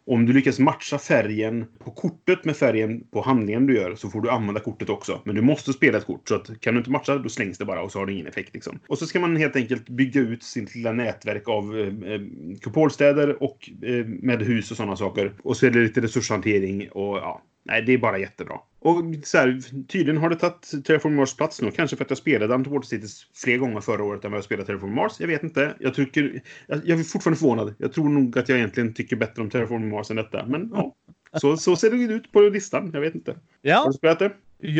[0.05, 4.21] Om du lyckas matcha färgen på kortet med färgen på handlingen du gör så får
[4.21, 5.21] du använda kortet också.
[5.25, 6.27] Men du måste spela ett kort.
[6.27, 8.27] Så att kan du inte matcha då slängs det bara och så har det ingen
[8.27, 8.53] effekt.
[8.53, 8.79] Liksom.
[8.87, 12.21] Och så ska man helt enkelt bygga ut sitt lilla nätverk av eh, eh,
[12.61, 15.33] kupolstäder och eh, med hus och sådana saker.
[15.43, 17.41] Och så är det lite resurshantering och ja.
[17.69, 18.55] Nej, det är bara jättebra.
[18.79, 21.71] Och så här, tydligen har det tagit Terraform Mars plats nu.
[21.71, 24.65] Kanske för att jag spelade Underwater Cities fler gånger förra året än vad jag spelade
[24.67, 25.13] Terraform Mars.
[25.19, 25.75] Jag vet inte.
[25.79, 26.41] Jag tycker...
[26.67, 27.75] Jag, jag är fortfarande förvånad.
[27.77, 30.45] Jag tror nog att jag egentligen tycker bättre om Terraform Mars än detta.
[30.45, 30.95] Men ja.
[31.33, 32.89] Så, så ser det ut på listan.
[32.93, 33.31] Jag vet inte.
[33.31, 34.31] Har Ja, du spelat det?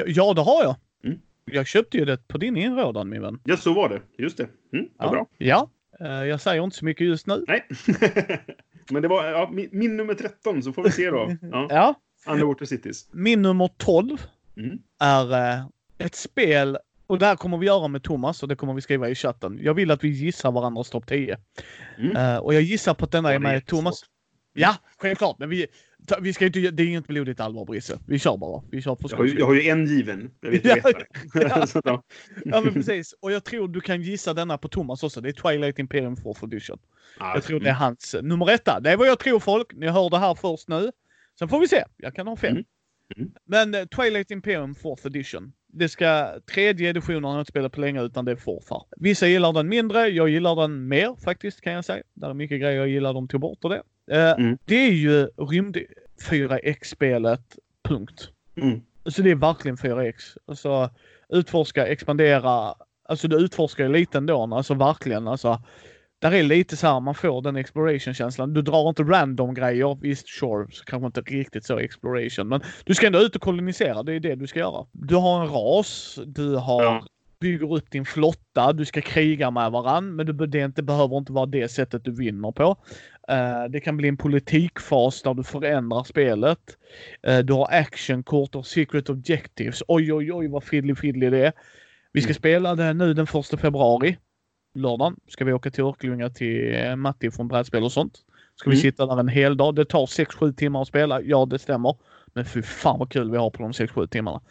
[0.08, 0.76] ja, det har jag.
[1.04, 1.20] Mm.
[1.46, 3.40] Jag köpte ju det på din inrådan min vän.
[3.44, 4.02] Ja, så var det.
[4.24, 4.48] Just det.
[4.74, 5.10] Mm, Ja.
[5.12, 5.28] bra.
[5.38, 5.70] Ja,
[6.00, 7.46] eh, jag säger inte så mycket just nu.
[7.48, 7.68] Nej.
[8.92, 11.32] Men det var ja, min, min nummer 13, så får vi se då.
[11.42, 11.96] Ja, Ja,
[12.28, 13.08] Underwater Cities.
[13.12, 14.18] min nummer 12
[14.58, 14.80] Mm.
[15.00, 15.66] är eh,
[15.98, 19.10] ett spel Och det här kommer vi göra med Thomas och det kommer vi skriva
[19.10, 19.60] i chatten.
[19.62, 21.38] Jag vill att vi gissar varandras topp 10.
[21.98, 22.16] Mm.
[22.16, 24.02] Eh, och jag gissar på att denna Ja, är med Thomas.
[24.54, 25.40] Ja, självklart.
[25.40, 25.68] Men vi,
[26.22, 28.00] vi ska inte, det är inget blodigt allvar Brisse.
[28.08, 28.64] Vi kör bara.
[28.72, 30.32] Vi kör på Jag har, ju, jag har ju en given.
[30.42, 31.82] Jag vet, Ja, jag vet ja.
[31.84, 32.04] då-
[32.46, 33.14] Ja men precis.
[33.22, 35.22] Och jag tror du kan gissa denna på Thomas också.
[35.22, 36.78] Det är Twilight Imperium 4th edition.
[37.20, 38.80] Ja, Jag tror det är hans eh, nummer etta.
[38.80, 39.68] Det är vad jag tror folk.
[39.74, 40.92] Ni hör det här först nu.
[41.40, 41.84] Sen får vi se.
[41.98, 42.52] Jag kan ha fel.
[42.52, 42.64] Mm.
[43.18, 43.32] Mm.
[43.46, 45.54] Men eh, Twilight Imperium 4th edition.
[45.68, 48.84] Det ska, tredje editionen har jag inte spelat på länge utan det är fortfar.
[48.98, 52.04] Vissa gillar den mindre, jag gillar den mer faktiskt kan jag säga.
[52.14, 53.82] Det är mycket grejer jag gillar, de tog bort och det.
[54.12, 54.58] Eh, Mm.
[54.66, 55.78] Det är ju rymd
[56.30, 58.30] 4X-spelet, punkt.
[58.62, 58.82] Mm.
[59.06, 60.38] Så det är verkligen 4X.
[60.46, 60.90] Alltså
[61.30, 62.74] utforska, expandera.
[63.04, 64.56] Alltså du utforskar ju lite ändå.
[64.56, 65.28] Alltså verkligen.
[65.28, 65.62] Alltså,
[66.20, 68.54] där är lite så här, man får den exploration-känslan.
[68.54, 69.98] Du drar inte random grejer.
[70.02, 72.48] Visst, sure, så kanske inte riktigt så exploration.
[72.48, 74.04] Men du ska ändå ut och kolonisera.
[74.04, 74.86] Det är det du ska göra.
[74.92, 76.20] Du har en ras.
[76.26, 77.06] Du har Ja.
[77.42, 78.74] bygger upp din flotta.
[78.74, 80.16] Du ska kriga med varann.
[80.16, 82.76] Men du, det inte, behöver inte vara det sättet du vinner på.
[83.30, 86.60] Eh, det kan bli en politikfas där du förändrar spelet.
[87.28, 89.84] Eh, du har actionkort och secret objectives.
[89.88, 91.54] Oj, oj, oj vad fiddly fiddly det är.
[92.14, 92.36] Vi ska Mm.
[92.36, 94.18] spela det nu den första februari.
[94.74, 98.18] Lördagen ska vi åka till Örkelljunga till eh, Matti från brädspel och sånt.
[98.56, 98.82] Ska vi Mm.
[98.82, 99.76] sitta där en hel dag.
[99.76, 101.22] Det tar 6-7 timmar att spela.
[101.22, 101.96] Ja, det stämmer.
[102.34, 104.42] Men fy fan vad kul vi har på de 6-7 timmarna.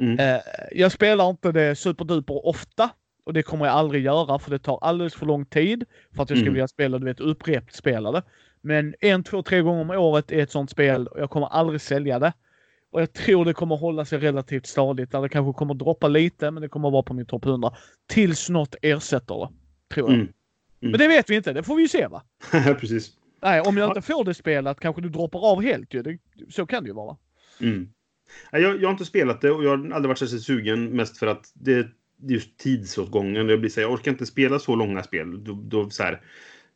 [0.00, 0.18] Mm.
[0.18, 0.40] Eh,
[0.72, 2.90] jag spelar inte det superduper ofta.
[3.24, 5.84] Och det kommer jag aldrig göra för det tar alldeles för lång tid.
[6.16, 6.52] För att jag ska Mm.
[6.54, 8.22] vilja spela, du vet, upprept spelade.
[8.60, 11.80] Men en, två, tre gånger om året är ett sånt spel och jag kommer aldrig
[11.80, 12.32] sälja det.
[12.92, 15.10] Och jag tror det kommer hålla sig relativt stadigt.
[15.12, 17.72] Där det kanske kommer droppa lite, men det kommer vara på min topp 100.
[18.06, 19.48] Tills något ersätter det.
[19.94, 20.14] Tror jag.
[20.20, 20.32] Mm.
[20.80, 21.52] Men det vet vi inte.
[21.52, 22.22] Det får vi ju se va?
[22.80, 23.10] Precis.
[23.42, 23.90] Nej, om jag Ja.
[23.90, 26.02] inte får det spelat kanske du droppar av helt ju.
[26.02, 26.18] Det,
[26.50, 27.16] så kan det ju vara.
[27.60, 27.88] Mm.
[28.50, 31.26] Jag, jag har inte spelat det och jag har aldrig varit särskilt sugen mest för
[31.26, 33.48] att det det är just tidsåtgången.
[33.48, 35.44] Jag, blir så här, jag orkar inte spela så långa spel.
[35.44, 36.20] Då, då, så här,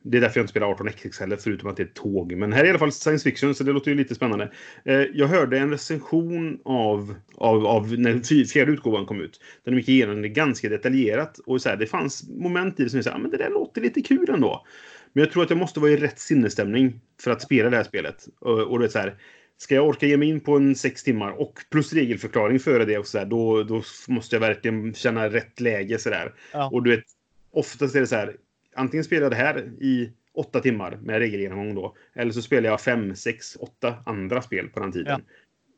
[0.03, 2.37] det är därför jag inte spelar 18XX heller, förutom att det är ett tåg.
[2.37, 4.53] Men här är i alla fall science fiction, så det låter ju lite spännande.
[4.85, 9.41] Eh, jag hörde en recension av, av, av när fjärde utgåvan kom ut.
[9.65, 11.39] Där de gick igenom det ganska detaljerat.
[11.39, 13.51] Och så här, det fanns moment i det som jag sa, ah, men det där
[13.51, 14.67] låter lite kul ändå.
[15.13, 17.85] Men jag tror att jag måste vara i rätt sinnesstämning för att spela det här
[17.85, 18.29] spelet.
[18.39, 19.17] Och, och det är så här,
[19.61, 22.99] Ska jag orka ge mig in på en sex timmar och plus regelförklaring före det
[22.99, 26.35] och så där, då, då måste jag verkligen känna rätt läge så där.
[26.53, 26.71] Ja.
[26.73, 27.05] Och du vet,
[27.51, 28.37] oftast är det så här.
[28.81, 31.97] Antingen spelar jag det här i åtta timmar med regelgenomgång då.
[32.14, 35.22] Eller så spelar jag fem, sex, åtta andra spel på den tiden.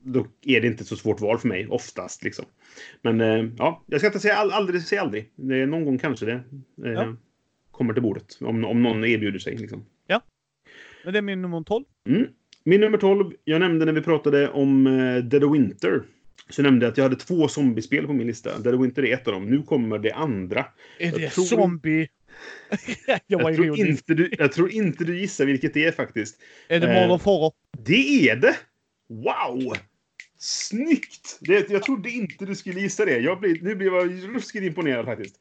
[0.04, 2.24] Då är det inte så svårt val för mig, oftast.
[2.24, 2.44] Liksom.
[3.02, 5.30] Men eh, ja, jag ska inte säga all, aldrig säga aldrig.
[5.36, 6.32] Det är någon gång kanske det
[6.84, 7.16] eh, Ja.
[7.70, 8.38] kommer till bordet.
[8.40, 9.56] Om, om någon erbjuder sig.
[9.56, 9.84] Liksom.
[11.04, 11.84] Men det är min nummer 12.
[12.08, 12.26] Mm.
[12.64, 16.02] Min nummer 12, jag nämnde när vi pratade om eh, Dead of Winter.
[16.50, 18.58] Så nämnde jag att jag hade två zombiespel på min lista.
[18.58, 19.46] Dead of Winter är ett av dem.
[19.50, 20.66] Nu kommer det andra.
[20.98, 22.08] Är Jag det tror- zombie?
[23.06, 26.40] jag Jag tror, inte du, jag tror inte du gissar vilket det är faktiskt.
[26.68, 27.52] Är det eh, Mall of Horror?
[27.78, 28.56] Det är det!
[29.08, 29.76] Wow!
[30.38, 31.38] Snyggt!
[31.40, 33.18] Det, jag trodde inte du skulle gissa det.
[33.18, 35.36] Jag blir, nu blir jag ruskigt imponerad faktiskt.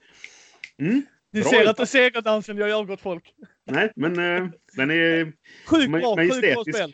[0.80, 1.02] Mm.
[1.34, 3.34] Ni ser att det är segerdansen jag gör gott folk.
[3.66, 5.34] Nej, men eh, den är,
[5.66, 6.94] Sjukt bra, sjukt bra spel.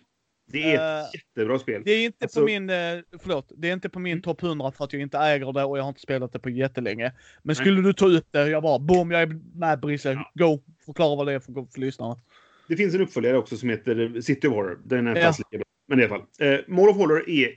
[0.52, 1.82] Det är ett Eh, jättebra spel.
[1.86, 2.76] Det är inte Alltså- på min, eh,
[3.22, 4.22] förlåt, det är inte på min Mm.
[4.22, 6.50] topp 100 för att jag inte äger det och jag har inte spelat det på
[6.50, 7.04] jättelänge.
[7.04, 7.12] Men
[7.43, 7.56] Nej.
[7.56, 10.32] skulle du ta upp det, jag bara boom, jag är med Brisse, Ja.
[10.48, 10.60] go!
[10.86, 12.20] Förklara vad det är för, för lyssnarna.
[12.68, 14.80] Det finns en uppföljare också som heter City of Horror.
[14.86, 15.22] Den är Ja.
[15.26, 15.66] fast lika bra.
[15.88, 16.26] Men i alla fall.
[16.39, 17.50] Eh, Mall of Horror är...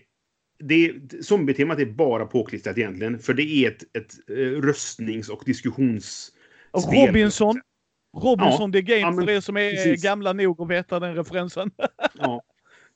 [0.62, 0.92] Det,
[1.24, 3.18] zombie-temat är bara påklistrat egentligen.
[3.18, 7.06] För det är ett, ett eh, röstnings och diskussionsspel.
[7.06, 7.60] Robinson.
[8.22, 10.02] Robinson the Game Ja, men för er som är precis.
[10.02, 11.70] gamla nog att veta den referensen.
[12.18, 12.42] Ja.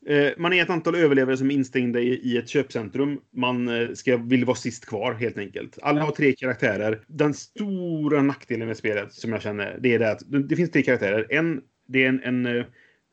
[0.07, 3.21] Eh, Man är ett antal överlevare som är instängda i, ett köpcentrum.
[3.37, 5.79] Man eh, ska, vill vara sist kvar helt enkelt.
[5.83, 7.01] Alla har tre karaktärer.
[7.07, 10.83] Den stora nackdelen med spelet som jag känner, det är det att det finns tre
[10.83, 11.27] karaktärer.
[11.31, 12.65] En, det är en, en eh,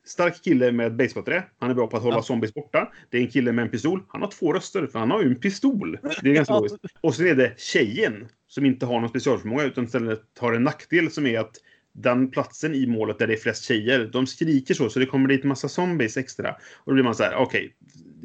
[0.06, 1.42] stark kille med basebollträ.
[1.58, 2.22] Han är bra på att hålla Ja.
[2.22, 2.92] zombies borta.
[3.10, 4.02] Det är en kille med en pistol.
[4.08, 5.98] Han har två röster, för han har ju en pistol.
[6.22, 6.76] Det är ganska logiskt.
[7.00, 11.10] Och sen är det tjejen som inte har någon specialförmåga utan istället har en nackdel
[11.10, 11.56] som är att
[11.92, 15.28] den platsen i målet där det är flest tjejer, de skriker så, så det kommer
[15.28, 16.50] dit massa zombies extra.
[16.52, 17.74] Och då blir man så här, okej,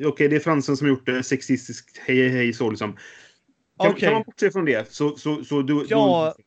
[0.06, 2.98] okej, det är fransen som gjort det sexistiskt, hej, hej, hej, så liksom.
[3.80, 4.00] Kan, Okej.
[4.02, 6.44] kan man bortse från det så, så, så du, Ja, du,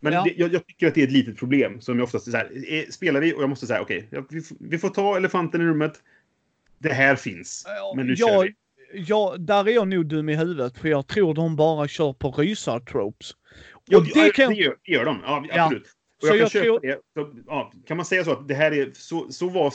[0.00, 0.22] Men ja.
[0.24, 2.36] det, jag, jag tycker att det är ett litet problem som jag oftast är så
[2.36, 5.16] här, är, spelar vi och jag måste säga okej, ja, vi, får- vi får ta
[5.16, 5.92] elefanten i rummet.
[6.78, 7.66] Det här finns.
[7.96, 8.54] Men nu kör jag, vi.
[8.94, 12.30] Ja, där är jag nog dum i huvudet för jag tror de bara kör på
[12.30, 13.30] rysartropes.
[13.86, 15.20] Ja, Och det kan det, gör, det gör de.
[15.24, 15.64] Ja, Ja.
[15.64, 15.88] absolut.
[16.22, 16.98] Och jag Så kan jag köpa tror- det.
[17.14, 19.72] Så, ja, kan man säga så att det här är så, så var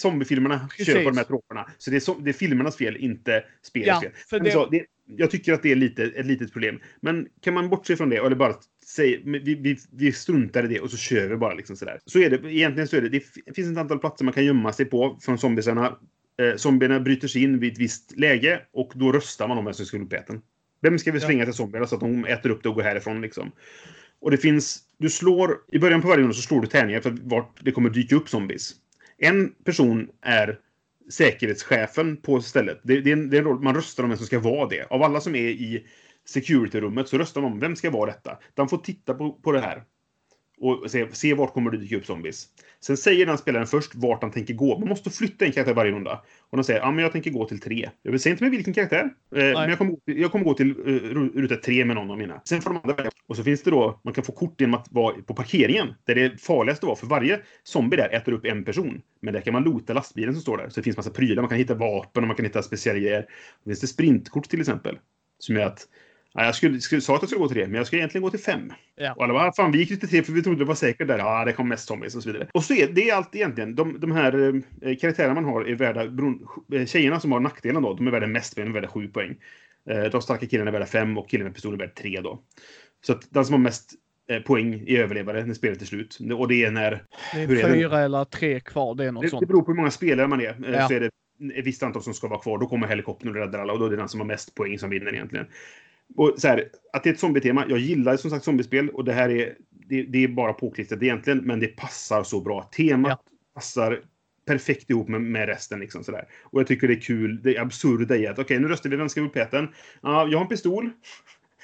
[0.00, 1.70] zombiefilmerna kör på de här troperna.
[1.78, 4.10] Så det är, så, det är filmernas fel, inte spelets Ja, fel.
[4.30, 4.84] för det- så, det,
[5.16, 6.80] jag tycker att det är lite, ett litet problem.
[7.00, 8.54] Men kan man bortse från det, eller bara
[8.86, 12.00] säga, vi, vi, vi struntar i det och så kör vi bara liksom sådär.
[12.04, 13.22] Så är det, egentligen så är det, det
[13.54, 15.98] finns ett antal platser man kan gömma sig på från zombiesarna.
[16.42, 19.74] Eh, zombierna bryter sig in vid ett visst läge och då röstar man om vem
[19.74, 20.40] som ska bli uppäten.
[20.82, 21.26] Vem ska vi Ja.
[21.26, 23.52] svinga till zombierna så att de äter upp det och går härifrån liksom.
[24.20, 27.16] Och det finns, du slår, i början på varje runda så slår du tärningar för
[27.22, 28.74] vart det kommer dyka upp zombies.
[29.18, 30.58] En person är
[31.10, 32.80] säkerhetschefen på stället.
[32.82, 34.68] Det, det, är en, det är en roll, man röstar om vem som ska vara
[34.68, 34.86] det.
[34.90, 35.86] Av alla som är i
[36.28, 38.38] security-rummet så röstar man om vem ska vara detta.
[38.54, 39.82] De får titta på, på det här.
[40.60, 42.46] Och se, se vart kommer det dyka upp zombies.
[42.80, 44.78] Sen säger den spelaren först vart han tänker gå.
[44.78, 46.22] Man måste flytta en karaktär varje runda.
[46.50, 47.90] Och de säger, ja men jag tänker gå till tre.
[48.02, 49.00] Jag vill säga inte med vilken karaktär.
[49.04, 52.10] Eh, men jag kommer, gå till- jag kommer gå till ru- ruta tre med någon
[52.10, 52.40] av mina.
[52.44, 53.10] Sen får de andra välja.
[53.26, 55.94] Och så finns det då, man kan få kort genom att vara på parkeringen.
[56.04, 59.02] Där det farligaste var, för varje zombie där äter upp en person.
[59.20, 60.68] Men där kan man loota lastbilen som står där.
[60.68, 61.42] Så det finns massa prylar.
[61.42, 63.20] Man kan hitta vapen och man kan hitta speciella grejer.
[63.64, 64.98] Det finns det sprintkort till exempel.
[65.38, 65.88] Som är att
[66.38, 68.22] Ja, jag skulle, skulle, sa att jag skulle gå till det, men jag ska egentligen
[68.22, 68.72] gå till fem.
[68.96, 69.12] Ja.
[69.12, 71.08] Och alla bara, "Ah, fan vi gick till tre för vi trodde det var säkert
[71.08, 71.18] där.
[71.18, 72.48] Ja, det kom mest zombies och så vidare.
[72.54, 73.74] Och så är det är allt egentligen.
[73.74, 76.42] De, de här eh, karaktärerna man har är värda, beron-
[76.72, 79.36] eh, tjejerna som har nackdelen då, de är värda mest, de är värda sju poäng.
[79.90, 82.42] Eh, de starka killarna är värda fem och killen med pistol är värd tre då.
[83.06, 83.90] Så att den som har mest
[84.30, 86.18] eh, poäng i överlevare när spelet är slut.
[86.38, 87.04] Och det är när...
[87.34, 87.72] Det är det?
[87.72, 88.94] fyra eller tre kvar.
[88.94, 89.48] Det är något Det, det sånt.
[89.48, 90.48] beror på hur många spelare man är.
[90.48, 90.88] Eh, Ja.
[90.88, 91.10] Så är det
[91.54, 92.58] ett visst antal som ska vara kvar.
[92.58, 94.78] Då kommer helikoptern och räddar alla och då är det den som har mest poäng
[94.78, 95.46] som vinner egentligen.
[96.16, 97.64] Och så här, att det är ett zombietema.
[97.68, 101.38] Jag gillar som sagt zombiespel och det här är, det, det är bara påklistrat egentligen,
[101.38, 102.62] men det passar så bra.
[102.62, 103.20] Temat
[103.54, 104.02] passar
[104.46, 105.80] perfekt ihop med, med resten.
[105.80, 106.28] Liksom, sådär.
[106.42, 108.96] Och jag tycker det är kul, det är absurda i att okej, nu röstar vi,
[108.96, 109.68] vem ska bli uppäten?
[110.02, 110.90] Ja, jag har en pistol.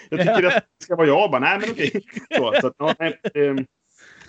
[0.08, 0.48] Jag tycker Ja.
[0.56, 1.30] att det ska vara jag.
[1.30, 2.04] Bara, nej, men okej.
[2.36, 3.66] Så, så att, ja, nej, ehm,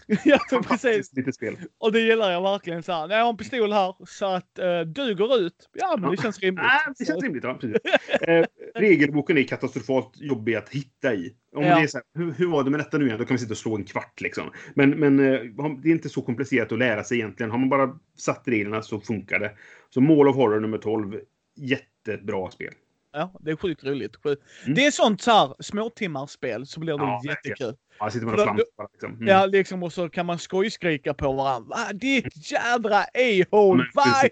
[0.26, 1.14] ja, precis.
[1.14, 1.58] litet spel.
[1.78, 2.84] Och det gillar jag verkligen.
[2.84, 5.70] Så här, "Nej, jag har en pistol här så att uh, du går ut.
[5.74, 6.64] Ja, men det känns rimligt.
[6.64, 7.44] Nej, det känns rimligt.
[7.44, 7.78] Ja, precis.
[8.22, 8.46] Eh,
[8.76, 11.34] regelboken är katastrofalt jobbig att hitta i.
[11.56, 11.76] Om Ja.
[11.78, 13.20] det är så här, hur, hur var det med detta nu igen?
[13.20, 14.22] Då kan vi sitta och slå en kvart.
[14.22, 14.52] Liksom.
[14.74, 15.42] Men, men eh,
[15.84, 17.52] det är inte så komplicerat att lära sig egentligen.
[17.52, 19.52] Har man bara satt reglerna så funkar det.
[19.90, 21.20] Så Mål of Horror nummer 12.
[21.58, 22.74] Jättebra spel.
[23.14, 24.16] Ja, det är sjukt roligt.
[24.16, 24.44] Sjukt.
[24.64, 24.76] Mm.
[24.76, 27.76] Det är sånt så här småtimmarsspel så blir det Ja, jättekul.
[28.00, 28.66] Ja, sitter man och flamsar.
[28.92, 29.14] Liksom.
[29.14, 29.28] Mm.
[29.28, 31.70] Ja, liksom och så kan man skojskrika på varandra.
[31.70, 33.86] Va, ditt jädra a-hole!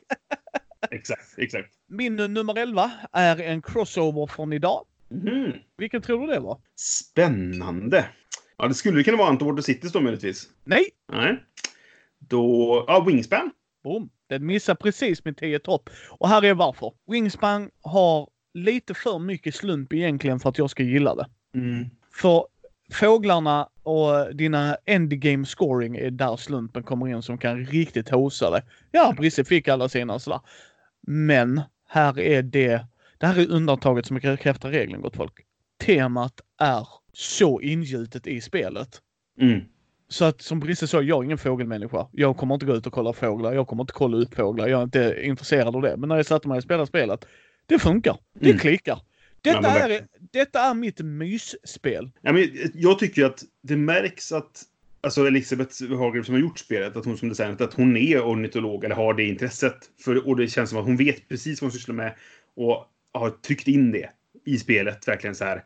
[0.91, 1.73] Exakt, exakt.
[1.87, 4.85] Min nummer 11 är en crossover från idag.
[5.09, 5.53] Mhm.
[5.77, 6.61] Vilken tror du det var?
[6.75, 8.05] Spännande.
[8.57, 10.49] Ja, det skulle kunna vara Antworld Cities då möjligtvis.
[10.63, 10.85] Nej!
[11.11, 11.43] Nej.
[12.19, 12.85] Då...
[12.87, 13.51] Ja, Wingspan.
[13.83, 14.09] Boom.
[14.27, 15.89] Den missar precis med 10 topp.
[16.09, 16.93] Och här är varför.
[17.07, 21.25] Wingspan har lite för mycket slump egentligen för att jag ska gilla det.
[21.55, 21.85] Mm.
[22.21, 22.45] För
[22.93, 28.61] fåglarna och dina endgame scoring är där slumpen kommer in som kan riktigt hosa dig.
[28.91, 30.39] Ja, Brisse fick alla sina sådär.
[31.07, 32.85] Men här är det,
[33.17, 35.33] det här är undantaget som bekräftar regeln gott folk.
[35.85, 39.01] Temat är så ingjutet i spelet.
[39.39, 39.61] Mm.
[40.09, 42.07] Så att som Brisse sa, jag är ingen fågelmänniska.
[42.11, 43.53] Jag kommer inte gå ut och kolla fåglar.
[43.53, 44.67] Jag kommer inte kolla upp fåglar.
[44.67, 45.97] Jag är inte intresserad av det.
[45.97, 47.25] Men när jag satte mig och spelade spelet,
[47.65, 48.17] det funkar.
[48.33, 48.59] Det Mm.
[48.59, 48.99] klickar.
[49.43, 52.11] Detta, men är, detta är mitt mysspel.
[52.21, 54.63] Ja, men jag tycker att det märks att
[55.01, 58.83] alltså Elisabeth Hager som har gjort spelet, att hon som designat, att hon är ornitolog
[58.83, 59.77] eller har det intresset.
[60.05, 62.13] För, och det känns som att hon vet precis vad hon sysslar med
[62.55, 64.09] och har tryckt in det
[64.45, 65.07] i spelet.
[65.07, 65.63] Verkligen så här.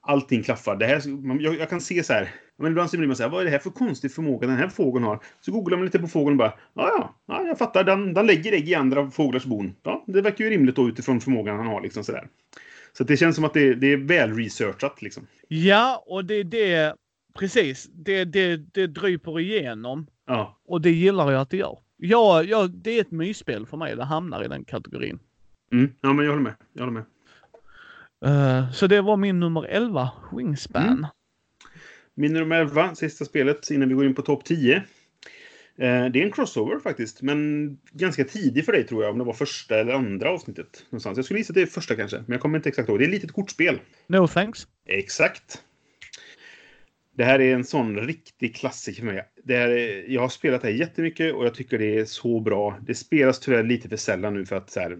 [0.00, 0.76] Allting klaffar.
[0.76, 2.34] Det här, man- jag, jag kan se så här.
[2.58, 4.56] Men ibland så blir man så här, vad är det här för konstig förmåga den
[4.56, 5.20] här fågeln har?
[5.40, 7.84] Så googlar man lite på fågeln och bara, ja, ja, ja jag fattar.
[7.84, 9.74] Den, den lägger ägg i andra fåglars bon.
[9.82, 11.80] Ja, det verkar ju rimligt då utifrån förmågan han har.
[11.80, 12.28] Liksom så där.
[12.96, 15.02] Så det känns som att det, det är väl researchat.
[15.02, 15.26] Liksom.
[15.48, 16.94] Ja, och det är det,
[17.38, 20.06] precis, det, det, det dryper igenom.
[20.26, 20.58] Ja.
[20.66, 21.78] Och det gillar jag att det gör.
[21.96, 23.96] Ja, ja, det är ett mysspel för mig.
[23.96, 25.18] Det hamnar i den kategorin.
[25.72, 25.92] Mm.
[26.00, 26.54] Ja, men jag håller med.
[26.72, 27.04] Jag håller med.
[28.24, 30.86] Eh, så det var min nummer 11, Wingspan.
[30.86, 31.06] Mm.
[32.14, 34.82] Min nummer 11, sista spelet innan vi går in på topp 10.
[35.78, 39.24] Eh, det är en crossover faktiskt, men ganska tidig för dig tror jag, om det
[39.24, 40.84] var första eller andra avsnittet.
[40.90, 41.18] Någonstans.
[41.18, 42.98] Jag skulle gissa att det är första kanske, men jag kommer inte exakt ihåg.
[42.98, 43.80] Det är ett litet kortspel.
[44.06, 44.66] No thanks.
[44.86, 45.62] Exakt.
[47.16, 49.24] Det här är en sån riktig klassiker för mig.
[49.44, 52.40] Det här är, jag har spelat det här jättemycket och jag tycker det är så
[52.40, 52.78] bra.
[52.86, 54.98] Det spelas tyvärr lite för sällan nu för att så här,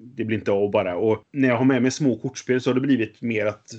[0.00, 0.96] det blir inte av bara.
[0.96, 3.70] Och när jag har med mig små kortspel så har det blivit mer att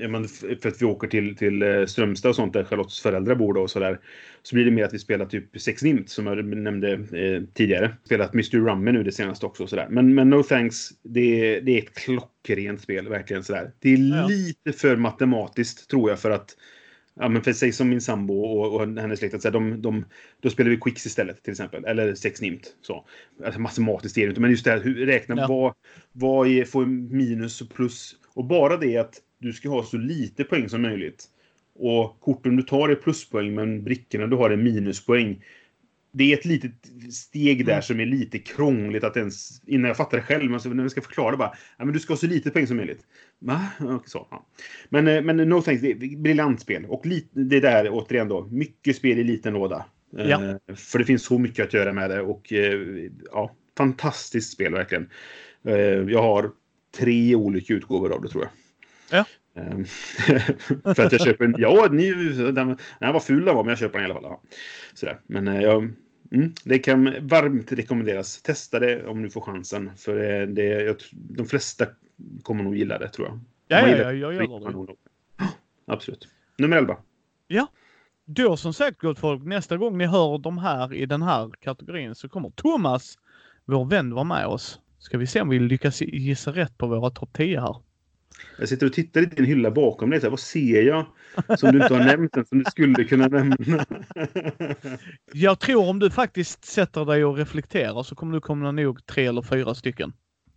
[0.00, 3.34] ja, men för att vi åker till, till eh, Strömstad och sånt där Charlottes föräldrar
[3.34, 4.00] bor då och så där.
[4.42, 7.96] Så blir det mer att vi spelar typ Sex Nimt som jag nämnde eh, tidigare.
[8.04, 9.86] Spelat Mystery Rummy nu det senaste också och sådär.
[9.90, 11.20] Men, men No Thanks, det,
[11.56, 13.72] är- det är ett klockrent spel verkligen sådär.
[13.78, 14.26] Det är Ja.
[14.26, 16.56] lite för matematiskt tror jag för att
[17.20, 20.04] ja, men för sig som min sambo och, och hennes släkt, att säga, de, de,
[20.42, 21.84] då spelar vi Quicks istället till exempel.
[21.84, 22.74] Eller Sex Nimt.
[22.82, 23.04] Så.
[23.44, 25.46] Alltså, matematiskt är det inte, men just det här, hur, räkna Ja.
[25.48, 25.74] vad,
[26.12, 28.16] vad är, får minus och plus.
[28.34, 31.24] Och bara det att du ska ha så lite poäng som möjligt.
[31.74, 35.44] Och korten du tar är pluspoäng, men brickorna du har är minuspoäng.
[36.12, 36.72] Det är ett litet
[37.12, 37.82] steg där Mm.
[37.82, 39.62] som är lite krångligt att ens...
[39.66, 41.52] Innan jag fattar det själv, men så när vi ska förklara det bara.
[41.78, 43.00] Ja, men du ska ha så lite poäng som möjligt.
[43.38, 43.66] Va?
[43.80, 44.46] Okej, Så, ja.
[44.88, 46.84] Men, eh, men No Thanks, det är ett briljant spel.
[46.88, 49.84] Och lite, det där återigen då, mycket spel i liten låda.
[50.18, 50.58] Eh, Ja.
[50.76, 52.20] För det finns så mycket att göra med det.
[52.20, 52.80] Och eh,
[53.32, 55.08] ja, fantastiskt spel verkligen.
[55.64, 55.74] Eh,
[56.12, 56.50] Jag har
[56.98, 58.50] tre olika utgåvor av det tror jag.
[59.10, 59.24] Ja.
[59.54, 59.84] Ehm,
[60.94, 61.54] för att jag köper en...
[61.58, 64.30] Ja, ni, den, den var ful den var, men jag köper den i alla fall.
[64.30, 64.42] Ja.
[64.94, 65.20] Sådär.
[65.26, 65.92] Men eh, jag,
[66.32, 68.42] mm, det kan varmt rekommenderas.
[68.42, 69.90] Testa det om du får chansen.
[69.96, 71.86] För det, det, jag, de flesta
[72.42, 73.40] kommer nog gilla det, tror jag.
[73.68, 74.92] Ja, ja, gillar ja, jag gör man det.
[75.38, 75.46] Ja,
[75.86, 76.28] Absolut.
[76.58, 76.96] Nummer 11.
[78.34, 82.14] Då som sagt gott folk, nästa gång ni hör de här i den här kategorin
[82.14, 83.18] så kommer Thomas,
[83.64, 84.80] vår vän, vara med oss.
[84.98, 87.76] Ska vi se om vi lyckas gissa rätt på våra topp 10 här.
[88.58, 90.20] Jag sitter och tittar i din hylla bakom dig.
[90.20, 91.06] Så här, vad ser jag
[91.58, 93.56] som du inte har nämnt än, som du skulle kunna nämna?
[95.32, 99.26] Jag tror om du faktiskt sätter dig och reflekterar så kommer du komma nog tre
[99.26, 100.12] eller fyra stycken.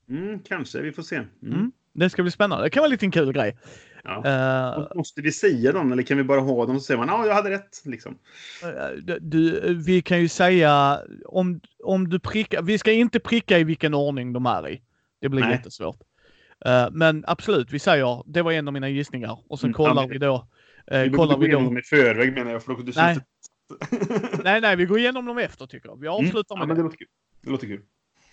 [0.09, 1.15] Mm, kanske, vi får se.
[1.15, 1.29] Mm.
[1.53, 1.71] Mm.
[1.93, 2.65] Det ska bli spännande.
[2.65, 3.57] Det kan vara en liten kul grej.
[4.03, 4.25] Ja.
[4.25, 7.07] Eh, Måste vi säga dem eller kan vi bara ha dem och så säger man
[7.07, 7.81] ja, jag hade rätt.
[7.85, 8.17] Liksom.
[8.63, 13.63] Eh, Du, vi kan ju säga om, om du prickar, vi ska inte pricka i
[13.63, 14.81] vilken ordning de är i.
[15.21, 15.51] Det blir Nej.
[15.51, 15.99] jättesvårt.
[16.65, 20.07] Eh, men absolut, vi säger det var en av mina gissningar och sen Mm, kollar
[20.07, 20.47] vi då.
[20.87, 21.59] eh, Vi kollar vi då.
[21.59, 22.63] dem i förväg menar jag.
[22.63, 23.17] För då, du Nej.
[24.43, 25.99] Nej, nej, vi går igenom dem efter tycker jag.
[26.01, 26.59] Vi avslutar Mm.
[26.59, 26.67] med ja, det.
[26.67, 27.07] men det låter kul.
[27.41, 27.81] Det låter kul.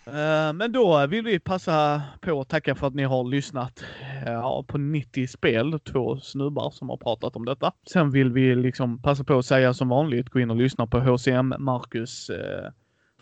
[0.06, 3.84] Eh, Men då vill vi passa på att tacka för att ni har lyssnat
[4.26, 5.80] ja, på 90 spel.
[5.80, 7.72] Två snubbar som har pratat om detta.
[7.92, 11.00] Sen vill vi liksom passa på att säga som vanligt, gå in och lyssna på
[11.00, 12.70] HCM Marcus eh,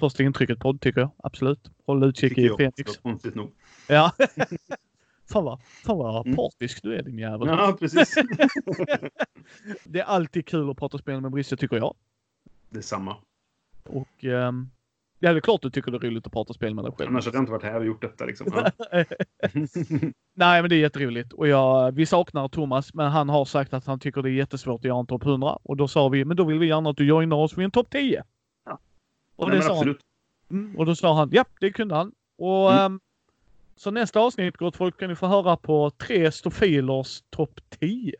[0.01, 1.11] första intrycket podd tycker jag.
[1.23, 1.71] Absolut.
[1.87, 2.49] Håll utkik i.
[2.59, 2.97] Fenix.
[3.03, 3.51] Konstigt nog.
[3.89, 4.13] Ja.
[5.33, 6.37] fan vad, fan vad Mm.
[6.37, 7.49] partisk du är din jävel.
[7.49, 8.15] Ja, precis.
[9.85, 11.95] Det är alltid kul att prata spel med Brisse tycker jag.
[12.71, 13.17] Detsamma.
[13.85, 14.71] Och ehm,
[15.19, 17.11] ja, det är klart du tycker det är roligt att prata spel med dig själv.
[17.11, 18.25] Annars hade jag inte varit här och gjort detta.
[18.25, 18.47] Liksom.
[18.55, 18.71] Ja.
[20.35, 21.33] Nej, men det är jätteroligt.
[21.33, 24.81] Och jag, vi saknar Thomas, men han har sagt att han tycker det är jättesvårt
[24.81, 25.59] att göra en topp 100.
[25.63, 27.71] Och då sa vi, men då vill vi gärna att du joinar oss vid en
[27.71, 28.23] topp 10.
[28.67, 28.79] Ja.
[29.37, 29.97] Och, Nej, det sa han.
[30.51, 32.13] Mm, och då sa han, ja, det kunde han.
[32.39, 32.85] Och Mm.
[32.93, 33.01] ehm,
[33.79, 38.13] så nästa avsnitt, gott folk, kan ni få höra på tre stofilers topp 10.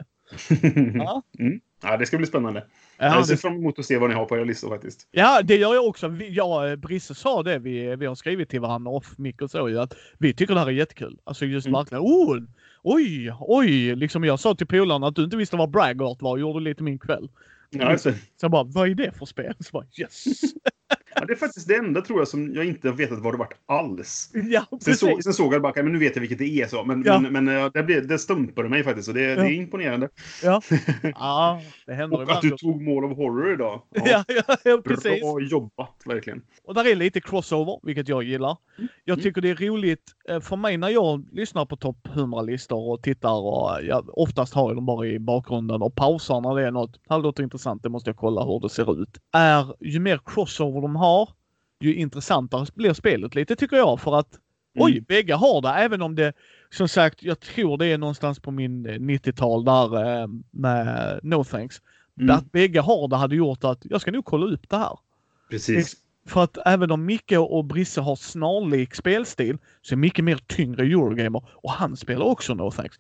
[0.95, 1.23] Ja.
[1.39, 1.61] mm.
[1.83, 2.65] ja, det ska bli spännande.
[2.99, 5.09] Ja, jag ser det, fram emot att se vad ni har på era listor faktiskt.
[5.11, 6.09] ja, det gör jag också.
[6.09, 9.69] Vi, ja, Brisse sa det, vi, vi har skrivit till varandra off mic och så
[9.69, 11.19] ju, att vi tycker det här är jättekul.
[11.25, 11.85] Alltså just Mm.
[11.93, 12.39] oh,
[12.83, 16.41] oj, oj, liksom jag sa till polarna att du inte visste vad Braggart var och
[16.41, 17.29] gjorde lite min kväll.
[17.71, 19.55] Ja, alltså, Så jag bara, vad är det för spel?
[19.61, 20.25] Så bara, yes!
[21.21, 23.39] ja, det är faktiskt det enda tror jag som jag inte har vetat vad det
[23.39, 24.31] varit alls.
[24.35, 26.67] ja, Sen, så, sen såg jag bara, men nu vet jag vilket det är.
[26.67, 26.85] Så.
[26.85, 27.21] Men, Ja.
[27.21, 29.09] men, men ja, det, blev, det stumpade mig faktiskt.
[29.09, 30.09] Och det, det är imponerande.
[30.43, 30.63] Ja.
[31.03, 33.83] ja, det händer Och att du tog Mall of Horror idag.
[33.95, 35.21] Ja, ja, ja, precis.
[35.21, 36.43] Bra jobbat, verkligen.
[36.65, 38.57] Och där är lite crossover, vilket jag gillar.
[39.05, 39.23] Jag Mm.
[39.23, 40.03] tycker det är roligt
[40.41, 44.77] för mig när jag lyssnar på topp 100-listor och tittar och jag oftast har jag
[44.77, 46.93] dem bara i bakgrunden och pausar när det är något.
[46.93, 49.19] Det här låter intressant, det måste jag kolla hur det ser ut.
[49.33, 51.29] Är ju mer crossover de har,
[51.81, 54.39] ju intressantare blir spelet lite tycker jag för att
[54.77, 54.87] Mm.
[54.87, 56.33] oj, bägge har det även om det
[56.71, 61.45] som sagt, jag tror det är någonstans på min eh, 90-tal där eh, med No
[61.45, 61.83] Thanks.
[62.21, 62.37] Mm.
[62.37, 64.99] Att bägge har det hade gjort att jag ska nog kolla upp det här.
[65.51, 65.97] Precis.
[66.29, 70.83] För att även om Micke och Brisse har snarlik spelstil så är Micke mer tyngre
[70.83, 72.97] Eurogamer och han spelar också No Thanks.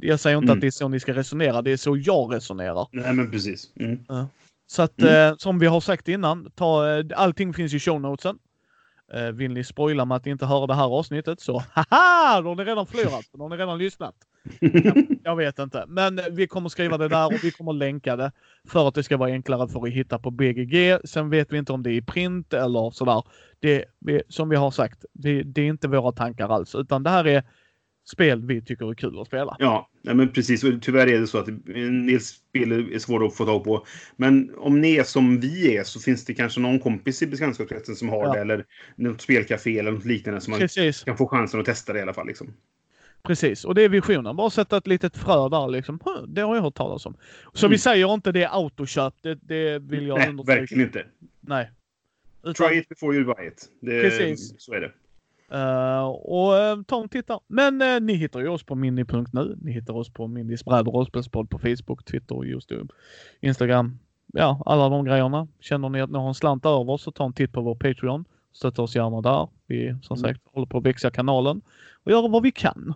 [0.00, 0.56] Jag säger inte Mm.
[0.58, 2.86] att det är så ni ska resonera, det är så jag resonerar.
[2.92, 3.70] Nej, men precis.
[3.80, 3.98] Mm.
[4.66, 5.30] Så att Mm.
[5.32, 8.38] eh, som vi har sagt innan, ta, eh, allting finns i show notesen.
[9.12, 12.40] Eh, vill ni spoila med att inte höra det här avsnittet så haha!
[12.40, 13.24] Då har ni redan förlorat.
[13.32, 14.14] Då har ni redan lyssnat.
[15.24, 15.84] Jag vet inte.
[15.88, 18.32] Men eh, vi kommer skriva det där och vi kommer länka det
[18.68, 20.98] för att det ska vara enklare för att hitta på BGG.
[21.04, 23.22] Sen vet vi inte om det är i print eller sådär.
[23.60, 27.10] Det, vi, som vi har sagt, det, det är inte våra tankar alls, utan det
[27.10, 27.42] här är
[28.12, 29.56] spel vi tycker är kul att spela.
[29.58, 30.64] Ja, nej, men precis.
[30.80, 33.86] Tyvärr är det så att en del spel är svåra att få tag på.
[34.16, 37.96] Men om ni är som vi är så finns det kanske någon kompis i bekantskapskretsen
[37.96, 38.32] som har Ja.
[38.32, 38.40] det.
[38.40, 38.64] Eller
[38.96, 42.02] något spelcafé eller något liknande som man Precis, kan få chansen att testa det i
[42.02, 42.26] alla fall.
[42.26, 42.54] Liksom.
[43.22, 43.64] precis.
[43.64, 44.36] Och det är visionen.
[44.36, 46.00] Bara sätta ett litet frö där liksom.
[46.04, 47.16] "Huh, Det har jag hört talas om.
[47.54, 47.72] Så Mm.
[47.72, 49.14] vi säger inte det är autoköp.
[49.22, 50.60] Det, det vill jag Nej, understryka.
[50.60, 51.06] verkligen inte.
[51.40, 51.70] Nej.
[52.44, 53.68] Utan, Try it before you buy it.
[53.80, 54.54] Det, Precis.
[54.58, 54.92] Så är det.
[55.54, 57.40] Uh, och uh, ta en titta.
[57.46, 59.56] Men uh, ni hittar ju oss på mini.nu.
[59.62, 62.94] Ni hittar oss på Mindys bräd och rollspelspodd på Facebook, Twitter, Youtube,
[63.40, 63.98] Instagram.
[64.32, 65.48] Ja, alla de grejerna.
[65.60, 68.24] Känner ni att ni har en slant över så ta en titt på vår Patreon.
[68.52, 69.48] Stötta oss gärna där.
[69.66, 70.28] Vi som mm.
[70.28, 71.60] sagt håller på att växa kanalen
[72.04, 72.94] och göra vad vi kan.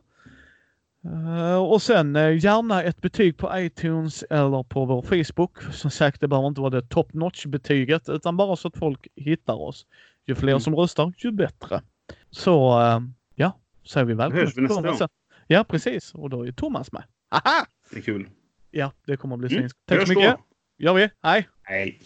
[1.05, 5.63] Uh, och sen uh, gärna ett betyg på iTunes eller på vår Facebook.
[5.73, 9.09] Som sagt, det behöver inte vara det top notch betyget utan bara så att folk
[9.17, 9.87] hittar oss.
[10.27, 10.61] Ju fler mm.
[10.61, 11.83] som röstar, ju bättre.
[12.31, 13.01] Så uh,
[13.35, 14.45] ja, säger vi välkomna.
[14.45, 15.09] Nästa gång.
[15.47, 16.15] Ja, precis.
[16.15, 17.05] Och då är Thomas med.
[17.31, 17.67] Aha!
[17.91, 18.29] Det är kul.
[18.71, 19.71] Ja, det kommer att bli mm.
[19.87, 20.31] Tack så mycket.
[20.31, 20.85] Då.
[20.85, 21.11] gör vi.
[21.23, 21.49] Hej!
[21.63, 22.01] Hej!